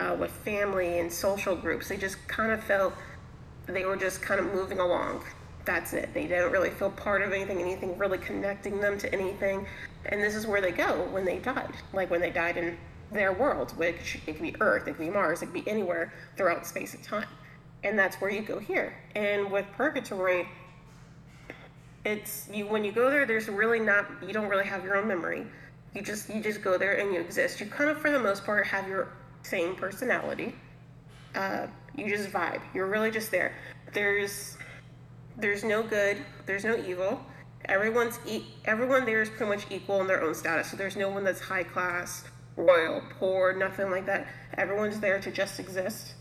uh, 0.00 0.16
with 0.18 0.30
family 0.30 0.98
and 0.98 1.10
social 1.10 1.56
groups. 1.56 1.88
They 1.88 1.96
just 1.96 2.16
kind 2.28 2.52
of 2.52 2.62
felt 2.62 2.92
they 3.66 3.84
were 3.84 3.96
just 3.96 4.20
kind 4.20 4.40
of 4.40 4.52
moving 4.52 4.80
along 4.80 5.22
that's 5.64 5.92
it. 5.92 6.12
They 6.14 6.26
don't 6.26 6.52
really 6.52 6.70
feel 6.70 6.90
part 6.90 7.22
of 7.22 7.32
anything 7.32 7.60
anything 7.60 7.96
really 7.98 8.18
connecting 8.18 8.80
them 8.80 8.98
to 8.98 9.12
anything. 9.12 9.66
And 10.06 10.22
this 10.22 10.34
is 10.34 10.46
where 10.46 10.60
they 10.60 10.72
go 10.72 11.06
when 11.10 11.24
they 11.24 11.38
died. 11.38 11.74
Like 11.92 12.10
when 12.10 12.20
they 12.20 12.30
died 12.30 12.56
in 12.56 12.76
their 13.12 13.32
world 13.32 13.76
which 13.76 14.20
it 14.26 14.34
could 14.34 14.42
be 14.42 14.54
earth 14.60 14.86
it 14.86 14.92
could 14.92 15.04
be 15.04 15.10
mars 15.10 15.42
it 15.42 15.46
could 15.46 15.64
be 15.64 15.68
anywhere 15.68 16.12
throughout 16.36 16.66
space 16.66 16.94
and 16.94 17.02
time. 17.02 17.28
And 17.82 17.98
that's 17.98 18.16
where 18.20 18.30
you 18.30 18.42
go 18.42 18.58
here. 18.58 18.94
And 19.14 19.50
with 19.50 19.66
purgatory 19.76 20.48
it's 22.04 22.48
you 22.52 22.66
when 22.66 22.84
you 22.84 22.92
go 22.92 23.10
there 23.10 23.26
there's 23.26 23.48
really 23.48 23.80
not 23.80 24.06
you 24.26 24.32
don't 24.32 24.48
really 24.48 24.66
have 24.66 24.84
your 24.84 24.96
own 24.96 25.08
memory. 25.08 25.46
You 25.94 26.02
just 26.02 26.30
you 26.30 26.40
just 26.40 26.62
go 26.62 26.78
there 26.78 26.98
and 26.98 27.12
you 27.12 27.20
exist. 27.20 27.60
You 27.60 27.66
kind 27.66 27.90
of 27.90 27.98
for 27.98 28.10
the 28.10 28.20
most 28.20 28.44
part 28.44 28.66
have 28.66 28.88
your 28.88 29.08
same 29.42 29.74
personality. 29.74 30.54
Uh, 31.34 31.66
you 31.96 32.08
just 32.08 32.30
vibe. 32.30 32.62
You're 32.74 32.86
really 32.86 33.10
just 33.10 33.30
there. 33.30 33.54
There's 33.92 34.56
there's 35.40 35.64
no 35.64 35.82
good 35.82 36.18
there's 36.46 36.64
no 36.64 36.76
evil. 36.76 37.20
Everyone's 37.66 38.18
e- 38.26 38.44
everyone 38.64 39.04
there 39.04 39.22
is 39.22 39.28
pretty 39.28 39.46
much 39.46 39.66
equal 39.70 40.00
in 40.00 40.06
their 40.06 40.22
own 40.22 40.34
status 40.34 40.70
so 40.70 40.76
there's 40.76 40.96
no 40.96 41.10
one 41.10 41.24
that's 41.24 41.40
high 41.40 41.64
class 41.64 42.24
royal 42.56 43.02
poor 43.18 43.54
nothing 43.54 43.90
like 43.90 44.06
that. 44.06 44.26
Everyone's 44.56 45.00
there 45.00 45.20
to 45.20 45.30
just 45.30 45.60
exist 45.60 46.14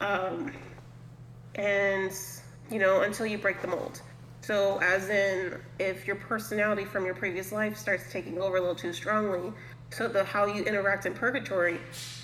um, 0.00 0.52
and 1.54 2.12
you 2.70 2.78
know 2.78 3.02
until 3.02 3.26
you 3.26 3.38
break 3.38 3.60
the 3.62 3.68
mold. 3.68 4.02
So 4.40 4.78
as 4.78 5.08
in 5.08 5.60
if 5.78 6.06
your 6.06 6.16
personality 6.16 6.84
from 6.84 7.04
your 7.04 7.14
previous 7.14 7.50
life 7.50 7.76
starts 7.76 8.12
taking 8.12 8.38
over 8.38 8.58
a 8.58 8.60
little 8.60 8.76
too 8.76 8.92
strongly 8.92 9.52
so 9.90 10.08
the 10.08 10.24
how 10.24 10.46
you 10.46 10.64
interact 10.64 11.06
in 11.06 11.14
purgatory 11.14 11.78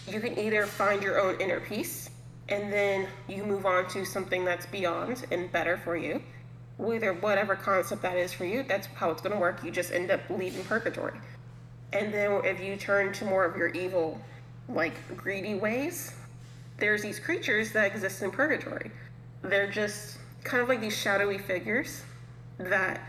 you 0.09 0.21
can 0.21 0.39
either 0.39 0.67
find 0.67 1.03
your 1.03 1.21
own 1.21 1.41
inner 1.41 1.61
peace 1.61 2.11
and 2.49 2.73
then 2.73 3.09
you 3.29 3.45
move 3.45 3.67
on 3.67 3.89
to 3.89 4.05
something 4.05 4.45
that's 4.45 4.67
beyond 4.67 5.25
and 5.31 5.51
better 5.53 5.77
for 5.77 5.97
you 5.97 6.23
whether 6.77 7.13
whatever 7.13 7.55
concept 7.55 8.03
that 8.03 8.17
is 8.17 8.33
for 8.33 8.45
you 8.45 8.63
that's 8.63 8.87
how 8.95 9.11
it's 9.11 9.23
going 9.23 9.33
to 9.33 9.39
work. 9.39 9.63
You 9.65 9.71
just 9.71 9.93
end 9.93 10.11
up 10.11 10.21
leaving 10.31 10.65
purgatory. 10.65 11.19
And 11.93 12.13
then 12.13 12.41
if 12.45 12.61
you 12.61 12.77
turn 12.77 13.13
to 13.15 13.25
more 13.25 13.45
of 13.45 13.57
your 13.57 13.69
evil 13.69 14.21
like 14.69 14.95
greedy 15.17 15.55
ways 15.55 16.13
there's 16.79 17.03
these 17.03 17.21
creatures 17.21 17.71
that 17.73 17.93
exist 17.93 18.23
in 18.23 18.31
purgatory. 18.31 18.91
They're 19.43 19.71
just 19.71 20.19
kind 20.43 20.63
of 20.63 20.69
like 20.69 20.81
these 20.81 20.97
shadowy 20.97 21.39
figures 21.39 22.03
that 22.59 23.01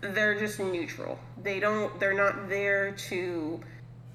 they're 0.00 0.38
just 0.38 0.60
neutral. 0.60 1.18
They 1.42 1.58
don't 1.58 1.98
they're 1.98 2.14
not 2.14 2.48
there 2.48 2.92
to 3.08 3.60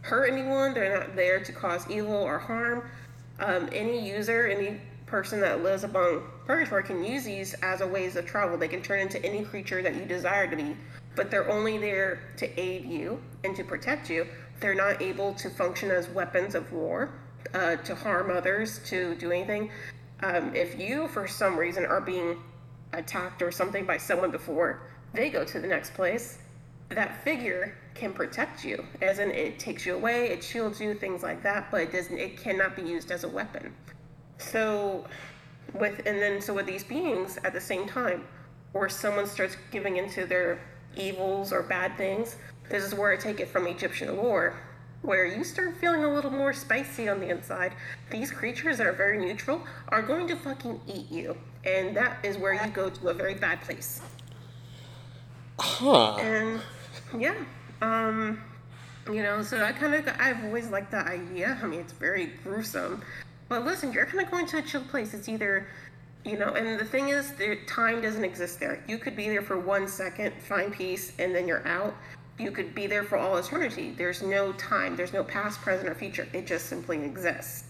hurt 0.02 0.32
anyone. 0.32 0.74
They're 0.74 1.00
not 1.00 1.16
there 1.16 1.40
to 1.40 1.52
cause 1.52 1.90
evil 1.90 2.14
or 2.14 2.38
harm. 2.38 2.88
Um, 3.40 3.70
any 3.72 4.08
user 4.08 4.48
any 4.48 4.80
person 5.10 5.40
that 5.42 5.64
lives 5.64 5.84
among 5.84 6.24
purgatory 6.46 6.84
can 6.84 7.04
use 7.04 7.24
these 7.24 7.54
as 7.56 7.82
a 7.82 7.88
ways 7.88 8.16
of 8.16 8.26
travel 8.26 8.58
they 8.58 8.68
can 8.68 8.82
turn 8.82 9.00
into 9.00 9.24
any 9.26 9.44
creature 9.44 9.82
that 9.82 9.96
you 9.96 10.06
desire 10.06 10.48
to 10.50 10.56
be 10.56 10.76
but 11.16 11.30
they're 11.32 11.50
only 11.50 11.78
there 11.78 12.22
to 12.38 12.60
aid 12.60 12.86
you 12.86 13.20
and 13.44 13.56
to 13.56 13.64
protect 13.64 14.10
you 14.10 14.26
they're 14.60 14.76
not 14.76 15.02
able 15.02 15.34
to 15.34 15.50
function 15.50 15.90
as 15.90 16.10
weapons 16.10 16.56
of 16.56 16.72
war 16.72 17.10
uh, 17.54 17.78
to 17.78 17.96
harm 17.96 18.30
others, 18.32 18.80
to 18.86 19.16
do 19.16 19.32
anything. 19.32 19.72
Um, 20.22 20.54
if 20.56 20.80
you, 20.80 21.08
for 21.08 21.28
some 21.28 21.58
reason, 21.58 21.86
are 21.86 22.02
being 22.02 22.38
attacked 22.94 23.42
or 23.42 23.52
something 23.52 23.86
by 23.86 23.98
someone 23.98 24.32
before 24.32 24.82
they 25.14 25.30
go 25.30 25.46
to 25.46 25.60
the 25.60 25.68
next 25.68 25.94
place, 25.94 26.40
that 26.90 27.24
figure 27.24 27.76
can 27.94 28.14
protect 28.14 28.64
you. 28.64 28.84
As 29.02 29.20
in, 29.20 29.32
it 29.32 29.60
takes 29.60 29.86
you 29.86 29.96
away, 29.96 30.30
it 30.30 30.44
shields 30.44 30.80
you, 30.82 30.94
things 30.94 31.24
like 31.24 31.44
that. 31.44 31.72
But 31.72 31.82
it 31.82 31.92
doesn't. 31.92 32.18
It 32.18 32.38
cannot 32.38 32.76
be 32.76 32.82
used 32.82 33.12
as 33.12 33.24
a 33.24 33.30
weapon. 33.30 33.74
So, 34.40 35.06
with 35.74 36.02
and 36.06 36.20
then 36.20 36.42
so 36.42 36.54
with 36.54 36.66
these 36.66 36.84
beings 36.84 37.38
at 37.44 37.54
the 37.54 37.62
same 37.62 37.88
time, 37.88 38.26
or 38.74 38.90
someone 38.90 39.28
starts 39.28 39.56
giving 39.72 39.98
into 39.98 40.26
their 40.26 40.60
evils 40.96 41.54
or 41.54 41.64
bad 41.64 41.96
things. 41.98 42.38
This 42.70 42.84
is 42.84 42.94
where 42.94 43.12
I 43.12 43.18
take 43.18 43.40
it 43.40 43.50
from 43.50 43.68
Egyptian 43.68 44.16
lore, 44.18 44.56
where 45.02 45.26
you 45.26 45.44
start 45.44 45.76
feeling 45.78 46.04
a 46.04 46.14
little 46.14 46.32
more 46.32 46.54
spicy 46.54 47.10
on 47.10 47.20
the 47.20 47.30
inside. 47.30 47.74
These 48.12 48.32
creatures 48.32 48.78
that 48.78 48.88
are 48.88 48.94
very 48.94 49.18
neutral 49.18 49.62
are 49.90 50.02
going 50.02 50.28
to 50.28 50.36
fucking 50.36 50.80
eat 50.88 51.10
you, 51.12 51.36
and 51.66 51.96
that 51.96 52.24
is 52.24 52.38
where 52.38 52.54
you 52.54 52.72
go 52.72 52.90
to 52.90 53.10
a 53.10 53.14
very 53.14 53.36
bad 53.36 53.62
place. 53.62 54.02
Huh. 55.60 56.16
And 56.16 56.62
yeah, 57.18 57.36
um, 57.82 58.42
you 59.12 59.24
know, 59.24 59.42
so 59.42 59.64
I 59.64 59.72
kind 59.72 59.96
of 59.96 60.08
I've 60.20 60.44
always 60.46 60.70
liked 60.70 60.92
that 60.92 61.08
idea. 61.08 61.60
I 61.62 61.66
mean, 61.66 61.80
it's 61.80 61.94
very 61.94 62.28
gruesome, 62.44 63.02
but 63.50 63.66
listen, 63.66 63.92
you're 63.92 64.06
kind 64.06 64.24
of 64.24 64.32
going 64.32 64.46
to 64.48 64.60
a 64.60 64.62
chill 64.62 64.84
place. 64.84 65.14
It's 65.14 65.28
either 65.28 65.68
you 66.26 66.38
know 66.38 66.54
and 66.54 66.80
the 66.80 66.86
thing 66.86 67.10
is 67.10 67.32
the 67.34 67.58
time 67.68 68.02
doesn't 68.02 68.24
exist 68.24 68.60
there. 68.60 68.84
You 68.88 68.98
could 68.98 69.16
be 69.16 69.28
there 69.28 69.42
for 69.42 69.58
one 69.60 69.88
second 69.88 70.34
find 70.42 70.72
peace 70.72 71.12
and 71.20 71.36
then 71.36 71.48
you're 71.48 71.68
out. 71.68 71.96
You 72.38 72.52
could 72.52 72.74
be 72.74 72.88
there 72.88 73.04
for 73.04 73.18
all 73.18 73.36
eternity. 73.38 73.94
There's 73.98 74.22
no 74.22 74.54
time. 74.54 74.96
There's 74.96 75.12
no 75.12 75.24
past 75.24 75.60
present 75.62 75.90
or 75.90 75.96
future. 75.96 76.28
It 76.32 76.48
just 76.48 76.68
simply 76.68 77.04
exists. 77.04 77.66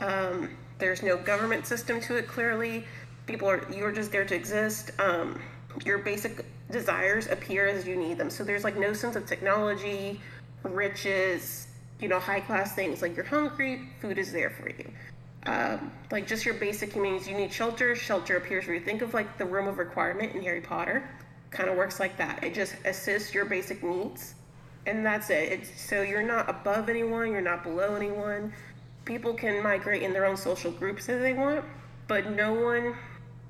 Um, 0.00 0.50
there's 0.78 1.02
no 1.02 1.16
government 1.16 1.66
system 1.66 2.00
to 2.02 2.16
it 2.16 2.26
clearly. 2.26 2.84
People 3.26 3.48
are 3.48 3.64
you're 3.72 3.92
just 3.92 4.10
there 4.10 4.24
to 4.24 4.34
exist. 4.34 4.90
Um, 4.98 5.40
your 5.84 5.98
basic 5.98 6.44
desires 6.70 7.28
appear 7.28 7.68
as 7.68 7.86
you 7.86 7.96
need 7.96 8.18
them. 8.18 8.30
So 8.30 8.42
there's 8.42 8.64
like 8.64 8.76
no 8.76 8.92
sense 8.92 9.14
of 9.14 9.26
technology 9.26 10.20
riches 10.62 11.68
you 12.00 12.08
know 12.08 12.18
high 12.18 12.40
class 12.40 12.74
things 12.74 13.02
like 13.02 13.14
you're 13.16 13.24
hungry 13.24 13.88
food 14.00 14.18
is 14.18 14.32
there 14.32 14.50
for 14.50 14.68
you 14.68 14.90
um, 15.46 15.90
like 16.10 16.26
just 16.26 16.44
your 16.44 16.54
basic 16.54 16.96
needs. 16.96 17.26
You 17.26 17.36
need 17.36 17.52
shelter. 17.52 17.96
Shelter 17.96 18.36
appears 18.36 18.66
where 18.66 18.74
you 18.74 18.82
think 18.82 19.02
of 19.02 19.14
like 19.14 19.38
the 19.38 19.44
room 19.44 19.68
of 19.68 19.78
requirement 19.78 20.34
in 20.34 20.42
Harry 20.42 20.60
Potter. 20.60 21.08
Kind 21.50 21.68
of 21.68 21.76
works 21.76 21.98
like 21.98 22.16
that. 22.18 22.44
It 22.44 22.54
just 22.54 22.74
assists 22.84 23.34
your 23.34 23.44
basic 23.44 23.82
needs, 23.82 24.34
and 24.86 25.04
that's 25.04 25.30
it. 25.30 25.52
It's, 25.52 25.80
so 25.80 26.02
you're 26.02 26.22
not 26.22 26.48
above 26.48 26.88
anyone. 26.88 27.32
You're 27.32 27.40
not 27.40 27.62
below 27.62 27.94
anyone. 27.94 28.52
People 29.04 29.32
can 29.32 29.62
migrate 29.62 30.02
in 30.02 30.12
their 30.12 30.26
own 30.26 30.36
social 30.36 30.70
groups 30.70 31.08
if 31.08 31.20
they 31.20 31.32
want, 31.32 31.64
but 32.06 32.30
no 32.30 32.52
one 32.52 32.94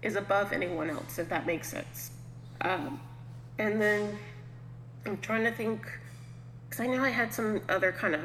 is 0.03 0.15
above 0.15 0.53
anyone 0.53 0.89
else. 0.89 1.19
If 1.19 1.29
that 1.29 1.45
makes 1.45 1.69
sense. 1.69 2.13
Um, 2.61 3.01
and 3.59 3.83
then 3.83 4.17
I'm 5.05 5.19
trying 5.19 5.45
to 5.45 5.51
think, 5.51 5.83
because 6.69 6.81
I 6.81 6.87
know 6.87 7.03
I 7.03 7.11
had 7.11 7.35
some 7.35 7.61
other 7.69 7.91
kind 7.91 8.15
of, 8.15 8.23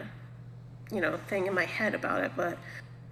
you 0.91 1.01
know, 1.01 1.17
thing 1.27 1.47
in 1.47 1.53
my 1.53 1.65
head 1.65 1.95
about 1.95 2.23
it, 2.23 2.31
but 2.35 2.57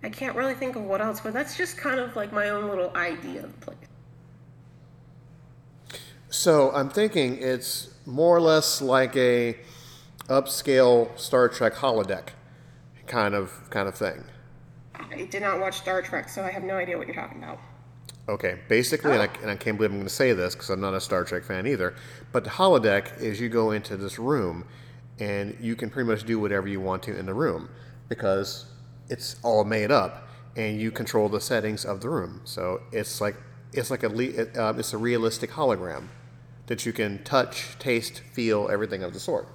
I 0.03 0.09
can't 0.09 0.35
really 0.35 0.53
think 0.53 0.75
of 0.75 0.83
what 0.83 1.01
else, 1.01 1.21
but 1.21 1.33
that's 1.33 1.57
just 1.57 1.77
kind 1.77 1.99
of 1.99 2.15
like 2.15 2.31
my 2.33 2.49
own 2.49 2.67
little 2.69 2.95
idea 2.95 3.43
of 3.43 3.59
the 3.59 3.65
place. 3.65 3.77
So 6.29 6.71
I'm 6.71 6.89
thinking 6.89 7.37
it's 7.39 7.93
more 8.05 8.35
or 8.35 8.41
less 8.41 8.81
like 8.81 9.15
a 9.15 9.57
upscale 10.27 11.17
Star 11.17 11.47
Trek 11.47 11.73
holodeck 11.75 12.29
kind 13.07 13.35
of 13.35 13.69
kind 13.69 13.87
of 13.87 13.95
thing. 13.95 14.23
I 14.95 15.25
did 15.25 15.41
not 15.41 15.59
watch 15.59 15.77
Star 15.77 16.01
Trek, 16.01 16.29
so 16.29 16.43
I 16.43 16.51
have 16.51 16.63
no 16.63 16.75
idea 16.75 16.97
what 16.97 17.07
you're 17.07 17.15
talking 17.15 17.41
about. 17.41 17.59
Okay, 18.29 18.59
basically, 18.69 19.11
and, 19.11 19.21
I, 19.21 19.27
oh. 19.27 19.41
and 19.41 19.51
I 19.51 19.55
can't 19.55 19.77
believe 19.77 19.91
I'm 19.91 19.97
going 19.97 20.07
to 20.07 20.13
say 20.13 20.31
this 20.33 20.55
because 20.55 20.69
I'm 20.69 20.79
not 20.79 20.93
a 20.93 21.01
Star 21.01 21.23
Trek 21.23 21.43
fan 21.43 21.67
either, 21.67 21.93
but 22.31 22.43
the 22.43 22.49
holodeck 22.49 23.19
is 23.21 23.39
you 23.39 23.49
go 23.49 23.71
into 23.71 23.97
this 23.97 24.17
room 24.17 24.65
and 25.19 25.57
you 25.59 25.75
can 25.75 25.89
pretty 25.89 26.09
much 26.09 26.25
do 26.25 26.39
whatever 26.39 26.67
you 26.67 26.81
want 26.81 27.03
to 27.03 27.17
in 27.17 27.25
the 27.25 27.33
room 27.33 27.69
because 28.09 28.65
it's 29.09 29.35
all 29.43 29.63
made 29.63 29.91
up 29.91 30.27
and 30.55 30.79
you 30.79 30.91
control 30.91 31.29
the 31.29 31.41
settings 31.41 31.85
of 31.85 32.01
the 32.01 32.09
room. 32.09 32.41
So 32.43 32.81
it's 32.91 33.21
like 33.21 33.35
it's 33.73 33.89
like 33.89 34.03
a 34.03 34.09
uh, 34.09 34.73
it's 34.77 34.93
a 34.93 34.97
realistic 34.97 35.51
hologram 35.51 36.07
that 36.67 36.85
you 36.85 36.93
can 36.93 37.23
touch, 37.23 37.77
taste, 37.79 38.19
feel, 38.19 38.69
everything 38.71 39.03
of 39.03 39.13
the 39.13 39.19
sort. 39.19 39.47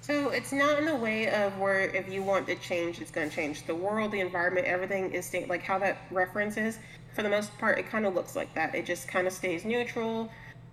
So 0.00 0.30
it's 0.30 0.52
not 0.52 0.78
in 0.78 0.88
a 0.88 0.96
way 0.96 1.28
of 1.30 1.56
where 1.58 1.80
if 1.80 2.10
you 2.12 2.22
want 2.22 2.46
to 2.46 2.54
change, 2.56 3.00
it's 3.00 3.10
going 3.10 3.28
to 3.28 3.34
change. 3.34 3.66
The 3.66 3.74
world, 3.74 4.12
the 4.12 4.20
environment, 4.20 4.66
everything 4.66 5.12
is 5.12 5.32
like 5.48 5.62
how 5.62 5.78
that 5.78 5.98
reference 6.10 6.56
is. 6.56 6.78
For 7.14 7.22
the 7.22 7.28
most 7.28 7.56
part, 7.58 7.78
it 7.78 7.88
kind 7.88 8.06
of 8.06 8.14
looks 8.14 8.34
like 8.34 8.54
that. 8.54 8.74
It 8.74 8.86
just 8.86 9.08
kind 9.08 9.26
of 9.26 9.32
stays 9.32 9.64
neutral. 9.64 10.30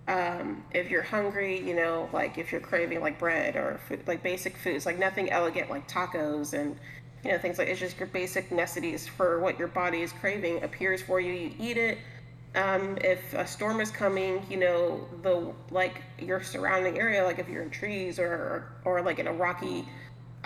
Um, 0.07 0.63
if 0.73 0.89
you're 0.89 1.03
hungry, 1.03 1.59
you 1.59 1.75
know, 1.75 2.09
like 2.13 2.37
if 2.37 2.51
you're 2.51 2.61
craving 2.61 3.01
like 3.01 3.19
bread 3.19 3.57
or 3.57 3.79
food, 3.87 4.07
like 4.07 4.23
basic 4.23 4.55
foods, 4.57 4.85
like 4.85 4.97
nothing 4.97 5.29
elegant 5.29 5.69
like 5.69 5.87
tacos 5.87 6.53
and 6.53 6.77
you 7.25 7.31
know 7.31 7.37
things 7.37 7.57
like 7.57 7.67
it's 7.67 7.79
just 7.79 7.99
your 7.99 8.07
basic 8.07 8.51
necessities 8.51 9.07
for 9.07 9.39
what 9.39 9.59
your 9.59 9.67
body 9.67 10.01
is 10.01 10.13
craving 10.13 10.63
appears 10.63 11.01
for 11.01 11.19
you 11.19 11.33
you 11.33 11.51
eat 11.59 11.77
it. 11.77 11.97
Um, 12.55 12.97
if 13.01 13.33
a 13.33 13.45
storm 13.45 13.81
is 13.81 13.91
coming 13.91 14.41
you 14.49 14.57
know 14.57 15.05
the 15.21 15.53
like 15.71 16.01
your 16.17 16.41
surrounding 16.41 16.97
area 16.97 17.23
like 17.23 17.37
if 17.39 17.49
you're 17.49 17.61
in 17.61 17.69
trees 17.69 18.17
or 18.17 18.71
or 18.85 19.01
like 19.01 19.19
in 19.19 19.27
a 19.27 19.33
rocky 19.33 19.85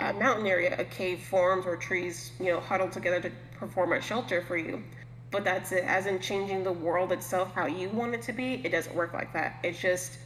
uh, 0.00 0.12
mountain 0.12 0.46
area 0.46 0.74
a 0.78 0.84
cave 0.84 1.20
forms 1.20 1.64
or 1.64 1.76
trees 1.76 2.32
you 2.40 2.46
know 2.46 2.58
huddle 2.58 2.88
together 2.88 3.20
to 3.20 3.30
perform 3.56 3.92
a 3.92 4.00
shelter 4.00 4.42
for 4.42 4.56
you 4.56 4.82
but 5.32 5.44
that's 5.44 5.72
it 5.72 5.82
as 5.84 6.06
in 6.06 6.20
changing 6.20 6.62
the 6.62 6.72
world 6.72 7.10
itself 7.10 7.52
how 7.54 7.66
you 7.66 7.88
want 7.88 8.14
it 8.14 8.22
to 8.22 8.32
be 8.32 8.60
it 8.64 8.70
doesn't 8.70 8.94
work 8.94 9.12
like 9.12 9.32
that 9.32 9.58
it's 9.64 9.80
just 9.80 10.18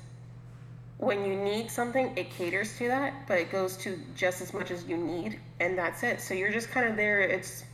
when 0.98 1.24
you 1.26 1.36
need 1.36 1.70
something, 1.70 2.12
it 2.16 2.30
caters 2.30 2.76
to 2.78 2.88
that, 2.88 3.26
but 3.28 3.38
it 3.38 3.52
goes 3.52 3.76
to 3.78 3.98
just 4.14 4.40
as 4.40 4.54
much 4.54 4.70
as 4.70 4.84
you 4.86 4.96
need, 4.96 5.38
and 5.60 5.76
that's 5.76 6.02
it. 6.02 6.20
So 6.20 6.32
you're 6.34 6.52
just 6.52 6.70
kind 6.70 6.88
of 6.88 6.96
there. 6.96 7.20
It's 7.20 7.64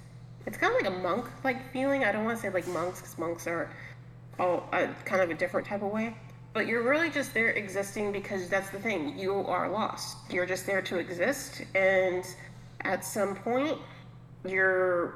it's 0.45 0.57
kind 0.59 0.75
of 0.75 0.83
like 0.83 0.93
a 0.93 0.99
monk 0.99 1.27
like 1.45 1.73
feeling. 1.73 2.05
I 2.05 2.11
don't 2.11 2.25
want 2.25 2.39
to 2.39 2.43
say 2.43 2.51
like 2.51 2.67
monks 2.69 3.01
because 3.01 3.17
monks 3.19 3.47
are 3.47 3.71
all 4.41 4.69
uh, 4.73 4.89
kind 5.05 5.23
of 5.23 5.31
a 5.31 5.35
different 5.35 5.67
type 5.67 5.83
of 5.83 5.93
way. 5.93 6.17
But 6.53 6.67
you're 6.67 6.83
really 6.83 7.11
just 7.11 7.33
there 7.33 7.51
existing 7.51 8.13
because 8.13 8.49
that's 8.49 8.71
the 8.71 8.79
thing. 8.79 9.19
You 9.19 9.35
are 9.47 9.71
lost. 9.71 10.17
You're 10.31 10.47
just 10.47 10.67
there 10.67 10.83
to 10.83 10.99
exist, 10.99 11.63
and 11.75 12.25
at 12.81 13.05
some 13.05 13.37
point, 13.37 13.79
your 14.45 15.15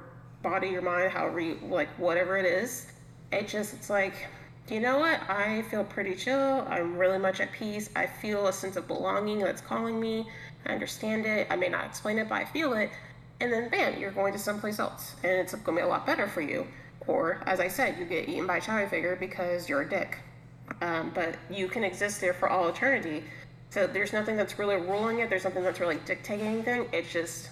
body, 0.48 0.68
your 0.68 0.82
mind, 0.82 1.10
however 1.10 1.40
you 1.40 1.58
like, 1.68 1.88
whatever 1.98 2.36
it 2.36 2.46
is, 2.46 2.86
it 3.32 3.48
just 3.48 3.74
it's 3.74 3.90
like 3.90 4.28
you 4.68 4.80
know 4.80 4.98
what? 4.98 5.20
I 5.30 5.62
feel 5.62 5.84
pretty 5.84 6.16
chill. 6.16 6.66
I'm 6.68 6.98
really 6.98 7.18
much 7.18 7.40
at 7.40 7.52
peace. 7.52 7.88
I 7.94 8.06
feel 8.06 8.48
a 8.48 8.52
sense 8.52 8.76
of 8.76 8.88
belonging 8.88 9.38
that's 9.38 9.60
calling 9.60 10.00
me. 10.00 10.26
I 10.66 10.72
understand 10.72 11.24
it. 11.24 11.46
I 11.50 11.54
may 11.54 11.68
not 11.68 11.84
explain 11.84 12.18
it, 12.18 12.28
but 12.28 12.34
I 12.34 12.44
feel 12.46 12.72
it. 12.72 12.90
And 13.40 13.52
then, 13.52 13.68
bam, 13.68 14.00
you're 14.00 14.10
going 14.10 14.32
to 14.32 14.40
someplace 14.40 14.80
else. 14.80 15.14
And 15.22 15.32
it's 15.32 15.54
going 15.54 15.76
to 15.76 15.82
be 15.82 15.86
a 15.86 15.88
lot 15.88 16.04
better 16.04 16.26
for 16.26 16.40
you. 16.40 16.66
Or, 17.06 17.40
as 17.46 17.60
I 17.60 17.68
said, 17.68 17.96
you 17.96 18.06
get 18.06 18.28
eaten 18.28 18.46
by 18.46 18.56
a 18.56 18.60
child 18.60 18.90
figure 18.90 19.14
because 19.14 19.68
you're 19.68 19.82
a 19.82 19.88
dick. 19.88 20.18
Um, 20.80 21.12
but 21.14 21.36
you 21.48 21.68
can 21.68 21.84
exist 21.84 22.20
there 22.20 22.34
for 22.34 22.48
all 22.48 22.66
eternity. 22.68 23.22
So 23.70 23.86
there's 23.86 24.12
nothing 24.12 24.36
that's 24.36 24.58
really 24.58 24.76
ruling 24.76 25.20
it. 25.20 25.30
There's 25.30 25.44
nothing 25.44 25.62
that's 25.62 25.78
really 25.78 26.00
dictating 26.06 26.46
anything. 26.46 26.88
It's 26.92 27.12
just 27.12 27.50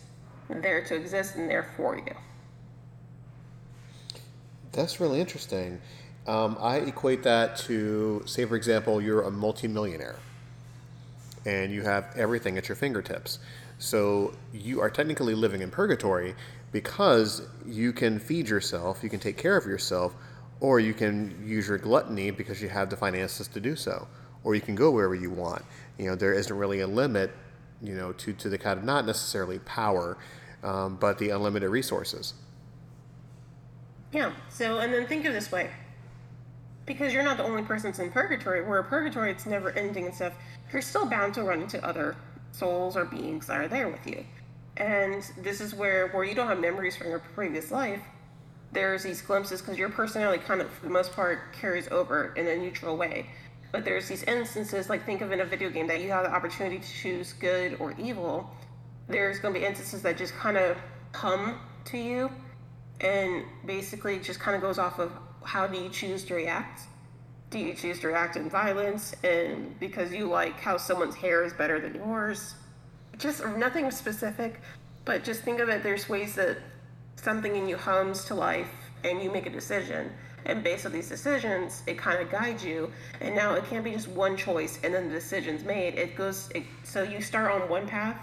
there 0.49 0.83
to 0.85 0.97
exist 0.97 1.37
and 1.37 1.49
there 1.49 1.71
for 1.77 1.97
you. 1.97 2.15
That's 4.75 5.01
really 5.01 5.21
interesting. 5.21 5.81
Um, 6.27 6.57
I 6.61 6.77
equate 6.77 7.23
that 7.23 7.57
to, 7.59 8.23
say, 8.27 8.45
for 8.45 8.57
example, 8.57 9.01
you're 9.01 9.23
a 9.23 9.31
multimillionaire 9.31 10.19
and 11.47 11.73
you 11.73 11.83
have 11.83 12.07
everything 12.17 12.57
at 12.57 12.69
your 12.69 12.77
fingertips. 12.77 13.39
So 13.79 14.35
you 14.53 14.81
are 14.81 14.91
technically 14.91 15.35
living 15.35 15.61
in 15.61 15.71
purgatory 15.71 16.35
because 16.73 17.43
you 17.67 17.93
can 17.93 18.19
feed 18.19 18.49
yourself, 18.49 19.03
you 19.03 19.11
can 19.11 19.21
take 19.21 19.37
care 19.37 19.57
of 19.57 19.67
yourself, 19.67 20.15
or 20.61 20.81
you 20.81 20.95
can 20.95 21.45
use 21.47 21.69
your 21.69 21.79
gluttony 21.79 22.31
because 22.31 22.63
you 22.63 22.69
have 22.69 22.89
the 22.89 22.97
finances 22.97 23.47
to 23.49 23.61
do 23.61 23.77
so, 23.77 24.09
or 24.43 24.55
you 24.55 24.61
can 24.61 24.75
go 24.75 24.91
wherever 24.91 25.15
you 25.15 25.31
want. 25.31 25.63
You 25.99 26.07
know, 26.07 26.15
there 26.15 26.33
isn't 26.33 26.57
really 26.57 26.81
a 26.81 26.87
limit, 26.87 27.31
you 27.83 27.95
know, 27.95 28.13
to, 28.13 28.33
to 28.33 28.49
the 28.49 28.59
kind 28.59 28.79
of 28.79 28.85
not 28.85 29.07
necessarily 29.07 29.59
power, 29.61 30.17
um, 30.63 30.97
but 30.97 31.19
the 31.19 31.31
unlimited 31.31 31.69
resources. 31.69 32.35
Yeah. 34.15 34.31
So, 34.49 34.79
and 34.79 34.95
then 34.95 35.09
think 35.09 35.27
of 35.27 35.33
this 35.35 35.51
way 35.51 35.71
because 36.87 37.13
you're 37.13 37.25
not 37.25 37.37
the 37.37 37.43
only 37.43 37.63
person 37.63 37.91
that's 37.91 37.99
in 37.99 38.13
purgatory. 38.13 38.63
Where 38.63 38.81
purgatory, 38.85 39.33
it's 39.33 39.45
never 39.45 39.73
ending 39.73 40.07
and 40.07 40.15
stuff. 40.15 40.35
You're 40.73 40.83
still 40.83 41.05
bound 41.05 41.35
to 41.35 41.43
run 41.43 41.61
into 41.61 41.85
other 41.85 42.17
souls 42.53 42.97
or 42.97 43.05
beings 43.05 43.49
that 43.49 43.59
are 43.59 43.67
there 43.67 43.89
with 43.89 44.07
you. 44.07 44.25
And 44.77 45.29
this 45.39 45.61
is 45.61 45.75
where, 45.75 46.09
where 46.09 46.23
you 46.23 46.35
don't 46.35 46.47
have 46.47 46.61
memories 46.61 46.97
from 46.97 47.09
your 47.09 47.19
previous 47.19 47.73
life. 47.73 48.03
There's 48.71 49.03
these 49.03 49.21
glimpses 49.21 49.61
because 49.61 49.79
your 49.79 49.89
personality 49.89 50.43
kind 50.45 50.61
of, 50.61 50.71
for 50.71 50.85
the 50.85 50.93
most 50.93 51.13
part, 51.13 51.53
carries 51.53 51.89
over 51.89 52.33
in 52.37 52.47
a 52.47 52.57
neutral 52.57 52.97
way. 52.97 53.27
But 53.73 53.85
there's 53.85 54.07
these 54.07 54.23
instances, 54.25 54.89
like 54.89 55.05
think 55.05 55.23
of 55.23 55.33
in 55.33 55.41
a 55.41 55.45
video 55.45 55.71
game 55.71 55.89
that 55.89 56.01
you 56.01 56.11
have 56.11 56.23
the 56.23 56.33
opportunity 56.33 56.79
to 56.79 56.89
choose 56.89 57.33
good 57.33 57.77
or 57.81 57.95
evil. 57.99 58.49
There's 59.09 59.41
going 59.41 59.55
to 59.55 59.61
be 59.61 59.67
instances 59.67 60.03
that 60.03 60.17
just 60.17 60.35
kind 60.35 60.57
of 60.57 60.77
come 61.11 61.59
to 61.87 61.99
you 61.99 62.31
and 63.01 63.45
basically 63.65 64.19
just 64.19 64.41
kind 64.41 64.57
of 64.57 64.63
goes 64.63 64.79
off 64.79 64.99
of 64.99 65.13
how 65.45 65.67
do 65.67 65.79
you 65.79 65.89
choose 65.89 66.25
to 66.25 66.35
react? 66.35 66.83
Do 67.51 67.59
you 67.59 67.75
choose 67.75 68.01
to 68.01 68.09
react 68.09 68.37
in 68.37 68.49
violence 68.49 69.15
and 69.23 69.79
because 69.79 70.13
you 70.13 70.27
like 70.27 70.59
how 70.61 70.77
someone's 70.77 71.15
hair 71.15 71.45
is 71.45 71.53
better 71.53 71.81
than 71.81 71.95
yours? 71.95 72.55
Just 73.19 73.45
nothing 73.47 73.91
specific 73.91 74.61
but 75.05 75.23
just 75.23 75.43
think 75.43 75.61
of 75.61 75.69
it 75.69 75.83
there's 75.83 76.09
ways 76.09 76.35
that 76.35 76.59
something 77.17 77.55
in 77.55 77.69
you 77.69 77.77
hums 77.77 78.25
to 78.25 78.35
life 78.35 78.71
and 79.05 79.23
you 79.23 79.31
make 79.31 79.47
a 79.47 79.51
decision. 79.51 80.11
And 80.47 80.63
based 80.63 80.85
on 80.85 80.93
these 80.93 81.09
decisions 81.09 81.83
it 81.87 81.99
kind 81.99 82.21
of 82.21 82.31
guides 82.31 82.65
you. 82.65 82.91
And 83.21 83.35
now 83.35 83.55
it 83.55 83.65
can't 83.69 83.85
be 83.85 83.93
just 83.93 84.09
one 84.09 84.37
choice 84.37 84.79
and 84.83 84.95
then 84.95 85.09
the 85.09 85.15
decision's 85.15 85.65
made. 85.65 85.95
It 85.95 86.17
goes 86.17 86.51
it, 86.55 86.65
so 86.83 87.03
you 87.03 87.21
start 87.21 87.51
on 87.51 87.69
one 87.69 87.87
path 87.87 88.19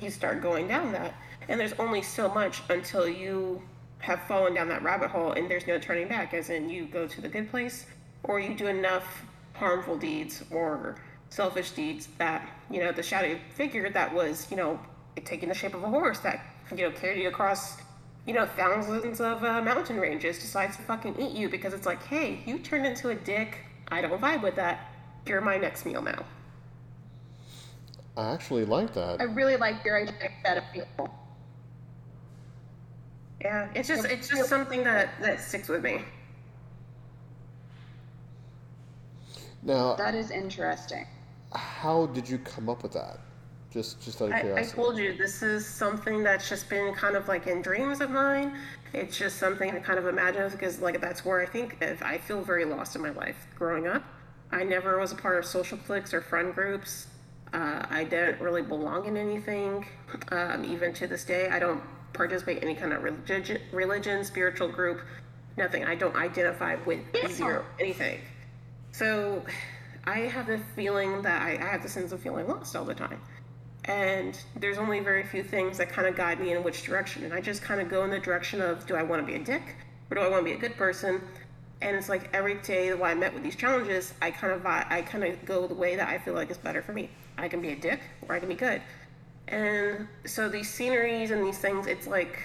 you 0.00 0.10
start 0.10 0.42
going 0.42 0.68
down 0.68 0.92
that. 0.92 1.14
And 1.48 1.58
there's 1.58 1.72
only 1.74 2.02
so 2.02 2.28
much 2.28 2.62
until 2.70 3.08
you 3.08 3.62
have 4.04 4.22
fallen 4.24 4.52
down 4.52 4.68
that 4.68 4.82
rabbit 4.82 5.10
hole 5.10 5.32
and 5.32 5.50
there's 5.50 5.66
no 5.66 5.78
turning 5.78 6.06
back 6.06 6.34
as 6.34 6.50
in 6.50 6.68
you 6.68 6.84
go 6.84 7.06
to 7.06 7.22
the 7.22 7.28
good 7.28 7.50
place 7.50 7.86
or 8.24 8.38
you 8.38 8.54
do 8.54 8.66
enough 8.66 9.24
harmful 9.54 9.96
deeds 9.96 10.44
or 10.50 10.96
selfish 11.30 11.70
deeds 11.70 12.08
that 12.18 12.46
you 12.70 12.80
know 12.80 12.92
the 12.92 13.02
shadow 13.02 13.38
figure 13.54 13.88
that 13.88 14.12
was 14.14 14.46
you 14.50 14.56
know 14.58 14.78
taking 15.24 15.48
the 15.48 15.54
shape 15.54 15.74
of 15.74 15.82
a 15.82 15.88
horse 15.88 16.18
that 16.18 16.44
you 16.76 16.82
know 16.82 16.90
carried 16.90 17.22
you 17.22 17.28
across 17.28 17.78
you 18.26 18.34
know 18.34 18.44
thousands 18.44 19.22
of 19.22 19.42
uh, 19.42 19.62
mountain 19.62 19.98
ranges 19.98 20.38
decides 20.38 20.76
to 20.76 20.82
fucking 20.82 21.18
eat 21.18 21.32
you 21.32 21.48
because 21.48 21.72
it's 21.72 21.86
like 21.86 22.02
hey 22.04 22.42
you 22.44 22.58
turned 22.58 22.84
into 22.84 23.08
a 23.08 23.14
dick 23.14 23.64
i 23.88 24.02
don't 24.02 24.20
vibe 24.20 24.42
with 24.42 24.54
that 24.54 24.90
you're 25.26 25.40
my 25.40 25.56
next 25.56 25.86
meal 25.86 26.02
now 26.02 26.22
I 28.16 28.32
actually 28.32 28.64
like 28.64 28.94
that. 28.94 29.20
I 29.20 29.24
really 29.24 29.56
like 29.56 29.84
your 29.84 30.00
idea 30.00 30.30
of 30.44 30.62
people. 30.72 31.12
Yeah 33.44 33.68
it's 33.74 33.86
just 33.88 34.04
it's 34.06 34.28
just 34.28 34.48
something 34.48 34.82
that 34.82 35.10
that 35.20 35.40
sticks 35.40 35.68
with 35.68 35.82
me 35.82 36.02
Now, 39.64 39.94
That 39.94 40.14
is 40.14 40.30
interesting. 40.30 41.06
how 41.54 42.06
did 42.06 42.28
you 42.28 42.38
come 42.38 42.68
up 42.68 42.82
with 42.82 42.92
that? 42.92 43.18
Just, 43.70 44.00
just 44.04 44.22
out 44.22 44.28
of 44.28 44.34
I, 44.34 44.60
I 44.60 44.62
told 44.62 44.98
you 44.98 45.16
this 45.16 45.42
is 45.42 45.66
something 45.66 46.22
that's 46.22 46.48
just 46.48 46.68
been 46.68 46.94
kind 46.94 47.16
of 47.16 47.26
like 47.26 47.46
in 47.46 47.60
dreams 47.62 48.00
of 48.00 48.10
mine. 48.10 48.56
It's 48.92 49.16
just 49.18 49.38
something 49.38 49.70
I 49.70 49.80
kind 49.80 49.98
of 49.98 50.06
imagine 50.06 50.48
because 50.50 50.80
like 50.80 51.00
that's 51.00 51.24
where 51.24 51.40
I 51.40 51.46
think 51.46 51.78
if 51.80 52.02
I 52.02 52.18
feel 52.18 52.42
very 52.42 52.64
lost 52.64 52.94
in 52.94 53.02
my 53.02 53.10
life 53.10 53.46
growing 53.56 53.88
up. 53.88 54.04
I 54.52 54.62
never 54.62 55.00
was 55.00 55.10
a 55.10 55.16
part 55.16 55.38
of 55.38 55.44
social 55.44 55.78
cliques 55.78 56.14
or 56.14 56.20
friend 56.20 56.54
groups. 56.54 57.08
Uh, 57.52 57.84
I 57.88 58.04
didn't 58.04 58.40
really 58.40 58.62
belong 58.62 59.06
in 59.06 59.16
anything. 59.16 59.86
Um, 60.30 60.64
even 60.64 60.92
to 60.94 61.06
this 61.08 61.24
day, 61.24 61.48
I 61.48 61.58
don't 61.58 61.82
participate 62.14 62.58
in 62.58 62.64
any 62.64 62.74
kind 62.74 62.92
of 62.92 63.02
religion, 63.02 63.60
religion, 63.72 64.24
spiritual 64.24 64.68
group, 64.68 65.00
nothing. 65.56 65.84
I 65.84 65.94
don't 65.94 66.16
identify 66.16 66.76
with 66.86 67.00
zero 67.28 67.64
anything. 67.78 68.20
So 68.92 69.44
I 70.04 70.20
have 70.20 70.46
the 70.46 70.60
feeling 70.76 71.22
that 71.22 71.42
I, 71.42 71.52
I 71.52 71.66
have 71.72 71.82
the 71.82 71.88
sense 71.88 72.12
of 72.12 72.20
feeling 72.20 72.46
lost 72.46 72.76
all 72.76 72.84
the 72.84 72.94
time. 72.94 73.20
And 73.86 74.38
there's 74.56 74.78
only 74.78 75.00
very 75.00 75.24
few 75.24 75.42
things 75.42 75.76
that 75.78 75.90
kind 75.90 76.08
of 76.08 76.16
guide 76.16 76.40
me 76.40 76.52
in 76.52 76.62
which 76.62 76.84
direction. 76.84 77.24
And 77.24 77.34
I 77.34 77.40
just 77.40 77.62
kind 77.62 77.80
of 77.80 77.90
go 77.90 78.04
in 78.04 78.10
the 78.10 78.18
direction 78.18 78.62
of 78.62 78.86
do 78.86 78.94
I 78.96 79.02
want 79.02 79.20
to 79.20 79.26
be 79.26 79.34
a 79.34 79.44
dick 79.44 79.76
or 80.10 80.14
do 80.14 80.20
I 80.20 80.28
want 80.28 80.40
to 80.40 80.44
be 80.44 80.56
a 80.56 80.58
good 80.58 80.76
person? 80.76 81.20
And 81.82 81.96
it's 81.96 82.08
like 82.08 82.30
every 82.32 82.54
day 82.54 82.94
while 82.94 83.10
I 83.10 83.14
met 83.14 83.34
with 83.34 83.42
these 83.42 83.56
challenges, 83.56 84.14
I 84.22 84.30
kind 84.30 84.54
of 84.54 84.64
I 84.64 85.02
kind 85.02 85.24
of 85.24 85.44
go 85.44 85.66
the 85.66 85.74
way 85.74 85.96
that 85.96 86.08
I 86.08 86.18
feel 86.18 86.32
like 86.32 86.50
is 86.50 86.56
better 86.56 86.80
for 86.80 86.94
me. 86.94 87.10
I 87.36 87.48
can 87.48 87.60
be 87.60 87.70
a 87.70 87.76
dick 87.76 88.00
or 88.26 88.34
I 88.34 88.38
can 88.38 88.48
be 88.48 88.54
good. 88.54 88.80
And 89.48 90.08
so 90.24 90.48
these 90.48 90.72
sceneries 90.72 91.30
and 91.30 91.44
these 91.44 91.58
things, 91.58 91.86
it's 91.86 92.06
like 92.06 92.38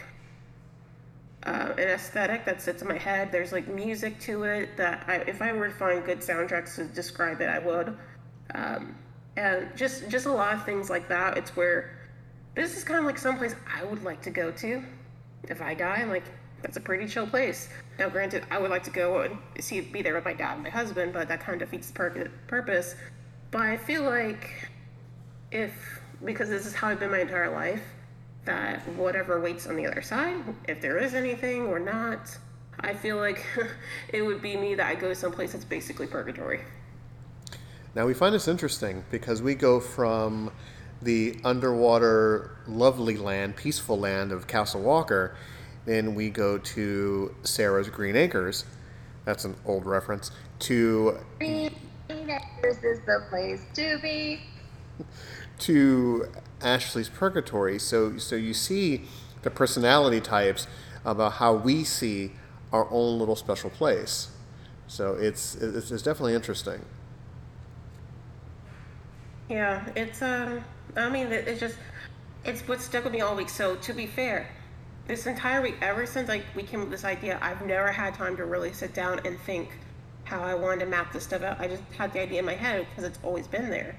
uh, 1.44 1.74
an 1.78 1.90
aesthetic 1.90 2.46
that 2.46 2.62
sits 2.62 2.82
in 2.82 2.88
my 2.88 2.98
head. 2.98 3.32
There's 3.32 3.52
like 3.52 3.68
music 3.68 4.20
to 4.22 4.44
it 4.44 4.76
that 4.78 5.06
I, 5.08 5.16
if 5.18 5.42
I 5.42 5.54
were 5.54 5.70
to 5.70 5.74
find 5.74 6.04
good 6.06 6.20
soundtracks 6.20 6.76
to 6.76 6.84
describe 6.84 7.42
it, 7.42 7.50
I 7.50 7.60
would. 7.60 7.98
Um, 8.54 8.96
and 9.38 9.70
just 9.76 10.10
just 10.10 10.26
a 10.26 10.32
lot 10.32 10.54
of 10.54 10.66
things 10.66 10.90
like 10.90 11.08
that. 11.08 11.38
It's 11.38 11.56
where 11.56 11.98
this 12.56 12.76
is 12.76 12.84
kind 12.84 13.00
of 13.00 13.06
like 13.06 13.18
someplace 13.18 13.56
I 13.74 13.84
would 13.84 14.04
like 14.04 14.22
to 14.24 14.30
go 14.30 14.52
to 14.52 14.84
if 15.44 15.62
I 15.62 15.74
die. 15.74 16.04
Like, 16.04 16.26
that's 16.62 16.76
a 16.76 16.82
pretty 16.82 17.08
chill 17.08 17.26
place. 17.26 17.70
Now, 17.98 18.10
granted, 18.10 18.44
I 18.52 18.58
would 18.58 18.70
like 18.70 18.84
to 18.84 18.92
go 18.92 19.22
and 19.22 19.38
see 19.62 19.80
be 19.80 20.02
there 20.02 20.16
with 20.16 20.26
my 20.26 20.34
dad 20.34 20.56
and 20.56 20.64
my 20.64 20.70
husband, 20.70 21.14
but 21.14 21.30
that 21.30 21.40
kind 21.40 21.62
of 21.62 21.70
defeats 21.70 21.88
the 21.88 21.94
pur- 21.94 22.32
purpose. 22.48 22.96
But 23.52 23.62
I 23.62 23.78
feel 23.78 24.04
like 24.04 24.70
if 25.52 25.99
because 26.24 26.50
this 26.50 26.66
is 26.66 26.74
how 26.74 26.90
I've 26.90 27.00
been 27.00 27.12
my 27.12 27.20
entire 27.20 27.50
life, 27.50 27.84
that 28.46 28.80
whatever 28.96 29.40
waits 29.40 29.68
on 29.68 29.76
the 29.76 29.86
other 29.86 30.02
side, 30.02 30.38
if 30.68 30.82
there 30.82 30.98
is 30.98 31.14
anything 31.14 31.68
or 31.68 31.80
not, 31.80 32.38
I 32.80 32.94
feel 32.94 33.18
like 33.18 33.46
it 34.10 34.22
would 34.22 34.42
be 34.42 34.56
me 34.58 34.76
that 34.76 34.88
I 34.88 34.96
go 34.96 35.14
someplace 35.14 35.54
that's 35.54 35.66
basically 35.66 36.08
purgatory. 36.08 36.62
Now 37.96 38.06
we 38.06 38.14
find 38.14 38.34
this 38.34 38.48
interesting 38.48 39.04
because 39.10 39.42
we 39.42 39.56
go 39.56 39.80
from 39.80 40.52
the 41.02 41.40
underwater 41.44 42.58
lovely 42.68 43.18
land, 43.18 43.56
peaceful 43.56 43.98
land 43.98 44.32
of 44.32 44.48
Castle 44.48 44.82
Walker, 44.82 45.36
then 45.86 46.14
we 46.14 46.30
go 46.30 46.58
to 46.58 47.36
Sarah's 47.44 47.90
Green 47.90 48.16
Acres. 48.16 48.66
That's 49.26 49.46
an 49.46 49.56
old 49.66 49.86
reference. 49.86 50.32
To 50.60 51.18
Green 51.40 51.76
Acres 52.10 52.84
is 52.84 53.00
the 53.06 53.26
place 53.30 53.62
to 53.74 53.98
be. 54.02 54.42
to 55.60 56.28
Ashley's 56.62 57.10
Purgatory. 57.10 57.80
So 57.80 58.18
so 58.18 58.36
you 58.36 58.54
see 58.54 59.04
the 59.42 59.50
personality 59.50 60.22
types 60.22 60.68
about 61.06 61.34
how 61.34 61.54
we 61.54 61.84
see 61.84 62.32
our 62.72 62.88
own 62.92 63.20
little 63.20 63.36
special 63.36 63.70
place. 63.70 64.30
So 64.88 65.14
it's 65.14 65.56
it's, 65.56 65.92
it's 65.92 66.04
definitely 66.04 66.36
interesting. 66.36 66.84
Yeah, 69.50 69.88
it's 69.96 70.22
um. 70.22 70.64
I 70.96 71.10
mean, 71.10 71.28
it, 71.28 71.48
it's 71.48 71.60
just 71.60 71.78
it's 72.46 72.62
what 72.68 72.82
stuck 72.82 73.04
with 73.04 73.14
me 73.14 73.22
all 73.22 73.36
week. 73.36 73.50
So 73.50 73.76
to 73.76 73.94
be 73.94 74.08
fair, 74.08 74.50
this 75.08 75.26
entire 75.26 75.62
week, 75.62 75.76
ever 75.82 76.06
since 76.06 76.28
like 76.28 76.44
we 76.56 76.64
came 76.64 76.82
up 76.82 76.90
with 76.90 77.00
this 77.00 77.06
idea, 77.06 77.38
I've 77.42 77.66
never 77.66 77.92
had 77.92 78.14
time 78.14 78.38
to 78.38 78.46
really 78.46 78.74
sit 78.74 78.94
down 78.94 79.20
and 79.26 79.40
think 79.42 79.70
how 80.24 80.42
I 80.42 80.54
wanted 80.54 80.82
to 80.82 80.86
map 80.86 81.12
this 81.12 81.24
stuff 81.24 81.42
out. 81.42 81.60
I 81.60 81.68
just 81.68 81.84
had 81.98 82.14
the 82.14 82.22
idea 82.22 82.40
in 82.40 82.46
my 82.46 82.54
head 82.54 82.86
because 82.90 83.04
it's 83.04 83.20
always 83.24 83.48
been 83.48 83.70
there. 83.70 83.96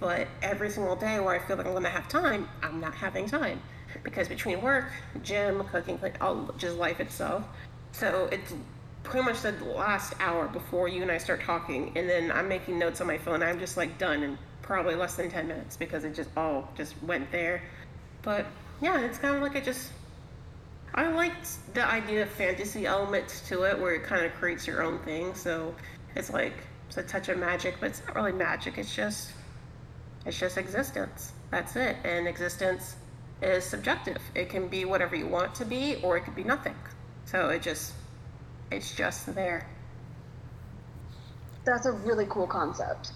But 0.00 0.28
every 0.42 0.70
single 0.70 0.96
day 0.96 1.20
where 1.20 1.34
I 1.34 1.38
feel 1.38 1.56
like 1.56 1.66
I'm 1.66 1.74
gonna 1.74 1.90
have 1.90 2.08
time, 2.08 2.48
I'm 2.62 2.80
not 2.80 2.94
having 2.94 3.26
time 3.26 3.60
because 4.02 4.28
between 4.28 4.62
work, 4.62 4.86
gym, 5.22 5.62
cooking, 5.64 6.00
all 6.20 6.50
just 6.56 6.76
life 6.76 7.00
itself. 7.00 7.44
So 7.92 8.28
it's 8.32 8.54
pretty 9.02 9.26
much 9.26 9.42
the 9.42 9.52
last 9.64 10.14
hour 10.20 10.48
before 10.48 10.88
you 10.88 11.02
and 11.02 11.10
I 11.10 11.18
start 11.18 11.42
talking, 11.42 11.92
and 11.96 12.08
then 12.08 12.32
I'm 12.32 12.48
making 12.48 12.78
notes 12.78 13.00
on 13.00 13.06
my 13.06 13.18
phone. 13.18 13.42
I'm 13.42 13.58
just 13.58 13.76
like 13.76 13.98
done 13.98 14.22
in 14.22 14.38
probably 14.62 14.94
less 14.94 15.16
than 15.16 15.30
ten 15.30 15.48
minutes 15.48 15.76
because 15.76 16.04
it 16.04 16.14
just 16.14 16.30
all 16.36 16.68
just 16.76 16.94
went 17.02 17.30
there. 17.30 17.62
But 18.22 18.46
yeah, 18.80 19.00
it's 19.00 19.18
kind 19.18 19.36
of 19.36 19.42
like 19.42 19.54
it 19.54 19.64
just. 19.64 19.90
I 20.94 21.08
liked 21.08 21.74
the 21.74 21.84
idea 21.84 22.22
of 22.22 22.30
fantasy 22.30 22.84
elements 22.86 23.48
to 23.48 23.62
it, 23.62 23.78
where 23.78 23.94
it 23.94 24.02
kind 24.02 24.24
of 24.24 24.32
creates 24.34 24.66
your 24.66 24.82
own 24.82 24.98
thing. 25.00 25.34
So 25.34 25.74
it's 26.16 26.30
like 26.30 26.54
it's 26.88 26.96
a 26.96 27.02
touch 27.02 27.28
of 27.28 27.38
magic, 27.38 27.76
but 27.80 27.90
it's 27.90 28.02
not 28.06 28.16
really 28.16 28.32
magic. 28.32 28.78
It's 28.78 28.94
just 28.94 29.32
it's 30.26 30.38
just 30.38 30.58
existence. 30.58 31.32
That's 31.50 31.76
it. 31.76 31.96
And 32.04 32.28
existence 32.28 32.96
is 33.42 33.64
subjective. 33.64 34.18
It 34.34 34.48
can 34.48 34.68
be 34.68 34.84
whatever 34.84 35.16
you 35.16 35.26
want 35.26 35.54
to 35.56 35.64
be, 35.64 35.96
or 36.02 36.16
it 36.16 36.24
could 36.24 36.36
be 36.36 36.44
nothing. 36.44 36.74
So 37.24 37.48
it 37.48 37.62
just, 37.62 37.94
it's 38.70 38.94
just 38.94 39.34
there. 39.34 39.66
That's 41.64 41.86
a 41.86 41.92
really 41.92 42.26
cool 42.28 42.46
concept. 42.46 43.12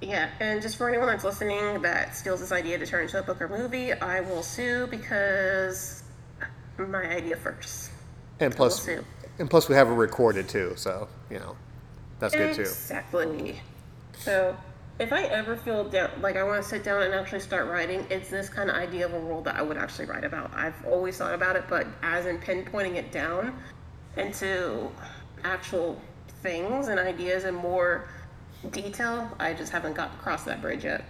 Yeah, 0.00 0.28
and 0.40 0.60
just 0.60 0.76
for 0.76 0.88
anyone 0.88 1.06
that's 1.06 1.24
listening 1.24 1.80
that 1.82 2.14
steals 2.14 2.40
this 2.40 2.52
idea 2.52 2.78
to 2.78 2.86
turn 2.86 3.04
into 3.04 3.18
a 3.18 3.22
book 3.22 3.40
or 3.40 3.48
movie, 3.48 3.92
I 3.92 4.20
will 4.20 4.42
sue 4.42 4.86
because 4.88 6.02
my 6.76 7.04
idea 7.04 7.36
first. 7.36 7.90
And 8.40 8.54
plus, 8.54 8.86
We'll 8.86 9.04
and 9.38 9.48
plus 9.48 9.68
we 9.68 9.74
have 9.76 9.88
it 9.88 9.92
recorded 9.92 10.48
too. 10.48 10.74
So 10.76 11.08
you 11.30 11.38
know, 11.38 11.56
that's 12.18 12.34
good 12.34 12.54
too. 12.54 12.62
Exactly. 12.62 13.60
So 14.18 14.56
if 14.98 15.12
I 15.12 15.24
ever 15.24 15.56
feel 15.56 15.84
down, 15.84 16.10
like 16.20 16.36
I 16.36 16.44
want 16.44 16.62
to 16.62 16.68
sit 16.68 16.84
down 16.84 17.02
and 17.02 17.14
actually 17.14 17.40
start 17.40 17.66
writing, 17.66 18.06
it's 18.10 18.30
this 18.30 18.48
kind 18.48 18.70
of 18.70 18.76
idea 18.76 19.06
of 19.06 19.14
a 19.14 19.18
world 19.18 19.44
that 19.44 19.56
I 19.56 19.62
would 19.62 19.76
actually 19.76 20.06
write 20.06 20.24
about. 20.24 20.52
I've 20.54 20.74
always 20.86 21.16
thought 21.16 21.34
about 21.34 21.56
it, 21.56 21.64
but 21.68 21.86
as 22.02 22.26
in 22.26 22.38
pinpointing 22.38 22.94
it 22.94 23.10
down 23.10 23.58
into 24.16 24.88
actual 25.42 26.00
things 26.42 26.88
and 26.88 27.00
ideas 27.00 27.44
in 27.44 27.54
more 27.54 28.08
detail, 28.70 29.30
I 29.40 29.52
just 29.52 29.72
haven't 29.72 29.94
got 29.94 30.14
across 30.14 30.44
that 30.44 30.62
bridge 30.62 30.84
yet. 30.84 31.04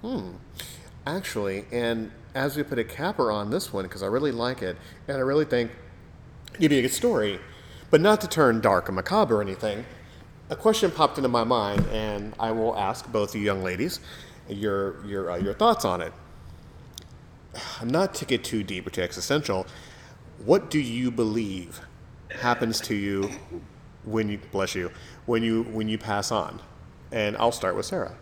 Hmm. 0.00 0.32
Actually, 1.06 1.66
and 1.72 2.10
as 2.34 2.56
we 2.56 2.62
put 2.62 2.78
a 2.78 2.84
capper 2.84 3.30
on 3.30 3.50
this 3.50 3.72
one, 3.72 3.84
because 3.84 4.02
I 4.02 4.06
really 4.06 4.32
like 4.32 4.62
it, 4.62 4.78
and 5.08 5.16
I 5.16 5.20
really 5.20 5.44
think 5.44 5.72
it'd 6.54 6.70
be 6.70 6.78
a 6.78 6.82
good 6.82 6.92
story, 6.92 7.38
but 7.90 8.00
not 8.00 8.20
to 8.22 8.28
turn 8.28 8.60
dark 8.62 8.88
and 8.88 8.96
macabre 8.96 9.36
or 9.36 9.42
anything, 9.42 9.84
a 10.52 10.56
question 10.56 10.90
popped 10.90 11.16
into 11.16 11.30
my 11.30 11.44
mind, 11.44 11.86
and 11.90 12.34
I 12.38 12.52
will 12.52 12.76
ask 12.76 13.10
both 13.10 13.34
you 13.34 13.40
young 13.40 13.64
ladies 13.64 14.00
your, 14.48 15.04
your, 15.06 15.30
uh, 15.30 15.36
your 15.38 15.54
thoughts 15.54 15.86
on 15.86 16.02
it. 16.02 16.12
not 17.84 18.14
to 18.16 18.26
get 18.26 18.44
too 18.44 18.62
deep 18.62 18.86
or 18.86 18.90
too 18.90 19.00
existential, 19.00 19.66
what 20.44 20.70
do 20.70 20.78
you 20.78 21.10
believe 21.10 21.80
happens 22.30 22.80
to 22.82 22.94
you 22.94 23.30
when 24.04 24.28
you 24.28 24.38
bless 24.50 24.74
you 24.74 24.90
when 25.26 25.42
you 25.42 25.62
when 25.64 25.88
you 25.88 25.96
pass 25.96 26.32
on? 26.32 26.60
And 27.12 27.36
I'll 27.36 27.52
start 27.52 27.76
with 27.76 27.86
Sarah. 27.86 28.16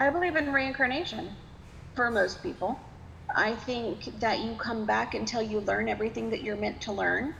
I 0.00 0.10
believe 0.10 0.36
in 0.36 0.52
reincarnation 0.52 1.30
for 1.94 2.10
most 2.10 2.42
people. 2.42 2.80
I 3.34 3.54
think 3.54 4.18
that 4.20 4.40
you 4.40 4.54
come 4.54 4.86
back 4.86 5.14
until 5.14 5.42
you 5.42 5.60
learn 5.60 5.88
everything 5.88 6.30
that 6.30 6.42
you're 6.42 6.56
meant 6.56 6.80
to 6.82 6.92
learn, 6.92 7.34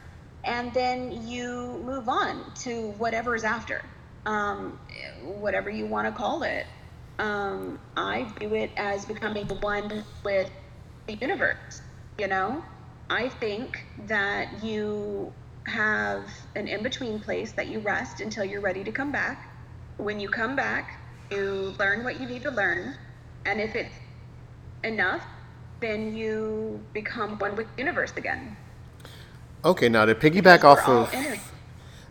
and 0.47 0.73
then 0.73 1.27
you 1.27 1.83
move 1.85 2.09
on 2.09 2.53
to 2.55 2.93
whatever 2.93 3.35
is 3.35 3.45
after, 3.45 3.83
um, 4.25 4.79
whatever 5.23 5.69
you 5.69 5.87
want 5.87 6.07
to 6.07 6.13
call 6.13 6.45
it. 6.45 6.67
Um, 7.19 7.79
I 7.97 8.33
view 8.39 8.55
it 8.55 8.71
as 8.77 9.05
becoming 9.05 9.47
one 9.61 10.05
with 10.25 10.51
the 11.07 11.15
universe. 11.15 11.83
You 12.19 12.29
know, 12.29 12.63
I 13.11 13.29
think 13.29 13.85
that 14.07 14.63
you 14.63 15.33
have 15.67 16.31
an 16.55 16.69
in 16.69 16.83
between 16.83 17.19
place 17.21 17.53
that 17.53 17.67
you 17.67 17.81
rest 17.81 18.21
until 18.21 18.45
you're 18.45 18.61
ready 18.61 18.85
to 18.85 18.93
come 18.93 19.11
back. 19.11 19.51
When 19.97 20.21
you 20.21 20.29
come 20.29 20.55
back, 20.55 21.01
you 21.31 21.75
learn 21.79 22.05
what 22.05 22.21
you 22.21 22.29
need 22.29 22.43
to 22.43 22.51
learn, 22.51 22.95
and 23.47 23.61
if 23.61 23.75
it's 23.75 23.95
enough, 24.85 25.27
then 25.81 26.15
you 26.15 26.85
become 26.93 27.39
one 27.39 27.57
with 27.57 27.67
the 27.75 27.83
universe 27.83 28.13
again. 28.17 28.57
Okay, 29.67 29.89
now 29.89 30.05
to 30.05 30.15
piggyback 30.15 30.63
off 30.63 30.89
of. 30.89 31.13
energy. 31.13 31.41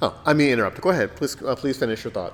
Oh, 0.01 0.13
I 0.25 0.33
mean 0.33 0.49
interrupt. 0.49 0.81
Go 0.81 0.89
ahead, 0.89 1.15
please. 1.15 1.41
Uh, 1.41 1.55
please 1.55 1.77
finish 1.77 2.03
your 2.03 2.11
thought. 2.11 2.33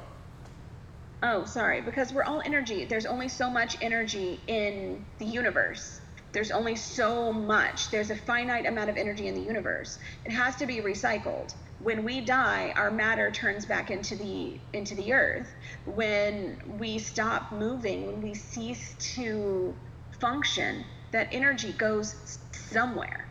Oh, 1.21 1.45
sorry, 1.45 1.79
because 1.79 2.11
we're 2.11 2.23
all 2.23 2.41
energy. 2.43 2.85
There's 2.85 3.05
only 3.05 3.27
so 3.27 3.47
much 3.47 3.77
energy 3.83 4.39
in 4.47 5.05
the 5.19 5.25
universe. 5.25 6.01
There's 6.31 6.49
only 6.49 6.75
so 6.75 7.31
much. 7.31 7.91
There's 7.91 8.09
a 8.09 8.15
finite 8.15 8.65
amount 8.65 8.89
of 8.89 8.97
energy 8.97 9.27
in 9.27 9.35
the 9.35 9.41
universe. 9.41 9.99
It 10.25 10.31
has 10.31 10.55
to 10.55 10.65
be 10.65 10.77
recycled. 10.77 11.53
When 11.81 12.03
we 12.03 12.21
die, 12.21 12.73
our 12.75 12.89
matter 12.89 13.29
turns 13.29 13.63
back 13.63 13.91
into 13.91 14.15
the 14.15 14.59
into 14.73 14.95
the 14.95 15.13
earth. 15.13 15.53
When 15.85 16.59
we 16.79 16.97
stop 16.97 17.51
moving, 17.51 18.07
when 18.07 18.23
we 18.23 18.33
cease 18.33 18.95
to 19.13 19.75
function, 20.19 20.83
that 21.11 21.27
energy 21.31 21.73
goes 21.73 22.39
somewhere. 22.53 23.27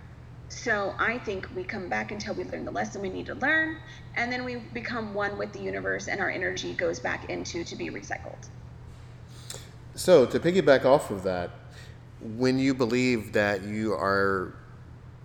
So 0.51 0.95
I 0.99 1.17
think 1.19 1.49
we 1.55 1.63
come 1.63 1.89
back 1.89 2.11
until 2.11 2.35
we 2.35 2.43
learn 2.45 2.65
the 2.65 2.73
lesson 2.73 3.01
we 3.01 3.09
need 3.09 3.27
to 3.27 3.35
learn, 3.37 3.77
and 4.17 4.33
then 4.33 4.45
we 4.45 4.57
become 4.57 5.15
one 5.15 5.39
with 5.39 5.53
the 5.53 5.61
universe, 5.61 6.09
and 6.09 6.21
our 6.21 6.29
energy 6.29 6.75
goes 6.75 6.99
back 6.99 7.31
into 7.31 7.63
to 7.65 7.77
be 7.77 7.89
recycled. 7.89 8.49
So 9.95 10.27
to 10.27 10.41
piggyback 10.41 10.85
off 10.85 11.11
of 11.13 11.23
that, 11.23 11.51
when 12.37 12.59
you 12.59 12.75
believe 12.75 13.33
that 13.33 13.63
you 13.63 13.93
are 13.95 14.55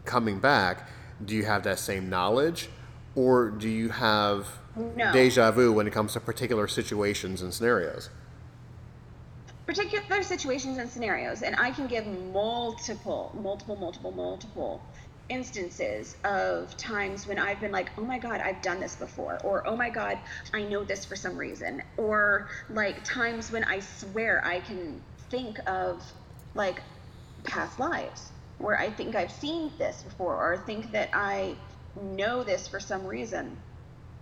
coming 0.05 0.39
back, 0.39 0.89
do 1.25 1.35
you 1.35 1.43
have 1.43 1.63
that 1.63 1.79
same 1.79 2.07
knowledge, 2.07 2.69
or 3.15 3.49
do 3.49 3.67
you 3.67 3.89
have 3.89 4.47
No. 4.75 5.11
deja 5.11 5.51
vu 5.51 5.71
when 5.73 5.87
it 5.87 5.91
comes 5.91 6.13
to 6.13 6.19
particular 6.19 6.67
situations 6.67 7.41
and 7.41 7.51
scenarios? 7.51 8.09
particular 9.65 10.21
situations 10.21 10.77
and 10.77 10.87
scenarios 10.87 11.41
and 11.41 11.55
i 11.55 11.71
can 11.71 11.87
give 11.87 12.05
multiple 12.31 13.35
multiple 13.41 13.75
multiple 13.75 14.11
multiple 14.11 14.79
instances 15.29 16.17
of 16.23 16.75
times 16.77 17.25
when 17.27 17.39
i've 17.39 17.59
been 17.59 17.71
like 17.71 17.89
oh 17.97 18.03
my 18.03 18.19
god 18.19 18.41
i've 18.41 18.61
done 18.61 18.79
this 18.79 18.95
before 18.95 19.39
or 19.43 19.67
oh 19.67 19.75
my 19.75 19.89
god 19.89 20.19
i 20.53 20.61
know 20.63 20.83
this 20.83 21.03
for 21.03 21.15
some 21.15 21.35
reason 21.35 21.81
or 21.97 22.47
like 22.69 23.03
times 23.03 23.51
when 23.51 23.63
i 23.63 23.79
swear 23.79 24.45
i 24.45 24.59
can 24.59 25.01
think 25.31 25.57
of 25.67 26.03
like 26.53 26.81
past 27.43 27.79
lives 27.79 28.31
where 28.59 28.79
i 28.79 28.89
think 28.89 29.15
i've 29.15 29.31
seen 29.31 29.71
this 29.79 30.03
before 30.03 30.35
or 30.35 30.57
think 30.57 30.91
that 30.91 31.09
i 31.13 31.55
know 31.95 32.43
this 32.43 32.67
for 32.67 32.79
some 32.79 33.05
reason. 33.05 33.57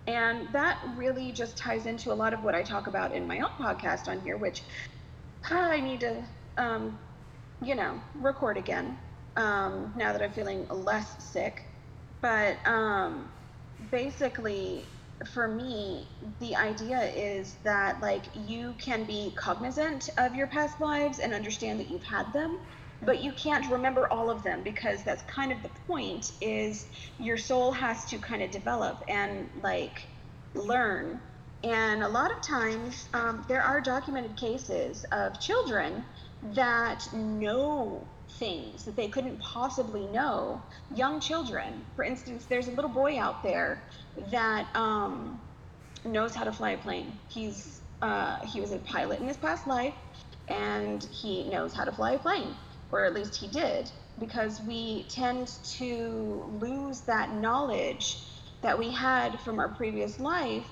And 0.06 0.48
that 0.52 0.78
really 0.96 1.32
just 1.32 1.56
ties 1.56 1.86
into 1.86 2.12
a 2.12 2.14
lot 2.14 2.34
of 2.34 2.44
what 2.44 2.54
i 2.54 2.62
talk 2.62 2.86
about 2.86 3.12
in 3.12 3.26
my 3.26 3.40
own 3.40 3.50
podcast 3.58 4.08
on 4.08 4.20
here 4.20 4.36
which 4.36 4.62
I 5.50 5.80
need 5.80 6.00
to, 6.00 6.24
um, 6.56 6.98
you 7.62 7.74
know, 7.74 8.00
record 8.14 8.56
again 8.56 8.98
um, 9.36 9.92
now 9.96 10.12
that 10.12 10.22
I'm 10.22 10.32
feeling 10.32 10.66
less 10.68 11.22
sick. 11.32 11.64
But 12.20 12.56
um, 12.66 13.28
basically, 13.90 14.84
for 15.32 15.48
me, 15.48 16.06
the 16.40 16.56
idea 16.56 17.00
is 17.14 17.56
that 17.64 18.00
like 18.00 18.22
you 18.46 18.74
can 18.78 19.04
be 19.04 19.32
cognizant 19.36 20.10
of 20.18 20.34
your 20.34 20.46
past 20.46 20.80
lives 20.80 21.18
and 21.18 21.32
understand 21.34 21.80
that 21.80 21.90
you've 21.90 22.04
had 22.04 22.32
them, 22.32 22.58
but 23.02 23.22
you 23.22 23.32
can't 23.32 23.70
remember 23.70 24.08
all 24.12 24.30
of 24.30 24.42
them 24.42 24.62
because 24.62 25.02
that's 25.04 25.22
kind 25.24 25.52
of 25.52 25.62
the 25.62 25.70
point. 25.86 26.32
Is 26.40 26.86
your 27.18 27.36
soul 27.36 27.72
has 27.72 28.04
to 28.06 28.18
kind 28.18 28.42
of 28.42 28.50
develop 28.50 29.02
and 29.08 29.48
like 29.62 30.06
learn 30.54 31.20
and 31.64 32.02
a 32.02 32.08
lot 32.08 32.30
of 32.30 32.42
times, 32.42 33.08
um, 33.14 33.42
there 33.48 33.62
are 33.62 33.80
documented 33.80 34.36
cases 34.36 35.06
of 35.12 35.40
children 35.40 36.04
that 36.52 37.08
know 37.14 38.06
things 38.38 38.84
that 38.84 38.96
they 38.96 39.08
couldn't 39.08 39.38
possibly 39.40 40.06
know. 40.08 40.62
Young 40.94 41.20
children, 41.20 41.84
for 41.96 42.04
instance, 42.04 42.46
there's 42.46 42.68
a 42.68 42.72
little 42.72 42.90
boy 42.90 43.18
out 43.18 43.42
there 43.42 43.82
that 44.30 44.66
um, 44.74 45.40
knows 46.04 46.34
how 46.34 46.44
to 46.44 46.52
fly 46.52 46.72
a 46.72 46.78
plane. 46.78 47.18
He's 47.28 47.80
uh, 48.02 48.44
he 48.44 48.60
was 48.60 48.72
a 48.72 48.78
pilot 48.78 49.20
in 49.20 49.28
his 49.28 49.36
past 49.36 49.66
life, 49.66 49.94
and 50.48 51.02
he 51.04 51.48
knows 51.48 51.72
how 51.72 51.84
to 51.84 51.92
fly 51.92 52.12
a 52.12 52.18
plane, 52.18 52.54
or 52.92 53.04
at 53.04 53.14
least 53.14 53.36
he 53.36 53.48
did, 53.48 53.90
because 54.18 54.60
we 54.62 55.04
tend 55.08 55.48
to 55.64 56.44
lose 56.60 57.00
that 57.02 57.32
knowledge 57.32 58.18
that 58.60 58.78
we 58.78 58.90
had 58.90 59.40
from 59.40 59.58
our 59.58 59.68
previous 59.68 60.18
life 60.20 60.66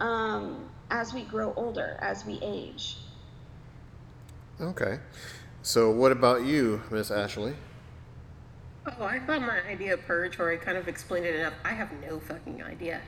um, 0.00 0.68
as 0.90 1.12
we 1.12 1.22
grow 1.22 1.52
older, 1.56 1.98
as 2.00 2.24
we 2.24 2.38
age. 2.42 2.96
Okay. 4.60 4.98
So 5.64 5.90
what 5.90 6.10
about 6.10 6.44
you, 6.44 6.82
Miss 6.90 7.12
Ashley? 7.12 7.54
Oh, 8.84 9.04
I 9.04 9.20
thought 9.20 9.42
my 9.42 9.60
idea 9.60 9.94
of 9.94 10.02
purgatory 10.02 10.58
kind 10.58 10.76
of 10.76 10.88
explained 10.88 11.24
it 11.24 11.36
enough. 11.36 11.54
I 11.64 11.70
have 11.70 11.88
no 12.04 12.18
fucking 12.18 12.64
idea. 12.64 13.00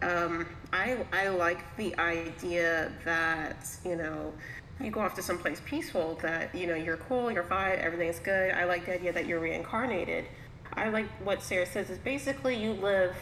Um, 0.00 0.46
I 0.72 1.04
I 1.12 1.28
like 1.30 1.76
the 1.76 1.98
idea 1.98 2.92
that 3.04 3.68
you 3.84 3.96
know 3.96 4.32
you 4.80 4.92
go 4.92 5.00
off 5.00 5.16
to 5.16 5.22
someplace 5.22 5.60
peaceful. 5.64 6.16
That 6.22 6.54
you 6.54 6.68
know 6.68 6.76
you're 6.76 6.98
cool, 6.98 7.32
you're 7.32 7.42
fine, 7.42 7.80
everything's 7.80 8.20
good. 8.20 8.52
I 8.52 8.62
like 8.62 8.86
the 8.86 8.94
idea 8.94 9.12
that 9.12 9.26
you're 9.26 9.40
reincarnated. 9.40 10.26
I 10.74 10.90
like 10.90 11.08
what 11.24 11.42
Sarah 11.42 11.66
says 11.66 11.90
is 11.90 11.98
basically 11.98 12.54
you 12.54 12.74
live 12.74 13.16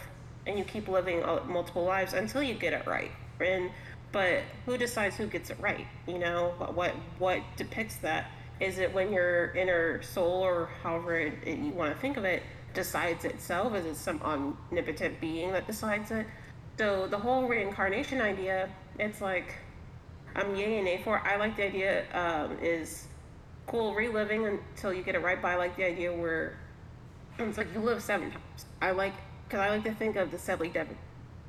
and 0.47 0.59
you 0.59 0.65
keep 0.65 0.87
living 0.87 1.23
multiple 1.49 1.85
lives 1.85 2.13
until 2.13 2.43
you 2.43 2.53
get 2.53 2.75
it 2.75 2.87
right. 2.87 3.11
And 3.41 3.71
but 4.13 4.43
who 4.67 4.77
decides 4.77 5.17
who 5.17 5.29
gets 5.29 5.49
it 5.49 5.57
right? 5.61 5.87
You 6.07 6.19
know 6.19 6.53
what 6.59 6.75
what, 6.75 6.95
what 7.19 7.41
depicts 7.57 7.97
that? 7.97 8.27
Is 8.61 8.79
it 8.79 8.93
when 8.93 9.13
your 9.13 9.53
inner 9.53 10.03
soul 10.03 10.43
or 10.43 10.69
however 10.83 11.19
it, 11.19 11.35
it, 11.45 11.59
you 11.59 11.73
want 11.73 11.95
to 11.95 12.01
think 12.01 12.17
of 12.17 12.25
it 12.25 12.43
decides 12.73 13.25
itself? 13.25 13.75
Is 13.75 13.85
it 13.85 13.97
some 13.97 14.21
omnipotent 14.23 15.21
being 15.21 15.53
that 15.53 15.67
decides 15.67 16.11
it? 16.11 16.27
So 16.79 17.07
the 17.07 17.19
whole 17.19 17.47
reincarnation 17.47 18.21
idea, 18.21 18.69
it's 18.99 19.21
like 19.21 19.55
I'm 20.35 20.55
yay 20.55 20.79
and 20.79 20.89
a 20.89 20.99
for. 20.99 21.19
I 21.27 21.37
like 21.37 21.57
the 21.57 21.65
idea 21.65 22.05
um, 22.13 22.59
is 22.63 23.07
cool 23.67 23.95
reliving 23.95 24.47
until 24.47 24.93
you 24.93 25.03
get 25.03 25.15
it 25.15 25.23
right. 25.23 25.41
But 25.41 25.49
I 25.49 25.57
like 25.57 25.77
the 25.77 25.85
idea 25.85 26.13
where 26.13 26.59
it's 27.39 27.59
like 27.59 27.73
you 27.75 27.81
live 27.81 28.03
seven 28.03 28.31
times. 28.31 28.67
I 28.81 28.91
like 28.93 29.15
because 29.49 29.61
I 29.61 29.69
like 29.69 29.85
to 29.85 29.95
think 29.95 30.17
of 30.17 30.31
the 30.31 30.39
deadly, 30.39 30.97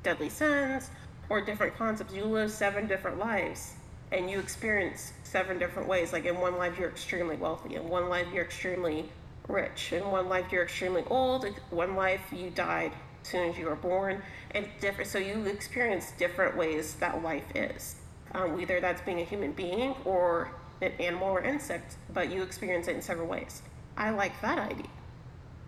deadly 0.02 0.28
sins 0.28 0.90
or 1.28 1.40
different 1.40 1.76
concepts. 1.76 2.14
You 2.14 2.24
live 2.24 2.50
seven 2.50 2.86
different 2.86 3.18
lives 3.18 3.74
and 4.12 4.30
you 4.30 4.38
experience 4.38 5.12
seven 5.24 5.58
different 5.58 5.88
ways. 5.88 6.12
Like 6.12 6.24
in 6.24 6.40
one 6.40 6.56
life, 6.56 6.78
you're 6.78 6.88
extremely 6.88 7.36
wealthy. 7.36 7.74
In 7.74 7.88
one 7.88 8.08
life, 8.08 8.26
you're 8.32 8.44
extremely 8.44 9.10
rich. 9.48 9.92
In 9.92 10.10
one 10.10 10.28
life, 10.28 10.46
you're 10.50 10.62
extremely 10.62 11.04
old. 11.08 11.44
In 11.44 11.54
one 11.70 11.96
life, 11.96 12.20
you 12.32 12.50
died 12.50 12.92
as 13.22 13.28
soon 13.28 13.50
as 13.50 13.58
you 13.58 13.66
were 13.66 13.76
born. 13.76 14.22
And 14.52 14.68
different. 14.80 15.10
So 15.10 15.18
you 15.18 15.44
experience 15.44 16.12
different 16.18 16.56
ways 16.56 16.94
that 16.94 17.22
life 17.22 17.44
is. 17.54 17.96
Um, 18.32 18.60
either 18.60 18.80
that's 18.80 19.00
being 19.02 19.20
a 19.20 19.24
human 19.24 19.52
being 19.52 19.94
or 20.04 20.50
an 20.80 20.92
animal 20.98 21.28
or 21.28 21.42
insect, 21.42 21.96
but 22.12 22.30
you 22.30 22.42
experience 22.42 22.88
it 22.88 22.96
in 22.96 23.02
several 23.02 23.26
ways. 23.26 23.62
I 23.96 24.10
like 24.10 24.40
that 24.42 24.58
idea. 24.58 24.86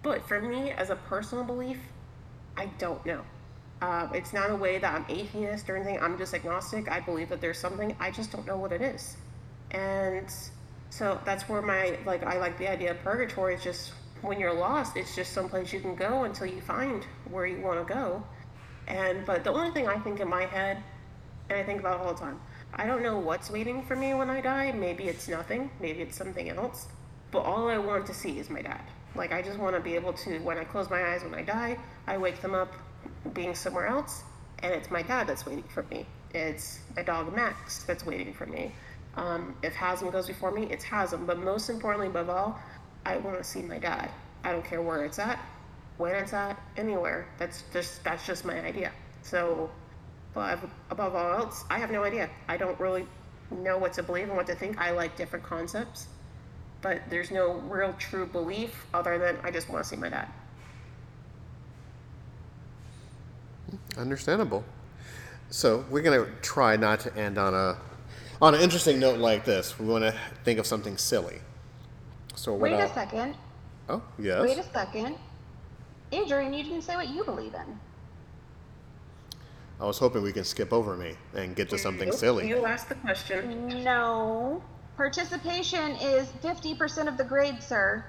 But 0.03 0.27
for 0.27 0.41
me, 0.41 0.71
as 0.71 0.91
a 0.91 0.97
personal 0.97 1.45
belief, 1.45 1.79
I 2.57 2.67
don't 2.79 3.05
know. 3.05 3.23
Uh, 3.81 4.09
it's 4.13 4.33
not 4.33 4.51
a 4.51 4.57
way 4.57 4.79
that 4.79 4.95
I'm 4.95 5.07
atheist 5.09 5.71
or 5.71 5.77
anything. 5.77 5.99
I'm 6.01 6.19
just 6.19 6.35
agnostic. 6.35 6.91
I 6.91 7.01
believe 7.01 7.29
that 7.31 7.41
there's 7.41 7.59
something. 7.59 7.97
I 7.99 8.11
just 8.11 8.31
don't 8.33 8.47
know 8.47 8.57
what 8.59 8.73
it 8.73 8.83
is. 8.83 9.17
And 9.71 10.29
so 10.91 11.21
that's 11.25 11.49
where 11.49 11.63
my 11.63 11.99
like 12.05 12.23
I 12.25 12.39
like 12.39 12.59
the 12.59 12.69
idea 12.71 12.91
of 12.93 13.01
purgatory. 13.03 13.55
It's 13.55 13.65
just 13.65 13.93
when 14.23 14.39
you're 14.41 14.53
lost, 14.55 14.97
it's 14.97 15.15
just 15.17 15.33
someplace 15.33 15.73
you 15.73 15.81
can 15.81 15.95
go 15.95 16.25
until 16.25 16.47
you 16.47 16.61
find 16.61 17.07
where 17.31 17.47
you 17.47 17.61
want 17.61 17.87
to 17.87 17.95
go. 17.95 18.23
And 18.89 19.25
but 19.25 19.45
the 19.45 19.53
only 19.53 19.71
thing 19.71 19.89
I 19.89 19.99
think 19.99 20.21
in 20.21 20.29
my 20.29 20.45
head, 20.47 20.83
and 21.49 21.59
I 21.59 21.63
think 21.65 21.81
about 21.81 22.01
all 22.01 22.13
the 22.15 22.21
time, 22.21 22.41
I 22.75 22.87
don't 22.87 23.03
know 23.03 23.19
what's 23.19 23.51
waiting 23.51 23.83
for 23.85 23.97
me 23.97 24.15
when 24.15 24.29
I 24.31 24.41
die. 24.41 24.73
Maybe 24.73 25.05
it's 25.09 25.29
nothing. 25.29 25.71
Maybe 25.81 26.01
it's 26.03 26.17
something 26.17 26.49
else. 26.51 26.89
but 27.31 27.41
all 27.41 27.69
I 27.69 27.79
want 27.79 28.07
to 28.07 28.15
see 28.15 28.39
is 28.39 28.51
my 28.51 28.63
dad. 28.63 28.83
Like 29.15 29.33
I 29.33 29.43
just 29.43 29.59
want 29.59 29.75
to 29.77 29.81
be 29.83 29.95
able 29.95 30.13
to, 30.15 30.39
when 30.41 30.59
I 30.59 30.65
close 30.65 30.91
my 30.91 31.03
eyes 31.03 31.23
when 31.23 31.35
I 31.35 31.43
die, 31.43 31.79
I 32.07 32.19
wake 32.19 32.41
them 32.41 32.55
up 32.55 32.73
being 33.33 33.55
somewhere 33.55 33.87
else, 33.87 34.23
and 34.63 34.73
it's 34.73 34.91
my 34.91 35.03
dad 35.03 35.27
that's 35.27 35.47
waiting 35.47 35.65
for 35.65 35.83
me. 35.85 36.07
It's 36.35 36.81
my 36.97 37.03
dog 37.03 37.35
Max 37.35 37.83
that's 37.85 38.05
waiting 38.07 38.33
for 38.33 38.47
me. 38.47 38.73
Um, 39.17 39.57
if 39.63 39.75
Hasm 39.75 40.13
goes 40.13 40.27
before 40.27 40.53
me, 40.53 40.69
it's 40.71 40.85
Hasm. 40.85 41.27
But 41.27 41.39
most 41.39 41.69
importantly, 41.69 42.07
above 42.07 42.31
all, 42.31 42.59
I 43.05 43.17
want 43.17 43.39
to 43.39 43.45
see 43.45 43.63
my 43.63 43.79
dad. 43.79 44.11
I 44.45 44.53
don't 44.53 44.65
care 44.65 44.81
where 44.81 45.05
it's 45.05 45.19
at, 45.19 45.39
when 45.99 46.15
it's 46.15 46.33
at, 46.33 46.59
anywhere. 46.77 47.27
That's 47.39 47.65
just 47.73 48.03
that's 48.05 48.27
just 48.27 48.45
my 48.45 48.61
idea. 48.61 48.93
So, 49.23 49.71
but 50.35 50.59
above 50.91 51.15
all 51.15 51.33
else, 51.33 51.65
I 51.71 51.79
have 51.79 51.91
no 51.91 52.05
idea. 52.05 52.31
I 52.49 52.57
don't 52.57 52.79
really 52.79 53.07
know 53.51 53.77
what 53.79 53.93
to 53.95 54.03
believe 54.03 54.29
and 54.29 54.37
what 54.37 54.47
to 54.47 54.55
think. 54.55 54.79
I 54.79 54.93
like 54.93 55.17
different 55.17 55.45
concepts, 55.45 56.07
but 56.81 57.03
there's 57.11 57.31
no 57.31 57.55
real 57.69 57.95
true 57.99 58.27
belief 58.27 58.87
other 58.95 59.19
than 59.19 59.39
I 59.43 59.51
just 59.51 59.69
want 59.69 59.85
to 59.85 59.89
see 59.89 59.97
my 59.97 60.09
dad. 60.09 60.29
Understandable. 63.97 64.65
So 65.51 65.85
we're 65.91 66.03
gonna 66.03 66.27
try 66.43 66.77
not 66.77 67.01
to 67.01 67.17
end 67.17 67.39
on 67.39 67.55
a 67.55 67.77
on 68.41 68.55
an 68.55 68.61
interesting 68.61 68.99
note 69.01 69.19
like 69.19 69.45
this. 69.45 69.79
We 69.79 69.87
want 69.87 70.05
to 70.05 70.15
think 70.45 70.59
of 70.59 70.67
something 70.67 70.97
silly. 70.97 71.41
So 72.35 72.55
Wait 72.55 72.73
what 72.73 72.81
a 72.81 72.85
I'll- 72.85 72.95
second. 72.95 73.37
Oh 73.89 74.03
yes. 74.19 74.43
Wait 74.43 74.59
a 74.59 74.63
second. 74.73 75.17
Adrian, 76.13 76.53
you 76.53 76.63
didn't 76.65 76.83
say 76.83 76.97
what 76.97 77.09
you 77.09 77.25
believe 77.25 77.55
in. 77.55 77.79
I 79.81 79.85
was 79.85 79.99
hoping 79.99 80.23
we 80.23 80.33
can 80.33 80.45
skip 80.45 80.73
over 80.73 80.97
me 80.97 81.15
and 81.35 81.57
get 81.57 81.71
to 81.71 81.79
something 81.79 82.13
silly. 82.13 82.47
You 82.49 82.67
asked 82.67 82.89
the 82.89 82.95
question. 82.97 83.83
No. 83.83 84.63
Participation 84.97 85.93
is 85.97 86.29
50% 86.43 87.09
of 87.09 87.17
the 87.17 87.25
grade, 87.25 87.63
sir. 87.63 88.05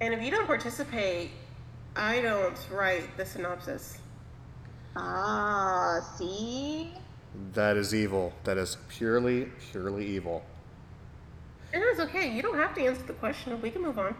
And 0.00 0.14
if 0.14 0.22
you 0.22 0.30
don't 0.30 0.46
participate, 0.46 1.30
I 1.94 2.22
don't 2.22 2.56
write 2.72 3.14
the 3.18 3.26
synopsis. 3.26 3.98
Ah, 4.96 6.00
see? 6.16 6.92
That 7.52 7.76
is 7.76 7.94
evil. 7.94 8.32
That 8.44 8.58
is 8.58 8.76
purely, 8.88 9.46
purely 9.70 10.06
evil. 10.06 10.44
It's 11.72 12.00
okay. 12.00 12.30
You 12.32 12.42
don't 12.42 12.56
have 12.56 12.74
to 12.74 12.80
answer 12.82 13.02
the 13.02 13.12
question. 13.12 13.60
We 13.60 13.70
can 13.70 13.82
move 13.82 13.98
on. 13.98 14.14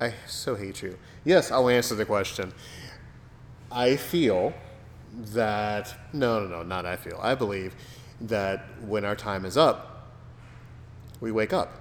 I 0.00 0.14
so 0.26 0.54
hate 0.54 0.82
you. 0.82 0.98
Yes, 1.24 1.50
I'll 1.50 1.68
answer 1.68 1.94
the 1.94 2.04
question. 2.04 2.52
I 3.70 3.96
feel 3.96 4.52
that 5.32 5.94
no, 6.12 6.40
no, 6.40 6.48
no, 6.48 6.62
not 6.62 6.86
I 6.86 6.96
feel. 6.96 7.18
I 7.22 7.34
believe 7.34 7.76
that 8.20 8.64
when 8.82 9.04
our 9.04 9.14
time 9.16 9.44
is 9.44 9.56
up, 9.56 10.10
we 11.20 11.30
wake 11.30 11.52
up. 11.52 11.80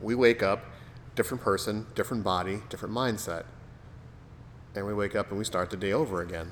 We 0.00 0.14
wake 0.14 0.42
up, 0.42 0.64
different 1.14 1.42
person, 1.42 1.86
different 1.94 2.24
body, 2.24 2.60
different 2.68 2.94
mindset, 2.94 3.44
and 4.74 4.86
we 4.86 4.94
wake 4.94 5.14
up 5.14 5.30
and 5.30 5.38
we 5.38 5.44
start 5.44 5.70
the 5.70 5.76
day 5.76 5.92
over 5.92 6.22
again, 6.22 6.50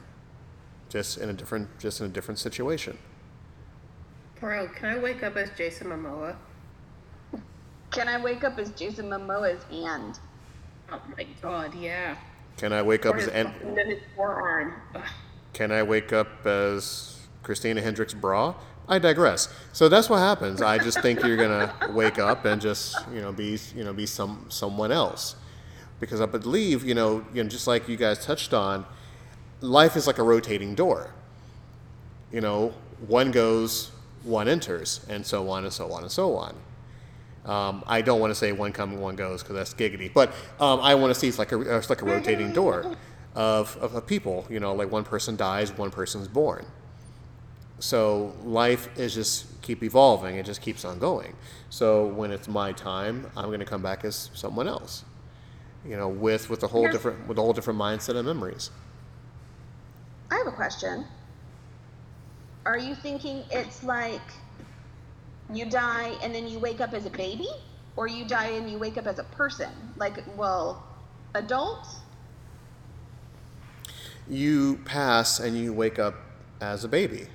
just 0.88 1.18
in 1.18 1.28
a 1.28 1.32
different, 1.32 1.78
just 1.78 2.00
in 2.00 2.06
a 2.06 2.10
different 2.10 2.38
situation. 2.38 2.98
Bro, 4.40 4.68
can 4.68 4.90
I 4.90 4.98
wake 4.98 5.22
up 5.22 5.36
as 5.36 5.50
Jason 5.56 5.88
Momoa? 5.88 6.36
Can 7.90 8.08
I 8.08 8.22
wake 8.22 8.44
up 8.44 8.58
as 8.58 8.70
Jason 8.70 9.10
Momoa's 9.10 9.62
hand? 9.64 10.18
Oh 10.90 11.00
my 11.16 11.26
god, 11.42 11.74
yeah. 11.74 12.16
Can 12.56 12.72
I 12.72 12.82
wake 12.82 13.06
up 13.06 13.14
Or 13.14 13.18
as 13.18 13.24
his, 13.24 13.34
an, 13.34 13.46
and 13.62 13.76
then 13.76 13.88
his 13.88 14.00
forearm. 14.16 14.74
Ugh. 14.94 15.02
Can 15.52 15.72
I 15.72 15.82
wake 15.82 16.12
up 16.12 16.46
as 16.46 17.18
Christina 17.42 17.80
Hendricks 17.80 18.14
Bra? 18.14 18.54
I 18.88 18.98
digress. 18.98 19.48
So 19.72 19.88
that's 19.88 20.08
what 20.10 20.18
happens. 20.18 20.62
I 20.62 20.78
just 20.78 21.00
think 21.00 21.22
you're 21.22 21.36
gonna 21.36 21.72
wake 21.92 22.18
up 22.18 22.44
and 22.44 22.60
just 22.60 22.96
you 23.12 23.20
know 23.20 23.32
be 23.32 23.58
you 23.74 23.84
know 23.84 23.92
be 23.92 24.06
some 24.06 24.46
someone 24.48 24.90
else, 24.90 25.36
because 26.00 26.20
I 26.20 26.26
believe 26.26 26.84
you 26.84 26.94
know 26.94 27.24
you 27.32 27.42
know 27.42 27.48
just 27.48 27.66
like 27.66 27.88
you 27.88 27.96
guys 27.96 28.24
touched 28.24 28.52
on, 28.52 28.86
life 29.60 29.96
is 29.96 30.06
like 30.06 30.18
a 30.18 30.22
rotating 30.22 30.74
door. 30.74 31.12
You 32.32 32.40
know, 32.40 32.74
one 33.06 33.30
goes, 33.30 33.90
one 34.22 34.48
enters, 34.48 35.04
and 35.08 35.26
so 35.26 35.48
on 35.50 35.64
and 35.64 35.72
so 35.72 35.92
on 35.92 36.02
and 36.02 36.10
so 36.10 36.36
on. 36.36 36.54
Um, 37.44 37.82
I 37.86 38.02
don't 38.02 38.20
want 38.20 38.30
to 38.30 38.34
say 38.34 38.52
one 38.52 38.72
comes, 38.72 38.98
one 38.98 39.16
goes 39.16 39.42
because 39.42 39.56
that's 39.56 39.74
giggity, 39.74 40.12
but 40.12 40.30
um, 40.60 40.80
I 40.80 40.94
want 40.94 41.12
to 41.12 41.18
see 41.18 41.28
it's 41.28 41.38
like 41.38 41.52
a 41.52 41.78
it's 41.78 41.90
like 41.90 42.02
a 42.02 42.04
rotating 42.04 42.52
door 42.52 42.96
of, 43.34 43.76
of, 43.78 43.94
of 43.94 44.06
people. 44.06 44.46
You 44.50 44.60
know, 44.60 44.74
like 44.74 44.90
one 44.90 45.04
person 45.04 45.36
dies, 45.36 45.72
one 45.76 45.90
person's 45.90 46.28
born. 46.28 46.66
So 47.78 48.34
life 48.44 48.90
is 48.98 49.14
just 49.14 49.62
keep 49.62 49.82
evolving; 49.82 50.36
it 50.36 50.44
just 50.44 50.60
keeps 50.60 50.84
on 50.84 50.98
going. 50.98 51.34
So 51.70 52.06
when 52.06 52.30
it's 52.30 52.46
my 52.46 52.72
time, 52.72 53.30
I'm 53.36 53.46
going 53.46 53.60
to 53.60 53.66
come 53.66 53.82
back 53.82 54.04
as 54.04 54.30
someone 54.34 54.68
else. 54.68 55.04
You 55.84 55.96
know, 55.96 56.08
with 56.08 56.50
with 56.50 56.62
a 56.62 56.66
whole 56.66 56.88
different 56.90 57.26
with 57.26 57.38
a 57.38 57.40
whole 57.40 57.52
different 57.52 57.78
mindset 57.78 58.16
and 58.16 58.26
memories. 58.26 58.70
I 60.30 60.36
have 60.36 60.46
a 60.46 60.52
question. 60.52 61.04
Are 62.66 62.78
you 62.78 62.94
thinking 62.94 63.42
it's 63.50 63.82
like 63.82 64.20
you 65.52 65.64
die 65.64 66.14
and 66.22 66.34
then 66.34 66.46
you 66.46 66.58
wake 66.58 66.80
up 66.80 66.92
as 66.92 67.06
a 67.06 67.10
baby? 67.10 67.48
Or 67.96 68.06
you 68.06 68.24
die 68.24 68.48
and 68.48 68.70
you 68.70 68.78
wake 68.78 68.96
up 68.98 69.06
as 69.06 69.18
a 69.18 69.24
person? 69.24 69.70
Like, 69.96 70.22
well, 70.36 70.84
adults? 71.34 71.96
you 74.30 74.78
pass 74.84 75.40
and 75.40 75.56
you 75.56 75.72
wake 75.72 75.98
up 75.98 76.14
as 76.60 76.84
a 76.84 76.88
baby. 76.88 77.26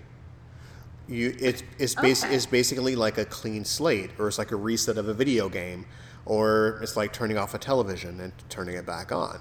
You 1.08 1.36
it's 1.40 1.62
it's, 1.78 1.94
bas- 1.94 2.24
Okay. 2.24 2.34
it's 2.34 2.46
basically 2.46 2.96
like 2.96 3.18
a 3.18 3.26
clean 3.26 3.66
slate, 3.66 4.12
or 4.18 4.28
it's 4.28 4.38
like 4.38 4.52
a 4.52 4.56
reset 4.56 4.98
of 4.98 5.08
a 5.08 5.14
video 5.14 5.50
game, 5.50 5.86
or 6.26 6.80
it's 6.82 6.96
like 6.96 7.14
turning 7.14 7.38
off 7.38 7.54
a 7.54 7.58
television 7.58 8.20
and 8.20 8.34
turning 8.50 8.76
it 8.76 8.86
back 8.86 9.12
on. 9.12 9.40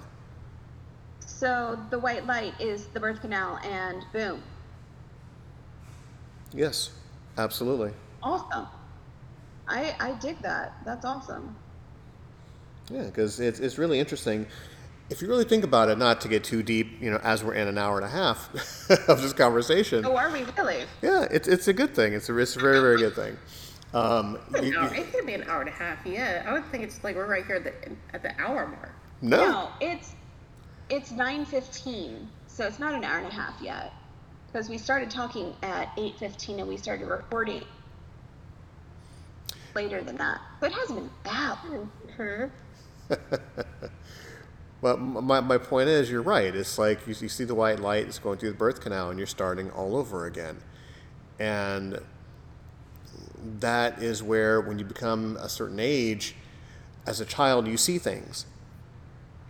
So 1.21 1.79
the 1.91 1.99
white 1.99 2.27
light 2.27 2.55
is 2.61 2.87
the 2.87 3.01
birth 3.01 3.21
canal 3.21 3.59
and 3.65 4.05
boom. 4.13 4.43
Yes, 6.53 6.91
absolutely. 7.37 7.93
Awesome. 8.23 8.67
I 9.67 9.95
I 9.99 10.13
dig 10.13 10.41
that. 10.43 10.75
That's 10.85 11.05
awesome. 11.05 11.57
Yeah, 12.91 13.05
because 13.05 13.41
it's 13.41 13.61
it's 13.61 13.79
really 13.79 13.99
interesting. 13.99 14.47
If 15.11 15.21
you 15.21 15.29
really 15.29 15.45
think 15.45 15.65
about 15.65 15.91
it, 15.91 15.99
not 15.99 16.23
to 16.23 16.29
get 16.29 16.45
too 16.45 16.63
deep, 16.63 17.01
you 17.01 17.11
know, 17.11 17.19
as 17.23 17.45
we're 17.45 17.55
in 17.55 17.69
an 17.69 17.77
hour 17.77 17.97
and 17.97 18.07
a 18.07 18.09
half 18.09 18.49
of 19.09 19.21
this 19.21 19.33
conversation. 19.33 20.05
Oh, 20.07 20.17
are 20.17 20.31
we 20.31 20.45
really? 20.57 20.85
Yeah, 21.03 21.27
it's 21.31 21.49
it's 21.49 21.69
a 21.69 21.73
good 21.73 21.95
thing. 21.95 22.13
It's 22.15 22.29
a 22.29 22.39
it's 22.39 22.57
a 22.57 22.61
very 22.61 22.81
very 22.81 22.99
good 22.99 23.15
thing. 23.15 23.37
Um, 23.95 24.39
you- 24.63 24.73
No, 24.73 24.83
you- 24.91 25.03
it 25.03 25.13
could 25.13 25.25
be 25.25 25.35
an 25.35 25.45
hour 25.45 25.61
and 25.61 25.69
a 25.69 25.73
half. 25.73 26.05
Yeah, 26.05 26.43
I 26.47 26.53
would 26.53 26.65
think 26.71 26.83
it's 26.85 27.03
like 27.05 27.15
we're 27.17 27.27
right 27.27 27.47
here 27.47 27.57
at 27.57 27.65
the 27.65 27.73
at 28.13 28.23
the 28.23 28.39
hour 28.41 28.67
mark. 28.67 28.93
no, 29.23 29.37
No, 29.49 29.69
it's 29.81 30.15
it's 30.91 31.11
nine 31.13 31.45
fifteen, 31.45 32.29
so 32.49 32.67
it's 32.67 32.79
not 32.79 32.93
an 32.95 33.05
hour 33.05 33.19
and 33.19 33.27
a 33.27 33.31
half 33.31 33.55
yet. 33.63 33.93
Because 34.49 34.69
we 34.69 34.79
started 34.79 35.11
talking 35.11 35.55
at 35.63 35.89
eight 35.97 36.19
fifteen 36.19 36.59
and 36.61 36.69
we 36.69 36.77
started 36.77 37.07
recording 37.07 37.63
later 39.75 40.03
than 40.03 40.17
that. 40.17 40.41
So 40.61 40.67
it 40.67 40.73
hasn't 40.73 40.99
been 40.99 41.11
that 41.25 41.59
long. 41.71 41.91
Mhm. 42.19 42.51
But 44.81 44.97
m- 44.99 45.25
my, 45.25 45.41
my 45.41 45.57
point 45.57 45.89
is, 45.89 46.11
you're 46.11 46.21
right. 46.21 46.55
It's 46.55 46.79
like 46.79 47.07
you, 47.07 47.15
you 47.19 47.29
see 47.29 47.45
the 47.45 47.55
white 47.55 47.81
light, 47.81 48.07
it's 48.07 48.19
going 48.19 48.39
through 48.39 48.51
the 48.51 48.57
birth 48.59 48.81
canal, 48.83 49.09
and 49.09 49.19
you're 49.19 49.27
starting 49.27 49.71
all 49.71 49.97
over 49.97 50.27
again. 50.27 50.59
And 51.39 51.99
that 53.61 54.03
is 54.03 54.23
where, 54.23 54.61
when 54.61 54.79
you 54.79 54.85
become 54.85 55.37
a 55.37 55.49
certain 55.49 55.79
age, 55.81 56.35
as 57.07 57.21
a 57.21 57.25
child, 57.25 57.67
you 57.67 57.77
see 57.77 57.99
things. 57.99 58.47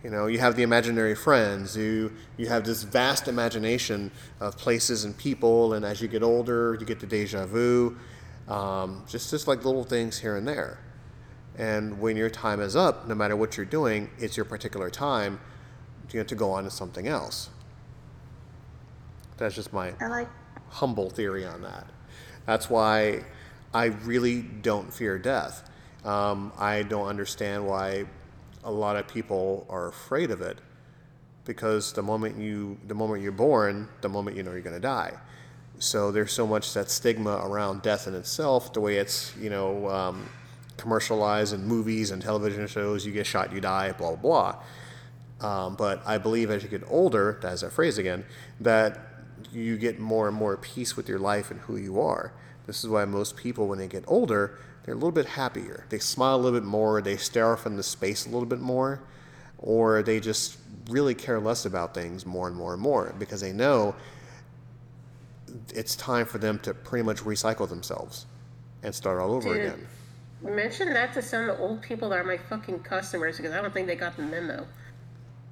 You 0.03 0.11
know, 0.11 0.27
you 0.27 0.37
have 0.39 0.55
the 0.55 0.61
imaginary 0.61 1.15
friends. 1.15 1.75
You 1.75 2.11
you 2.37 2.47
have 2.47 2.63
this 2.63 2.83
vast 2.83 3.27
imagination 3.27 4.11
of 4.39 4.55
places 4.55 5.03
and 5.03 5.17
people. 5.17 5.73
And 5.73 5.83
as 5.83 5.99
you 5.99 6.07
get 6.07 6.21
older, 6.21 6.77
you 6.79 6.85
get 6.85 6.99
the 6.99 7.07
deja 7.07 7.47
vu. 7.47 7.97
Um, 8.47 9.03
just 9.07 9.31
just 9.31 9.47
like 9.47 9.65
little 9.65 9.83
things 9.83 10.19
here 10.19 10.35
and 10.35 10.47
there. 10.47 10.77
And 11.57 11.99
when 11.99 12.17
your 12.17 12.29
time 12.29 12.61
is 12.61 12.75
up, 12.75 13.07
no 13.07 13.15
matter 13.15 13.35
what 13.35 13.57
you're 13.57 13.65
doing, 13.65 14.11
it's 14.19 14.37
your 14.37 14.45
particular 14.45 14.91
time 14.91 15.39
you 16.11 16.19
know, 16.19 16.25
to 16.25 16.35
go 16.35 16.51
on 16.51 16.65
to 16.65 16.69
something 16.69 17.07
else. 17.07 17.49
That's 19.37 19.55
just 19.55 19.73
my 19.73 19.93
like 19.99 20.29
humble 20.69 21.09
theory 21.09 21.45
on 21.45 21.61
that. 21.63 21.87
That's 22.45 22.69
why 22.69 23.23
I 23.75 23.87
really 24.05 24.41
don't 24.41 24.93
fear 24.93 25.19
death. 25.19 25.69
Um, 26.05 26.53
I 26.57 26.83
don't 26.83 27.07
understand 27.07 27.67
why 27.67 28.05
a 28.63 28.71
lot 28.71 28.95
of 28.95 29.05
people 29.05 29.65
are 29.69 29.89
afraid 29.89 30.31
of 30.31 30.39
it, 30.39 30.59
because 31.43 31.91
the 31.91 32.01
moment 32.01 32.37
you 32.37 32.77
the 32.87 32.95
moment 32.95 33.21
you're 33.21 33.33
born, 33.33 33.89
the 33.99 34.07
moment 34.07 34.37
you 34.37 34.43
know 34.43 34.53
you're 34.53 34.61
going 34.61 34.81
to 34.81 34.87
die. 34.99 35.11
So 35.77 36.09
there's 36.09 36.31
so 36.31 36.47
much 36.47 36.73
that 36.73 36.89
stigma 36.89 37.41
around 37.43 37.81
death 37.81 38.07
in 38.07 38.15
itself, 38.15 38.71
the 38.71 38.79
way 38.79 38.95
it's 38.95 39.35
you 39.35 39.49
know 39.49 39.89
um, 39.89 40.29
commercialized 40.77 41.53
in 41.53 41.67
movies 41.67 42.11
and 42.11 42.21
television 42.21 42.67
shows. 42.67 43.05
You 43.05 43.11
get 43.11 43.27
shot, 43.27 43.51
you 43.51 43.59
die, 43.59 43.91
blah 43.91 44.15
blah 44.15 44.55
blah. 45.41 45.51
Um, 45.65 45.75
but 45.75 46.01
I 46.05 46.17
believe 46.17 46.49
as 46.49 46.63
you 46.63 46.69
get 46.69 46.83
older, 46.87 47.39
that 47.41 47.51
is 47.51 47.59
that 47.59 47.73
phrase 47.73 47.97
again, 47.97 48.23
that 48.61 48.99
you 49.51 49.77
get 49.77 49.99
more 49.99 50.29
and 50.29 50.37
more 50.37 50.55
peace 50.55 50.95
with 50.95 51.09
your 51.09 51.19
life 51.19 51.51
and 51.51 51.59
who 51.59 51.75
you 51.75 51.99
are. 51.99 52.31
This 52.67 52.83
is 52.83 52.89
why 52.89 53.05
most 53.05 53.35
people, 53.35 53.67
when 53.67 53.79
they 53.79 53.87
get 53.87 54.03
older, 54.07 54.57
they're 54.83 54.93
a 54.93 54.97
little 54.97 55.11
bit 55.11 55.25
happier. 55.25 55.85
They 55.89 55.99
smile 55.99 56.35
a 56.35 56.37
little 56.37 56.59
bit 56.59 56.65
more. 56.67 57.01
They 57.01 57.17
stare 57.17 57.53
off 57.53 57.65
into 57.65 57.83
space 57.83 58.25
a 58.25 58.29
little 58.29 58.45
bit 58.45 58.59
more, 58.59 59.01
or 59.57 60.03
they 60.03 60.19
just 60.19 60.57
really 60.89 61.15
care 61.15 61.39
less 61.39 61.65
about 61.65 61.93
things 61.93 62.25
more 62.25 62.47
and 62.47 62.55
more 62.55 62.73
and 62.73 62.81
more 62.81 63.13
because 63.17 63.41
they 63.41 63.51
know 63.51 63.95
it's 65.73 65.95
time 65.95 66.25
for 66.25 66.37
them 66.37 66.59
to 66.59 66.73
pretty 66.73 67.03
much 67.03 67.17
recycle 67.21 67.67
themselves 67.67 68.25
and 68.83 68.93
start 68.93 69.19
all 69.19 69.31
over 69.33 69.53
Dude. 69.53 69.65
again. 69.65 69.87
Mention 70.41 70.93
that 70.93 71.13
to 71.13 71.21
some 71.21 71.49
of 71.49 71.57
the 71.57 71.63
old 71.63 71.81
people 71.81 72.09
that 72.09 72.19
are 72.19 72.23
my 72.23 72.37
fucking 72.37 72.79
customers 72.79 73.37
because 73.37 73.53
I 73.53 73.61
don't 73.61 73.73
think 73.73 73.87
they 73.87 73.95
got 73.95 74.15
the 74.15 74.23
memo. 74.23 74.67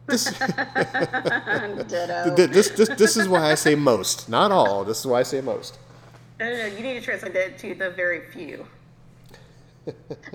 This, 0.06 0.26
Ditto. 1.88 2.36
th- 2.36 2.50
this, 2.52 2.70
this, 2.70 2.90
this 2.90 3.18
is 3.18 3.28
why 3.28 3.52
I 3.52 3.56
say 3.56 3.74
most, 3.74 4.30
not 4.30 4.52
all. 4.52 4.84
This 4.84 5.00
is 5.00 5.08
why 5.08 5.22
I 5.22 5.24
say 5.24 5.42
most. 5.42 5.80
No, 6.40 6.50
no, 6.50 6.58
no. 6.58 6.66
You 6.66 6.82
need 6.82 6.96
to 6.96 7.02
translate 7.02 7.34
that 7.34 7.58
to 7.60 7.76
the 7.76 7.92
very 7.92 8.22
few. 8.32 8.66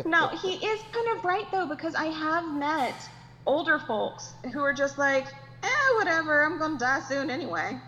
No, 0.04 0.28
he 0.28 0.54
is 0.54 0.80
kind 0.92 1.16
of 1.16 1.24
right 1.24 1.50
though 1.50 1.66
because 1.66 1.94
I 1.94 2.06
have 2.06 2.52
met 2.54 2.94
older 3.46 3.78
folks 3.78 4.34
who 4.52 4.60
are 4.60 4.74
just 4.74 4.98
like, 4.98 5.26
eh, 5.62 5.94
whatever, 5.96 6.44
I'm 6.44 6.58
gonna 6.58 6.78
die 6.78 7.00
soon 7.00 7.30
anyway. 7.30 7.78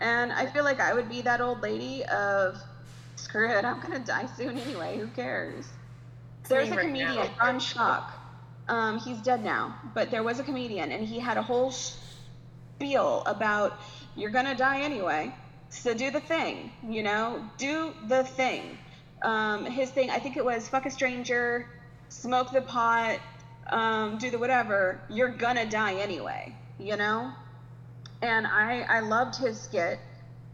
And 0.00 0.32
I 0.32 0.46
feel 0.46 0.64
like 0.64 0.80
I 0.80 0.92
would 0.92 1.08
be 1.08 1.22
that 1.22 1.40
old 1.40 1.62
lady 1.62 2.04
of, 2.04 2.58
screw 3.16 3.50
it, 3.50 3.64
I'm 3.64 3.80
gonna 3.80 4.00
die 4.00 4.28
soon 4.36 4.58
anyway. 4.58 4.98
Who 4.98 5.06
cares? 5.08 5.64
There's 6.48 6.68
a 6.70 6.76
comedian, 6.76 7.14
now. 7.14 7.30
Ron 7.40 7.58
Shock. 7.58 8.12
Um, 8.68 8.98
he's 8.98 9.20
dead 9.22 9.42
now, 9.42 9.74
but 9.94 10.10
there 10.10 10.22
was 10.22 10.38
a 10.38 10.44
comedian, 10.44 10.92
and 10.92 11.04
he 11.06 11.18
had 11.18 11.36
a 11.36 11.42
whole 11.42 11.72
spiel 11.72 13.22
about 13.26 13.80
you're 14.14 14.30
gonna 14.30 14.54
die 14.54 14.82
anyway, 14.82 15.34
so 15.72 15.94
do 15.94 16.10
the 16.10 16.20
thing. 16.20 16.70
You 16.86 17.02
know, 17.02 17.42
do 17.56 17.92
the 18.06 18.24
thing. 18.24 18.78
Um, 19.22 19.64
his 19.64 19.90
thing, 19.90 20.10
I 20.10 20.18
think 20.18 20.36
it 20.36 20.44
was 20.44 20.68
fuck 20.68 20.86
a 20.86 20.90
stranger, 20.90 21.66
smoke 22.08 22.52
the 22.52 22.62
pot, 22.62 23.20
um, 23.68 24.18
do 24.18 24.30
the 24.30 24.38
whatever. 24.38 25.00
You're 25.08 25.30
gonna 25.30 25.68
die 25.68 25.94
anyway. 25.94 26.54
You 26.78 26.96
know, 26.96 27.32
and 28.20 28.46
I 28.46 28.82
I 28.82 29.00
loved 29.00 29.36
his 29.36 29.60
skit. 29.60 29.98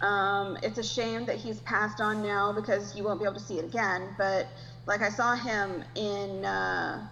Um, 0.00 0.56
it's 0.62 0.78
a 0.78 0.84
shame 0.84 1.26
that 1.26 1.36
he's 1.36 1.60
passed 1.60 2.00
on 2.00 2.22
now 2.22 2.52
because 2.52 2.94
you 2.94 3.02
won't 3.02 3.18
be 3.18 3.24
able 3.24 3.34
to 3.34 3.40
see 3.40 3.58
it 3.58 3.64
again. 3.64 4.14
But 4.16 4.46
like 4.86 5.02
I 5.02 5.08
saw 5.08 5.34
him 5.34 5.82
in, 5.96 6.44
uh, 6.44 7.08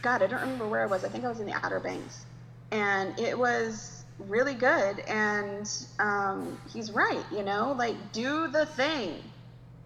God, 0.00 0.22
I 0.22 0.26
don't 0.26 0.40
remember 0.40 0.66
where 0.66 0.82
I 0.82 0.86
was. 0.86 1.04
I 1.04 1.08
think 1.08 1.24
I 1.24 1.28
was 1.28 1.40
in 1.40 1.46
the 1.46 1.54
Outer 1.62 1.80
Banks, 1.80 2.24
and 2.70 3.18
it 3.20 3.38
was 3.38 3.97
really 4.18 4.54
good. 4.54 5.00
And 5.00 5.70
um, 5.98 6.58
he's 6.72 6.90
right, 6.90 7.24
you 7.32 7.42
know, 7.42 7.74
like 7.78 8.12
do 8.12 8.48
the 8.48 8.66
thing. 8.66 9.22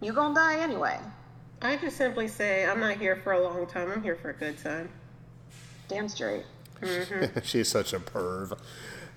You 0.01 0.13
gonna 0.13 0.35
die 0.35 0.59
anyway. 0.59 0.99
I 1.61 1.77
just 1.77 1.97
simply 1.97 2.27
say 2.27 2.65
I'm 2.65 2.79
not 2.79 2.97
here 2.97 3.15
for 3.15 3.33
a 3.33 3.41
long 3.41 3.65
time. 3.67 3.91
I'm 3.91 4.03
here 4.03 4.15
for 4.15 4.31
a 4.31 4.33
good 4.33 4.57
time. 4.57 4.89
Damn 5.87 6.09
straight. 6.09 6.45
She's 7.43 7.69
such 7.69 7.93
a 7.93 7.99
perv. 7.99 8.57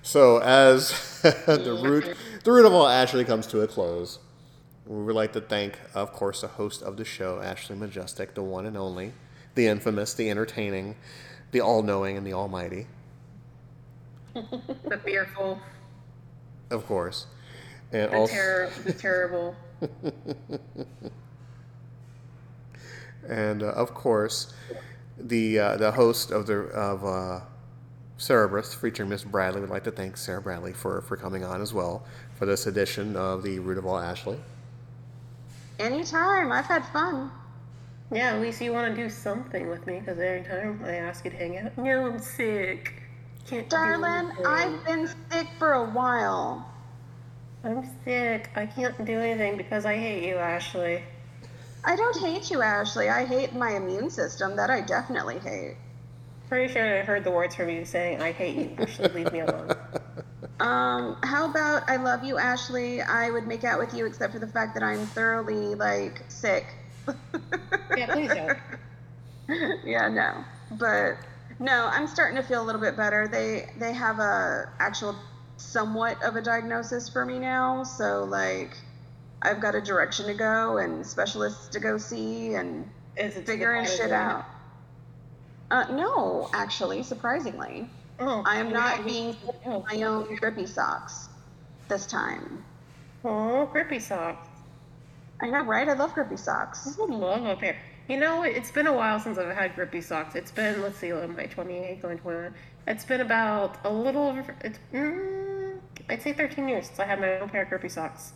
So 0.01 0.37
as 0.37 1.21
the 1.21 1.79
root 1.83 2.15
the 2.43 2.51
root 2.51 2.65
of 2.65 2.73
all 2.73 2.87
Ashley 2.87 3.25
comes 3.25 3.47
to 3.47 3.61
a 3.61 3.67
close, 3.67 4.19
we 4.85 5.03
would 5.03 5.15
like 5.15 5.33
to 5.33 5.41
thank, 5.41 5.77
of 5.93 6.13
course, 6.13 6.41
the 6.41 6.47
host 6.47 6.81
of 6.81 6.95
the 6.95 7.03
show, 7.03 7.41
Ashley 7.41 7.75
Majestic, 7.75 8.33
the 8.33 8.43
one 8.43 8.65
and 8.65 8.77
only, 8.77 9.11
the 9.55 9.67
infamous, 9.67 10.13
the 10.13 10.29
entertaining, 10.29 10.95
the 11.51 11.59
all-knowing, 11.59 12.15
and 12.15 12.25
the 12.25 12.31
almighty, 12.31 12.87
The 14.83 14.97
fearful, 14.97 15.59
of 16.69 16.85
course, 16.85 17.27
and 17.91 18.11
the 18.11 18.17
also 18.17 18.33
terror, 18.33 18.69
the 18.83 18.93
terrible. 18.93 19.55
and 23.27 23.63
uh, 23.63 23.67
of 23.67 23.93
course, 23.93 24.53
the 25.17 25.59
uh, 25.59 25.77
the 25.77 25.91
host 25.91 26.31
of 26.31 26.47
the 26.47 26.53
of 26.53 27.03
uh, 27.03 27.41
Cerebrus, 28.17 28.75
featuring 28.75 29.09
Miss 29.09 29.23
Bradley. 29.23 29.61
We'd 29.61 29.69
like 29.69 29.83
to 29.85 29.91
thank 29.91 30.17
Sarah 30.17 30.41
Bradley 30.41 30.73
for 30.73 31.01
for 31.01 31.17
coming 31.17 31.43
on 31.43 31.61
as 31.61 31.73
well 31.73 32.05
for 32.35 32.45
this 32.45 32.67
edition 32.67 33.15
of 33.15 33.43
the 33.43 33.59
root 33.59 33.77
of 33.77 33.85
all 33.85 33.97
Ashley. 33.97 34.37
Anytime. 35.79 36.51
I've 36.51 36.65
had 36.65 36.85
fun. 36.87 37.31
Yeah, 38.11 38.33
at 38.33 38.41
least 38.41 38.61
you 38.61 38.71
want 38.71 38.95
to 38.95 39.01
do 39.01 39.09
something 39.09 39.69
with 39.69 39.85
me 39.85 39.99
because 39.99 40.17
every 40.17 40.43
time 40.43 40.81
I 40.85 40.95
ask 40.95 41.25
you 41.25 41.31
to 41.31 41.37
hang 41.37 41.57
out, 41.57 41.77
no, 41.77 42.05
I'm 42.05 42.19
sick. 42.19 43.06
Can't 43.47 43.69
do 43.69 43.75
Darling, 43.75 44.27
anything. 44.27 44.45
I've 44.45 44.85
been 44.85 45.09
sick 45.31 45.47
for 45.57 45.73
a 45.73 45.89
while. 45.89 46.69
I'm 47.63 47.89
sick. 48.03 48.49
I 48.55 48.65
can't 48.65 49.05
do 49.05 49.19
anything 49.19 49.57
because 49.57 49.85
I 49.85 49.95
hate 49.95 50.27
you, 50.27 50.35
Ashley. 50.35 51.03
I 51.83 51.95
don't 51.95 52.17
hate 52.17 52.51
you, 52.51 52.61
Ashley. 52.61 53.07
I 53.09 53.25
hate 53.25 53.53
my 53.53 53.71
immune 53.71 54.09
system. 54.09 54.57
That 54.57 54.69
I 54.69 54.81
definitely 54.81 55.39
hate. 55.39 55.75
Pretty 56.49 56.73
sure 56.73 56.99
I 56.99 57.03
heard 57.03 57.23
the 57.23 57.31
words 57.31 57.55
from 57.55 57.69
you 57.69 57.85
saying, 57.85 58.21
I 58.21 58.31
hate 58.31 58.57
you. 58.57 58.75
Ashley, 58.83 59.07
leave 59.09 59.31
me 59.31 59.39
alone. 59.39 59.71
Um, 60.59 61.17
how 61.21 61.47
about 61.47 61.87
I 61.87 61.97
love 61.97 62.23
you, 62.23 62.39
Ashley? 62.39 63.01
I 63.01 63.29
would 63.29 63.45
make 63.45 63.63
out 63.63 63.77
with 63.77 63.93
you 63.93 64.07
except 64.07 64.33
for 64.33 64.39
the 64.39 64.47
fact 64.47 64.73
that 64.73 64.81
I'm 64.81 65.05
thoroughly 65.07 65.75
like 65.75 66.23
sick. 66.29 66.65
Yeah, 67.95 68.07
please 68.07 68.33
don't. 68.33 68.57
yeah, 69.85 70.07
no. 70.07 70.43
But 70.71 71.17
no, 71.59 71.89
I'm 71.91 72.07
starting 72.07 72.37
to 72.37 72.43
feel 72.43 72.61
a 72.61 72.65
little 72.65 72.81
bit 72.81 72.95
better. 72.95 73.27
They 73.27 73.69
they 73.77 73.93
have 73.93 74.19
a 74.19 74.69
actual 74.79 75.15
somewhat 75.57 76.21
of 76.23 76.35
a 76.35 76.41
diagnosis 76.41 77.09
for 77.09 77.25
me 77.25 77.39
now, 77.39 77.83
so 77.83 78.23
like 78.23 78.77
I've 79.41 79.59
got 79.59 79.75
a 79.75 79.81
direction 79.81 80.27
to 80.27 80.33
go 80.33 80.77
and 80.77 81.05
specialists 81.05 81.69
to 81.69 81.79
go 81.79 81.97
see 81.97 82.53
and 82.55 82.89
figuring 83.45 83.85
shit 83.85 84.11
out. 84.11 84.45
Uh, 85.69 85.85
no, 85.91 86.49
actually, 86.53 87.03
surprisingly, 87.03 87.89
Oh, 88.19 88.41
I 88.45 88.57
am 88.57 88.71
not 88.71 89.05
being 89.05 89.35
Oh, 89.65 89.85
my 89.91 90.01
own 90.03 90.35
grippy 90.37 90.65
socks 90.65 91.27
this 91.89 92.05
time. 92.05 92.63
oh, 93.25 93.65
grippy 93.65 93.99
socks. 93.99 94.47
I 95.41 95.49
know, 95.49 95.63
right? 95.65 95.87
I 95.87 95.93
love 95.93 96.13
grippy 96.13 96.37
socks. 96.37 96.87
I 96.99 97.03
love 97.05 97.45
a 97.45 97.55
pair. 97.57 97.77
You 98.07 98.15
know, 98.17 98.43
it's 98.43 98.71
been 98.71 98.87
a 98.87 98.93
while 98.93 99.19
since 99.19 99.37
I've 99.37 99.53
had 99.53 99.75
grippy 99.75 99.99
socks. 99.99 100.35
It's 100.35 100.51
been, 100.51 100.81
let's 100.81 100.97
see, 100.97 101.11
I 101.11 101.25
28, 101.25 102.01
going 102.01 102.17
21? 102.17 102.53
It's 102.87 103.03
been 103.03 103.19
about 103.19 103.77
a 103.83 103.89
little 103.89 104.29
over, 104.29 104.55
it's, 104.61 104.79
mm, 104.93 105.77
I'd 106.09 106.21
say 106.21 106.31
13 106.31 106.69
years 106.69 106.85
since 106.85 106.99
I 106.99 107.05
had 107.05 107.19
my 107.19 107.37
own 107.39 107.49
pair 107.49 107.63
of 107.63 107.69
grippy 107.69 107.89
socks. 107.89 108.31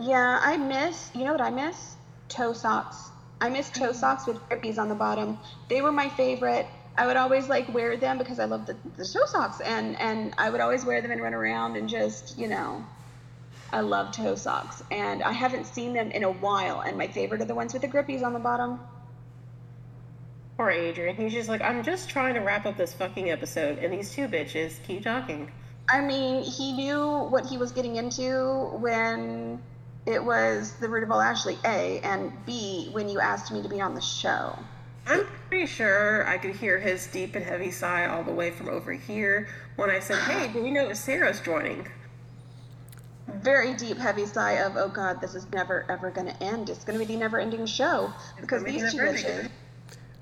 Yeah, 0.00 0.38
I 0.40 0.56
miss, 0.56 1.10
you 1.16 1.24
know 1.24 1.32
what 1.32 1.40
I 1.40 1.50
miss? 1.50 1.96
Toe 2.28 2.52
socks. 2.52 3.10
I 3.40 3.48
miss 3.48 3.70
toe 3.70 3.90
socks 3.90 4.28
with 4.28 4.38
grippies 4.48 4.78
on 4.78 4.88
the 4.88 4.94
bottom. 4.94 5.36
They 5.68 5.82
were 5.82 5.90
my 5.90 6.08
favorite. 6.10 6.66
I 6.96 7.08
would 7.08 7.16
always 7.16 7.48
like 7.48 7.74
wear 7.74 7.96
them 7.96 8.18
because 8.18 8.38
I 8.38 8.44
love 8.44 8.66
the, 8.66 8.76
the 8.96 9.04
toe 9.04 9.26
socks 9.26 9.60
and, 9.60 9.98
and 10.00 10.32
I 10.38 10.48
would 10.48 10.60
always 10.60 10.84
wear 10.84 11.02
them 11.02 11.10
and 11.10 11.20
run 11.20 11.34
around 11.34 11.76
and 11.76 11.88
just, 11.88 12.38
you 12.38 12.46
know, 12.46 12.84
I 13.72 13.80
love 13.80 14.12
toe 14.12 14.36
socks. 14.36 14.84
And 14.92 15.24
I 15.24 15.32
haven't 15.32 15.66
seen 15.66 15.92
them 15.92 16.12
in 16.12 16.22
a 16.22 16.30
while. 16.30 16.82
And 16.82 16.96
my 16.96 17.08
favorite 17.08 17.40
are 17.40 17.46
the 17.46 17.54
ones 17.54 17.72
with 17.72 17.82
the 17.82 17.88
grippies 17.88 18.22
on 18.22 18.32
the 18.32 18.38
bottom. 18.38 18.78
Poor 20.56 20.70
Adrian. 20.70 21.16
He's 21.16 21.32
just 21.32 21.48
like, 21.48 21.62
I'm 21.62 21.82
just 21.82 22.08
trying 22.08 22.34
to 22.34 22.40
wrap 22.40 22.66
up 22.66 22.76
this 22.76 22.92
fucking 22.92 23.30
episode, 23.30 23.78
and 23.78 23.92
these 23.92 24.12
two 24.12 24.28
bitches 24.28 24.82
keep 24.86 25.04
talking. 25.04 25.50
I 25.88 26.00
mean, 26.00 26.42
he 26.42 26.72
knew 26.72 27.24
what 27.30 27.46
he 27.46 27.56
was 27.56 27.72
getting 27.72 27.96
into 27.96 28.70
when 28.78 29.60
it 30.06 30.22
was 30.22 30.72
the 30.74 30.88
root 30.88 31.02
of 31.02 31.10
all 31.10 31.20
Ashley, 31.20 31.58
A, 31.64 32.00
and 32.00 32.32
B, 32.46 32.88
when 32.92 33.08
you 33.08 33.20
asked 33.20 33.52
me 33.52 33.62
to 33.62 33.68
be 33.68 33.80
on 33.80 33.94
the 33.94 34.00
show. 34.00 34.58
I'm 35.06 35.26
pretty 35.48 35.66
sure 35.66 36.26
I 36.28 36.38
could 36.38 36.54
hear 36.54 36.78
his 36.78 37.06
deep 37.08 37.34
and 37.34 37.44
heavy 37.44 37.70
sigh 37.70 38.06
all 38.06 38.22
the 38.22 38.32
way 38.32 38.50
from 38.50 38.68
over 38.68 38.92
here 38.92 39.48
when 39.76 39.90
I 39.90 39.98
said, 39.98 40.18
Hey, 40.18 40.52
do 40.52 40.64
you 40.64 40.70
know 40.70 40.92
Sarah's 40.92 41.40
joining? 41.40 41.88
very 43.40 43.74
deep, 43.74 43.98
heavy 43.98 44.26
sigh 44.26 44.52
of, 44.52 44.76
oh 44.76 44.88
God, 44.88 45.20
this 45.20 45.34
is 45.34 45.50
never 45.52 45.84
ever 45.88 46.10
going 46.10 46.26
to 46.26 46.42
end. 46.42 46.68
It's 46.68 46.84
going 46.84 46.98
to 46.98 47.04
be 47.04 47.12
the 47.12 47.18
never 47.18 47.38
ending 47.38 47.66
show 47.66 48.12
because 48.40 48.62
these 48.64 48.92
two 48.92 48.98
bitches. 48.98 49.50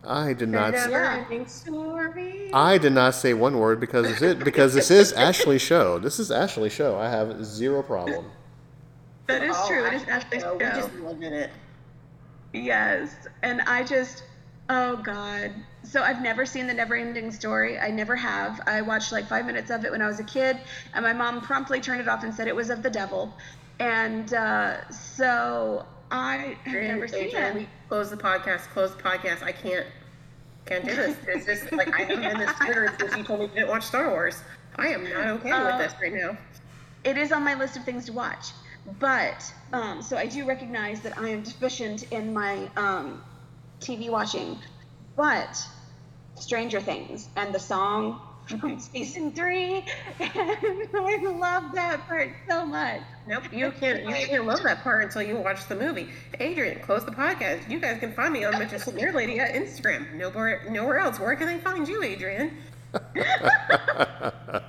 I 0.04 0.32
did 0.32 0.48
not. 0.48 0.72
never 0.72 0.90
Yeah. 0.90 1.16
ending 1.24 1.46
story. 1.46 2.50
I 2.54 2.78
did 2.78 2.92
not 2.92 3.14
say 3.14 3.34
one 3.34 3.58
word 3.58 3.80
because 3.80 4.10
it's 4.10 4.22
it 4.22 4.38
because 4.42 4.72
this 4.74 4.90
is 4.90 5.12
Ashley's 5.12 5.60
show. 5.62 5.98
This 5.98 6.18
is 6.18 6.30
Ashley's 6.30 6.72
show. 6.72 6.98
I 6.98 7.08
have 7.10 7.44
zero 7.44 7.82
problem. 7.82 8.24
That 9.26 9.42
is 9.44 9.54
Oh, 9.58 9.68
true. 9.68 9.84
It 9.84 9.94
is 9.94 10.02
actually, 10.08 10.38
Ashley's 10.38 10.42
no, 10.42 10.54
We 10.54 10.64
show. 10.64 10.70
just 10.88 10.94
lived 10.94 11.22
in 11.22 11.32
it. 11.34 11.50
Yes. 12.52 13.14
And 13.42 13.60
I 13.62 13.84
just, 13.84 14.24
oh 14.70 14.96
God. 14.96 15.52
So 15.82 16.02
I've 16.02 16.20
never 16.22 16.44
seen 16.46 16.66
the 16.66 16.74
never 16.74 16.94
ending 16.96 17.30
story. 17.30 17.78
I 17.78 17.90
never 17.90 18.16
have. 18.16 18.60
I 18.66 18.82
watched 18.82 19.12
like 19.12 19.26
five 19.26 19.46
minutes 19.46 19.70
of 19.70 19.84
it 19.84 19.90
when 19.92 20.02
I 20.02 20.06
was 20.08 20.18
a 20.20 20.24
kid, 20.24 20.58
and 20.94 21.04
my 21.04 21.12
mom 21.12 21.40
promptly 21.40 21.80
turned 21.80 22.00
it 22.00 22.08
off 22.08 22.24
and 22.24 22.34
said 22.34 22.48
it 22.48 22.56
was 22.56 22.70
of 22.70 22.82
the 22.82 22.90
devil. 22.90 23.34
And 23.78 24.32
uh, 24.34 24.88
so 24.90 25.86
I 26.10 26.56
have 26.64 26.82
never 26.82 27.06
seen 27.08 27.34
it. 27.34 27.68
Close 27.90 28.08
the 28.08 28.16
podcast. 28.16 28.60
Close 28.72 28.94
the 28.94 29.02
podcast. 29.02 29.42
I 29.42 29.50
can't. 29.50 29.84
Can't 30.64 30.84
do 30.84 30.94
this. 30.94 31.16
It's 31.26 31.44
just 31.44 31.72
like 31.72 31.92
I 31.92 32.02
haven't 32.04 32.20
been 32.22 32.38
this 32.38 32.52
Twitter 32.64 32.94
since 33.00 33.16
you 33.16 33.24
told 33.24 33.40
me 33.40 33.46
you 33.46 33.52
didn't 33.52 33.68
watch 33.68 33.82
Star 33.82 34.08
Wars. 34.10 34.40
I 34.76 34.86
am 34.90 35.02
not 35.02 35.26
okay 35.40 35.50
Uh, 35.50 35.64
with 35.76 35.90
this 35.90 36.00
right 36.00 36.12
now. 36.14 36.38
it 37.02 37.18
is 37.18 37.32
on 37.32 37.42
my 37.42 37.54
list 37.54 37.76
of 37.76 37.82
things 37.84 38.06
to 38.06 38.12
watch. 38.12 38.52
But 39.00 39.42
um, 39.72 40.02
so 40.02 40.16
I 40.16 40.26
do 40.26 40.46
recognize 40.46 41.00
that 41.00 41.18
I 41.18 41.30
am 41.30 41.42
deficient 41.42 42.04
in 42.12 42.32
my 42.32 42.70
um, 42.76 43.24
TV 43.80 44.08
watching. 44.08 44.56
But 45.16 45.60
Stranger 46.36 46.80
Things 46.80 47.28
and 47.34 47.52
the 47.52 47.58
song 47.58 48.20
from 48.58 48.78
season 48.78 49.32
three, 49.32 49.84
and 50.20 50.88
I 50.94 51.22
love 51.24 51.74
that 51.74 52.06
part 52.06 52.30
so 52.48 52.66
much. 52.66 53.00
Nope, 53.26 53.44
you 53.52 53.70
can't. 53.72 54.04
You 54.04 54.26
can't 54.26 54.46
love 54.46 54.62
that 54.62 54.82
part 54.82 55.04
until 55.04 55.22
you 55.22 55.36
watch 55.36 55.66
the 55.68 55.76
movie. 55.76 56.08
Adrian, 56.38 56.80
close 56.80 57.04
the 57.04 57.12
podcast. 57.12 57.68
You 57.70 57.80
guys 57.80 58.00
can 58.00 58.12
find 58.12 58.32
me 58.32 58.44
on 58.44 58.52
Manchester 58.52 58.92
Nerd 58.92 59.14
Lady 59.14 59.38
at 59.38 59.54
Instagram. 59.54 60.14
Nowhere, 60.14 60.66
nowhere 60.70 60.98
else. 60.98 61.18
Where 61.18 61.36
can 61.36 61.46
they 61.46 61.58
find 61.58 61.86
you, 61.86 62.02
Adrian? 62.02 62.56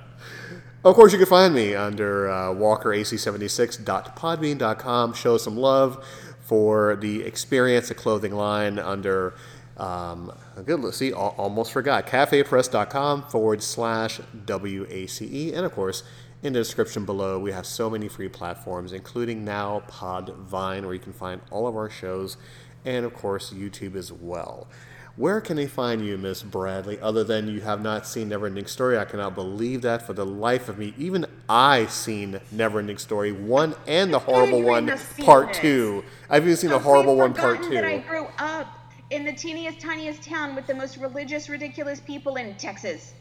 Of 0.84 0.96
course, 0.96 1.12
you 1.12 1.18
can 1.18 1.28
find 1.28 1.54
me 1.54 1.76
under 1.76 2.28
uh, 2.28 2.48
walkerac76.podbean.com. 2.54 5.14
Show 5.14 5.38
some 5.38 5.56
love 5.56 6.04
for 6.40 6.96
the 6.96 7.22
Experience, 7.22 7.88
a 7.92 7.94
clothing 7.94 8.34
line 8.34 8.80
under, 8.80 9.34
um, 9.76 10.32
good, 10.64 10.80
let's 10.80 10.96
see, 10.96 11.12
almost 11.12 11.72
forgot, 11.72 12.06
cafepress.com 12.06 13.24
forward 13.28 13.62
slash 13.62 14.20
WACE. 14.46 15.52
And 15.54 15.64
of 15.64 15.72
course, 15.72 16.02
in 16.42 16.52
the 16.52 16.58
description 16.58 17.04
below, 17.04 17.38
we 17.38 17.52
have 17.52 17.66
so 17.66 17.88
many 17.88 18.08
free 18.08 18.28
platforms, 18.28 18.92
including 18.92 19.44
now 19.44 19.82
Podvine, 19.88 20.84
where 20.84 20.94
you 20.94 21.00
can 21.00 21.12
find 21.12 21.40
all 21.50 21.66
of 21.66 21.76
our 21.76 21.88
shows, 21.88 22.36
and 22.84 23.04
of 23.04 23.14
course, 23.14 23.52
YouTube 23.52 23.94
as 23.94 24.12
well. 24.12 24.66
Where 25.14 25.42
can 25.42 25.56
they 25.56 25.66
find 25.66 26.04
you, 26.04 26.16
Miss 26.16 26.42
Bradley, 26.42 26.98
other 26.98 27.22
than 27.22 27.46
you 27.46 27.60
have 27.60 27.82
not 27.82 28.06
seen 28.06 28.30
Neverending 28.30 28.66
Story? 28.66 28.96
I 28.96 29.04
cannot 29.04 29.34
believe 29.34 29.82
that 29.82 30.06
for 30.06 30.14
the 30.14 30.24
life 30.24 30.70
of 30.70 30.78
me. 30.78 30.94
Even 30.96 31.26
I 31.50 31.84
seen 31.86 32.40
Neverending 32.52 32.98
Story 32.98 33.30
one 33.30 33.74
and 33.86 34.12
the 34.12 34.20
horrible 34.20 34.62
one 34.62 34.90
part 35.20 35.50
it. 35.50 35.54
two. 35.56 36.02
I've 36.30 36.44
even 36.44 36.56
seen 36.56 36.70
the 36.70 36.78
horrible 36.78 37.14
one 37.14 37.34
part 37.34 37.60
That 37.70 37.84
I 37.84 37.98
two. 37.98 38.08
grew 38.08 38.26
up 38.38 38.81
in 39.12 39.24
the 39.24 39.32
teeniest, 39.32 39.78
tiniest 39.78 40.22
town 40.22 40.54
with 40.54 40.66
the 40.66 40.74
most 40.74 40.96
religious, 40.96 41.48
ridiculous 41.50 42.00
people 42.00 42.36
in 42.36 42.54
Texas. 42.56 43.12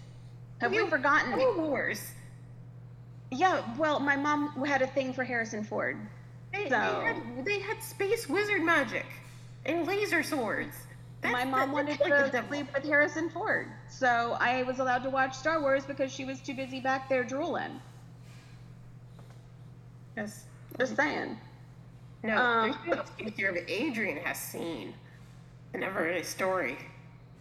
Have 0.60 0.74
You- 0.74 0.88
forgotten? 0.88 1.38
Wars. 1.58 2.12
Yeah, 3.30 3.62
well, 3.78 4.00
my 4.00 4.16
mom 4.16 4.64
had 4.66 4.82
a 4.82 4.88
thing 4.88 5.14
for 5.14 5.24
Harrison 5.24 5.64
Ford. 5.64 5.98
They, 6.54 6.66
they, 6.66 6.76
had, 6.76 7.46
they 7.46 7.60
had 7.60 7.82
space 7.82 8.28
wizard 8.28 8.62
magic 8.62 9.06
and 9.66 9.86
laser 9.88 10.22
swords. 10.24 10.76
That's 11.22 11.32
my 11.34 11.46
mom 11.46 11.72
wanted 11.72 12.00
to 12.00 12.44
sleep 12.50 12.68
with 12.74 12.84
Harrison 12.84 13.30
Ford, 13.30 13.68
so 13.90 14.36
I 14.40 14.64
was 14.64 14.80
allowed 14.80 15.04
to 15.04 15.10
watch 15.10 15.36
Star 15.36 15.62
Wars 15.62 15.86
because 15.86 16.12
she 16.12 16.26
was 16.26 16.42
too 16.42 16.54
busy 16.56 16.80
back 16.82 17.08
there 17.08 17.24
drooling. 17.24 17.80
Yes. 20.18 20.46
Just 20.78 20.96
saying. 20.96 21.38
No, 22.24 22.36
Um, 22.38 22.78
there's 22.86 23.38
no 23.56 23.62
Adrian 23.68 24.18
has 24.18 24.40
seen 24.40 24.94
the 25.72 25.80
Neverending 25.80 26.26
Story. 26.26 26.78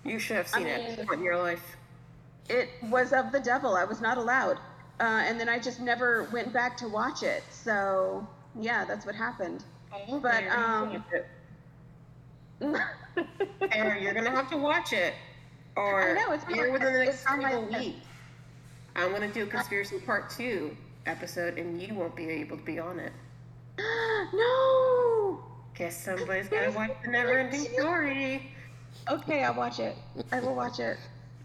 You 0.05 0.18
should 0.18 0.37
have 0.37 0.49
seen 0.49 0.66
it 0.66 0.99
mean- 0.99 1.12
in 1.12 1.22
your 1.22 1.37
life. 1.37 1.76
It 2.49 2.68
was 2.85 3.12
of 3.12 3.31
the 3.33 3.41
devil. 3.41 3.76
I 3.76 3.85
was 3.85 4.01
not 4.01 4.18
allowed, 4.18 4.57
uh, 4.99 5.22
and 5.24 5.39
then 5.39 5.49
I 5.49 5.59
just 5.59 5.78
never 5.81 6.24
went 6.33 6.53
back 6.53 6.76
to 6.78 6.89
watch 6.89 7.22
it. 7.22 7.45
So 7.51 8.26
yeah, 8.59 8.85
that's 8.85 9.07
what 9.07 9.14
happened. 9.14 9.64
But, 10.22 10.45
um, 10.49 11.05
Or 13.76 13.97
you're 14.01 14.14
gonna 14.14 14.31
have 14.31 14.51
to 14.51 14.57
watch 14.57 14.93
it, 14.93 15.14
or 15.76 16.11
I 16.11 16.14
know, 16.14 16.33
it's 16.33 16.45
here 16.45 16.70
within 16.72 16.93
the 16.93 17.05
next 17.05 17.22
it's 17.22 17.26
on 17.26 17.43
my 17.43 17.51
single 17.53 17.70
list. 17.70 17.85
week. 17.85 17.97
I'm 18.97 19.12
gonna 19.12 19.33
do 19.33 19.45
a 19.45 19.47
conspiracy 19.47 19.99
part 20.01 20.31
two 20.31 20.76
episode, 21.07 21.59
and 21.59 21.81
you 21.81 21.95
won't 21.95 22.14
be 22.16 22.28
able 22.28 22.57
to 22.57 22.62
be 22.64 22.78
on 22.78 22.99
it. 23.01 23.12
no. 24.33 25.20
Guess 25.81 26.05
somebody's 26.05 26.47
gotta 26.47 26.70
watch 26.72 26.91
the 27.03 27.09
Neverending 27.09 27.72
Story. 27.78 28.53
Okay, 29.11 29.45
I'll 29.45 29.55
watch 29.55 29.78
it. 29.81 29.97
I 30.31 30.39
will 30.41 30.55
watch 30.55 30.78
it 30.78 30.99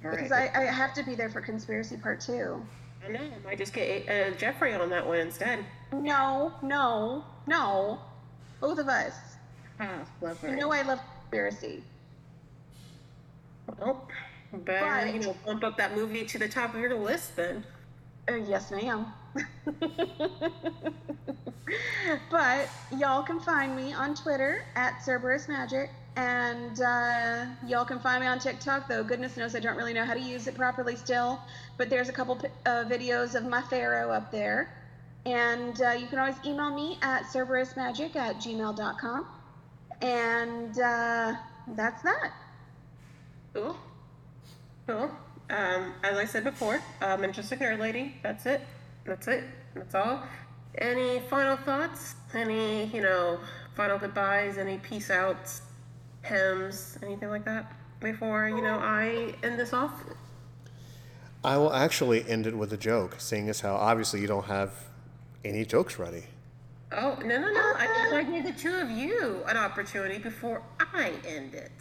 All 0.03 0.11
because 0.11 0.29
right. 0.29 0.51
I, 0.53 0.63
I 0.63 0.71
have 0.73 0.93
to 0.95 1.03
be 1.03 1.15
there 1.15 1.29
for 1.29 1.39
conspiracy 1.39 1.95
part 1.95 2.19
two. 2.19 2.61
I 3.07 3.11
know. 3.13 3.21
I 3.21 3.45
might 3.45 3.57
just 3.57 3.71
get 3.71 4.09
uh, 4.09 4.35
Jeffrey 4.35 4.73
on 4.73 4.89
that 4.89 5.07
one 5.07 5.19
instead. 5.19 5.59
No, 5.93 6.51
no, 6.61 7.23
no. 7.47 8.01
Both 8.59 8.77
of 8.79 8.89
us. 8.89 9.13
Ah, 9.79 9.99
lovely. 10.19 10.49
You 10.49 10.57
know 10.57 10.73
I 10.73 10.81
love 10.81 10.99
conspiracy. 11.21 11.81
Well, 13.79 14.05
better 14.51 15.05
But- 15.05 15.13
you 15.13 15.21
know 15.21 15.35
bump 15.45 15.63
up 15.63 15.77
that 15.77 15.95
movie 15.95 16.25
to 16.25 16.37
the 16.37 16.49
top 16.49 16.73
of 16.75 16.81
your 16.81 16.93
list 16.95 17.37
then. 17.37 17.63
Uh, 18.29 18.35
yes, 18.35 18.71
ma'am. 18.71 19.05
but 22.31 22.69
y'all 22.97 23.23
can 23.23 23.39
find 23.39 23.75
me 23.75 23.93
on 23.93 24.15
Twitter 24.15 24.63
at 24.75 25.03
Cerberus 25.03 25.47
Magic, 25.47 25.91
and 26.15 26.81
uh, 26.81 27.45
y'all 27.67 27.85
can 27.85 27.99
find 27.99 28.21
me 28.21 28.27
on 28.27 28.39
TikTok. 28.39 28.87
Though 28.87 29.03
goodness 29.03 29.37
knows 29.37 29.55
I 29.55 29.59
don't 29.59 29.77
really 29.77 29.93
know 29.93 30.05
how 30.05 30.13
to 30.15 30.19
use 30.19 30.47
it 30.47 30.55
properly 30.55 30.95
still. 30.95 31.39
But 31.77 31.89
there's 31.89 32.09
a 32.09 32.13
couple 32.13 32.39
uh, 32.65 32.85
videos 32.85 33.35
of 33.35 33.45
my 33.45 33.61
pharaoh 33.61 34.11
up 34.11 34.31
there, 34.31 34.69
and 35.25 35.79
uh, 35.81 35.91
you 35.91 36.07
can 36.07 36.17
always 36.17 36.37
email 36.45 36.71
me 36.71 36.97
at 37.01 37.25
cerberusmagic 37.25 38.15
at 38.15 38.37
gmail.com. 38.37 39.27
And 40.01 40.79
uh, 40.79 41.33
that's 41.67 42.01
that. 42.01 42.31
Cool. 43.53 43.77
Cool. 44.87 45.11
Um, 45.49 45.93
as 46.03 46.17
I 46.17 46.25
said 46.25 46.43
before, 46.43 46.81
I'm 47.01 47.23
um, 47.23 47.31
just 47.31 47.51
a 47.51 47.55
nerd 47.55 47.79
lady. 47.79 48.15
That's 48.23 48.45
it. 48.45 48.61
That's 49.05 49.27
it. 49.27 49.43
That's 49.75 49.93
all. 49.93 50.23
Any 50.77 51.19
final 51.29 51.55
thoughts? 51.57 52.15
Any, 52.33 52.85
you 52.87 53.01
know, 53.01 53.39
final 53.75 53.97
goodbyes? 53.97 54.57
Any 54.57 54.77
peace 54.79 55.09
outs? 55.11 55.61
Hymns? 56.23 56.97
Anything 57.03 57.29
like 57.29 57.45
that? 57.45 57.71
Before, 57.99 58.49
you 58.49 58.61
know, 58.61 58.79
I 58.81 59.35
end 59.43 59.59
this 59.59 59.71
off? 59.71 59.93
I 61.43 61.57
will 61.57 61.71
actually 61.71 62.27
end 62.27 62.47
it 62.47 62.57
with 62.57 62.73
a 62.73 62.77
joke, 62.77 63.15
seeing 63.19 63.47
as 63.49 63.61
how 63.61 63.75
obviously 63.75 64.21
you 64.21 64.27
don't 64.27 64.45
have 64.45 64.71
any 65.43 65.63
jokes 65.63 65.99
ready. 65.99 66.23
Oh, 66.91 67.17
no, 67.21 67.39
no, 67.39 67.51
no. 67.51 67.73
I 67.77 67.85
just 67.85 68.13
I 68.13 68.23
give 68.23 68.45
the 68.45 68.51
two 68.51 68.73
of 68.75 68.89
you 68.89 69.43
an 69.47 69.57
opportunity 69.57 70.17
before 70.17 70.63
I 70.79 71.13
end 71.27 71.53
it. 71.53 71.71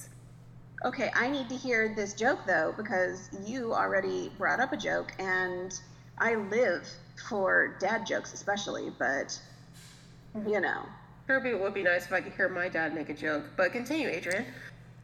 Okay, 0.84 1.10
I 1.14 1.28
need 1.30 1.48
to 1.48 1.56
hear 1.56 1.94
this 1.96 2.12
joke 2.12 2.40
though 2.46 2.74
because 2.76 3.30
you 3.46 3.72
already 3.72 4.30
brought 4.36 4.60
up 4.60 4.74
a 4.74 4.76
joke 4.76 5.14
and 5.18 5.80
I 6.18 6.34
live 6.34 6.86
for 7.28 7.76
dad 7.80 8.06
jokes 8.06 8.34
especially, 8.34 8.92
but 8.98 9.40
mm-hmm. 10.36 10.46
you 10.46 10.60
know. 10.60 10.82
Kirby, 11.26 11.50
it 11.50 11.60
would 11.60 11.72
be 11.72 11.82
nice 11.82 12.04
if 12.04 12.12
I 12.12 12.20
could 12.20 12.34
hear 12.34 12.50
my 12.50 12.68
dad 12.68 12.94
make 12.94 13.08
a 13.08 13.14
joke. 13.14 13.44
But 13.56 13.72
continue, 13.72 14.08
Adrian. 14.08 14.44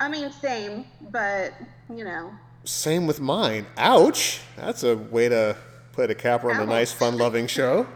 I 0.00 0.10
mean 0.10 0.30
same, 0.30 0.84
but 1.10 1.54
you 1.88 2.04
know. 2.04 2.30
Same 2.64 3.06
with 3.06 3.20
mine. 3.20 3.64
Ouch! 3.78 4.40
That's 4.56 4.82
a 4.82 4.98
way 4.98 5.30
to 5.30 5.56
put 5.92 6.10
a 6.10 6.14
capper 6.14 6.52
on 6.52 6.60
a 6.60 6.66
nice, 6.66 6.92
fun-loving 6.92 7.46
show. 7.46 7.86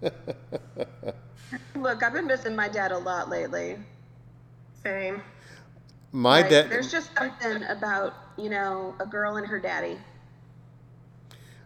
Look, 1.74 2.04
I've 2.04 2.12
been 2.12 2.28
missing 2.28 2.54
my 2.54 2.68
dad 2.68 2.92
a 2.92 2.98
lot 2.98 3.28
lately. 3.28 3.76
Same. 4.84 5.20
My 6.14 6.42
Like, 6.42 6.50
dad. 6.50 6.70
There's 6.70 6.92
just 6.92 7.10
something 7.18 7.64
about, 7.64 8.14
you 8.36 8.48
know, 8.48 8.94
a 9.00 9.06
girl 9.06 9.36
and 9.36 9.44
her 9.44 9.58
daddy. 9.58 9.98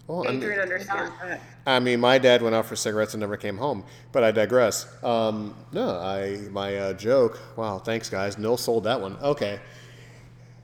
Well, 0.06 0.26
I 0.26 0.30
mean- 0.30 0.42
Adrian 0.42 0.68
that. 0.86 1.40
I 1.66 1.80
mean, 1.80 2.00
my 2.00 2.16
dad 2.16 2.40
went 2.40 2.54
out 2.54 2.64
for 2.64 2.74
cigarettes 2.74 3.12
and 3.12 3.20
never 3.20 3.36
came 3.36 3.58
home. 3.58 3.84
But 4.10 4.24
I 4.24 4.30
digress. 4.30 4.86
Um, 5.04 5.54
no, 5.70 5.90
I 6.00 6.38
my 6.50 6.74
uh, 6.78 6.92
joke. 6.94 7.38
Wow, 7.56 7.78
thanks 7.78 8.08
guys. 8.08 8.38
Nil 8.38 8.56
sold 8.56 8.84
that 8.84 8.98
one. 8.98 9.18
Okay. 9.18 9.60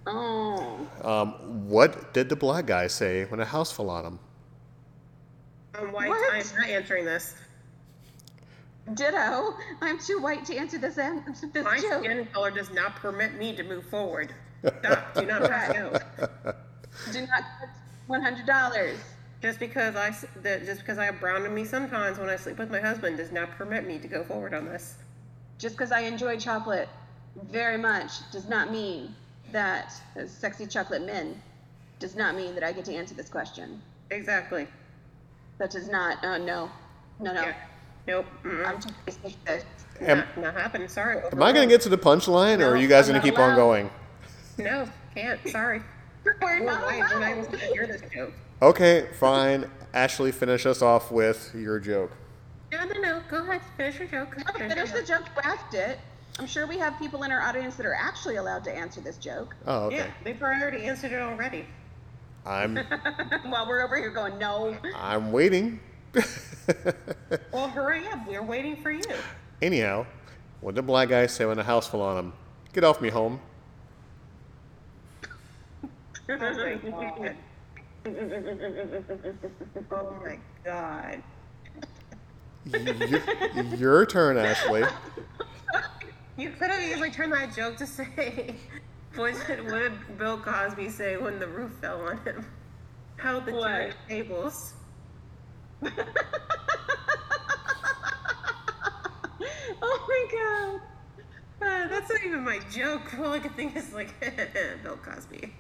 Oh. 0.07 0.89
Um, 1.03 1.69
what 1.69 2.15
did 2.15 2.31
the 2.31 2.37
black 2.37 2.65
guy 2.65 2.87
say 2.87 3.27
when 3.27 3.39
a 3.41 3.45
house 3.45 3.71
fell 3.71 3.91
on 3.91 4.07
him? 4.07 4.19
I'm 5.75 5.93
white. 5.93 6.09
What? 6.09 6.35
I'm 6.35 6.57
not 6.59 6.69
answering 6.71 7.05
this. 7.05 7.35
Ditto. 8.93 9.55
I'm 9.81 9.99
too 9.99 10.21
white 10.21 10.45
to 10.45 10.57
answer 10.57 10.77
this 10.77 10.97
this 10.97 11.65
My 11.65 11.79
joke. 11.81 12.05
skin 12.05 12.27
color 12.33 12.51
does 12.51 12.71
not 12.71 12.97
permit 12.97 13.35
me 13.39 13.57
to 13.57 13.63
move 13.63 13.85
forward. 13.87 14.35
Stop. 14.81 15.15
Do 15.15 15.25
not 15.25 15.43
pass 15.51 15.73
go. 15.73 15.99
Do 17.13 17.21
not 17.27 17.45
one 18.07 18.21
hundred 18.21 18.47
dollars. 18.47 18.99
Just 19.41 19.59
because 19.59 19.97
I 19.97 20.15
that 20.43 20.65
just 20.67 20.81
because 20.81 20.99
I 20.99 21.07
have 21.07 21.19
brown 21.19 21.47
in 21.47 21.55
me 21.55 21.65
sometimes 21.65 22.19
when 22.19 22.29
I 22.29 22.37
sleep 22.37 22.59
with 22.59 22.71
my 22.71 22.81
husband 22.81 23.17
does 23.17 23.33
not 23.33 23.51
permit 23.53 23.87
me 23.87 23.99
to 23.99 24.09
go 24.09 24.23
forward 24.23 24.53
on 24.53 24.67
this. 24.67 24.97
Just 25.59 25.77
because 25.77 25.93
I 25.93 26.01
enjoy 26.01 26.37
chocolate 26.39 26.89
very 27.51 27.79
much 27.79 28.31
does 28.31 28.49
not 28.49 28.71
mean 28.71 29.15
that 29.53 29.93
as 30.17 30.31
sexy 30.31 30.67
chocolate 30.67 31.05
men 31.07 31.41
does 31.99 32.17
not 32.17 32.37
mean 32.37 32.55
that 32.55 32.65
I 32.65 32.73
get 32.73 32.85
to 32.87 32.95
answer 32.95 33.15
this 33.15 33.29
question. 33.29 33.81
Exactly. 34.11 34.67
That 35.59 35.71
does 35.71 35.89
not. 35.89 36.23
Uh, 36.25 36.39
no, 36.39 36.71
no, 37.21 37.33
no. 37.33 37.43
Yeah. 37.43 37.55
Nope. 38.07 38.27
Mm-mm. 38.45 38.67
I'm 38.67 38.81
too 38.81 38.91
basic 39.07 39.23
for 39.23 39.29
this. 39.47 39.65
Am, 40.01 40.19
not, 40.19 40.39
not 40.39 40.55
happening. 40.55 40.89
Sorry. 40.89 41.23
am 41.33 41.43
I 41.43 41.53
going 41.53 41.69
to 41.69 41.73
get 41.73 41.81
to 41.83 41.89
the 41.89 41.99
punchline, 41.99 42.61
or 42.61 42.75
are 42.75 42.77
you 42.77 42.89
guys 42.89 43.09
going 43.09 43.21
to 43.21 43.27
not 43.27 43.35
keep 43.35 43.39
on 43.39 43.57
going? 43.57 43.91
No, 44.59 44.89
can't. 45.15 45.41
Sorry. 45.49 45.81
We're 46.25 46.37
We're 46.41 46.61
not 46.61 46.83
white. 46.85 46.99
We're 46.99 47.21
not 47.21 47.33
allowed. 47.33 47.47
able 47.47 47.59
to 47.59 47.59
hear 47.59 47.87
this 47.87 48.03
joke. 48.13 48.33
Okay, 48.63 49.09
fine. 49.19 49.71
Ashley, 49.93 50.33
finish 50.33 50.67
us 50.67 50.83
off 50.83 51.11
with 51.11 51.53
your 51.55 51.79
joke. 51.79 52.13
No, 52.73 52.85
no, 52.85 53.01
no. 53.01 53.23
Go 53.31 53.43
ahead. 53.43 53.61
Finish 53.77 53.99
your 53.99 54.09
joke. 54.09 54.37
No, 54.37 54.69
Finish 54.69 54.91
the 54.91 55.03
joke. 55.03 55.25
You 55.73 55.79
it. 55.79 55.99
I'm 56.39 56.47
sure 56.47 56.67
we 56.67 56.79
have 56.79 56.99
people 56.99 57.23
in 57.23 57.31
our 57.31 57.41
audience 57.41 57.77
that 57.77 57.87
are 57.87 57.95
actually 57.95 58.37
allowed 58.37 58.65
to 58.65 58.77
answer 58.77 59.01
this 59.01 59.19
joke. 59.19 59.55
Oh, 59.67 59.85
okay. 59.85 59.99
Yeah, 59.99 60.07
they've 60.25 60.43
already 60.43 60.85
answered 60.85 61.13
it 61.13 61.21
already. 61.21 61.67
I'm 62.45 62.77
While 63.45 63.69
we're 63.69 63.85
over 63.85 63.97
here 63.97 64.11
going, 64.11 64.39
no. 64.39 64.77
I'm 64.97 65.31
waiting. 65.31 65.79
Well, 67.53 67.69
hurry 67.69 68.07
up. 68.09 68.27
We're 68.27 68.43
waiting 68.43 68.77
for 68.77 68.91
you. 68.91 69.03
Anyhow, 69.61 70.07
what 70.61 70.75
did 70.75 70.87
black 70.87 71.11
guy 71.11 71.27
say 71.27 71.45
when 71.45 71.57
the 71.59 71.63
house 71.63 71.87
fell 71.87 72.01
on 72.03 72.17
him? 72.17 72.33
Get 72.73 72.85
off 72.85 73.01
me, 73.01 73.11
home. 73.11 73.39
Oh 76.29 76.37
my 76.39 76.75
god. 77.15 77.37
Oh 79.91 80.17
my 80.25 80.39
god. 80.65 81.23
Y- 82.73 83.77
Your 83.77 84.07
turn, 84.07 84.37
Ashley. 84.39 84.85
You 86.37 86.51
could 86.51 86.69
have 86.69 86.83
easily 86.83 87.13
turned 87.13 87.33
that 87.33 87.55
joke 87.55 87.77
to 87.77 87.87
say, 87.87 88.57
what 89.15 89.37
did, 89.47 90.19
Bill 90.19 90.37
Cosby 90.37 90.89
say 90.89 91.17
when 91.17 91.39
the 91.39 91.47
roof 91.47 91.71
fell 91.81 92.01
on 92.01 92.19
him? 92.25 92.45
How 93.19 93.39
the 93.39 93.53
What? 93.53 93.69
giant 93.69 93.95
tables. 94.09 94.75
oh 99.83 100.07
my 100.09 100.27
god. 100.33 100.81
Uh, 101.61 101.89
that's 101.89 102.09
not 102.11 102.25
even 102.25 102.43
my 102.45 102.59
joke. 102.71 103.19
All 103.19 103.33
I 103.33 103.39
can 103.39 103.53
think 103.53 103.77
is 103.77 103.93
like 103.93 104.19
Bill 104.83 104.97
Cosby. 104.97 105.53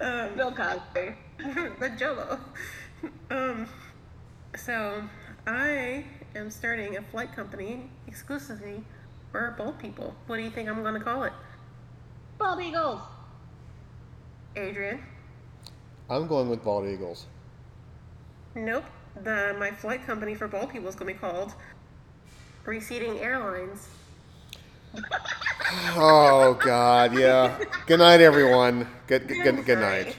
Um, 0.00 0.34
Bill 0.36 0.52
Cosby. 0.52 1.14
the 1.80 1.90
Jolo. 1.98 2.40
Um, 3.30 3.68
so 4.56 5.02
I 5.46 6.04
am 6.34 6.50
starting 6.50 6.96
a 6.96 7.02
flight 7.02 7.32
company 7.34 7.90
exclusively 8.06 8.82
for 9.30 9.54
bald 9.58 9.78
people. 9.78 10.14
What 10.26 10.36
do 10.36 10.42
you 10.42 10.50
think 10.50 10.68
I'm 10.68 10.82
going 10.82 10.94
to 10.94 11.00
call 11.00 11.24
it, 11.24 11.32
Bald 12.38 12.60
Eagles. 12.60 13.00
Adrian? 14.56 15.02
I'm 16.08 16.26
going 16.26 16.48
with 16.48 16.64
bald 16.64 16.86
eagles. 16.86 17.26
Nope. 18.54 18.84
The 19.22 19.56
my 19.58 19.70
flight 19.70 20.04
company 20.06 20.34
for 20.34 20.46
bald 20.48 20.70
people 20.70 20.88
is 20.88 20.94
going 20.94 21.12
to 21.12 21.14
be 21.14 21.18
called 21.18 21.54
Receding 22.64 23.18
Airlines. 23.20 23.88
Oh 25.94 26.58
God, 26.62 27.18
yeah. 27.18 27.58
Good 27.86 27.98
night, 27.98 28.20
everyone. 28.20 28.88
Good 29.06 29.28
good, 29.28 29.54
I'm 29.54 29.62
good 29.62 29.78
night. 29.78 30.16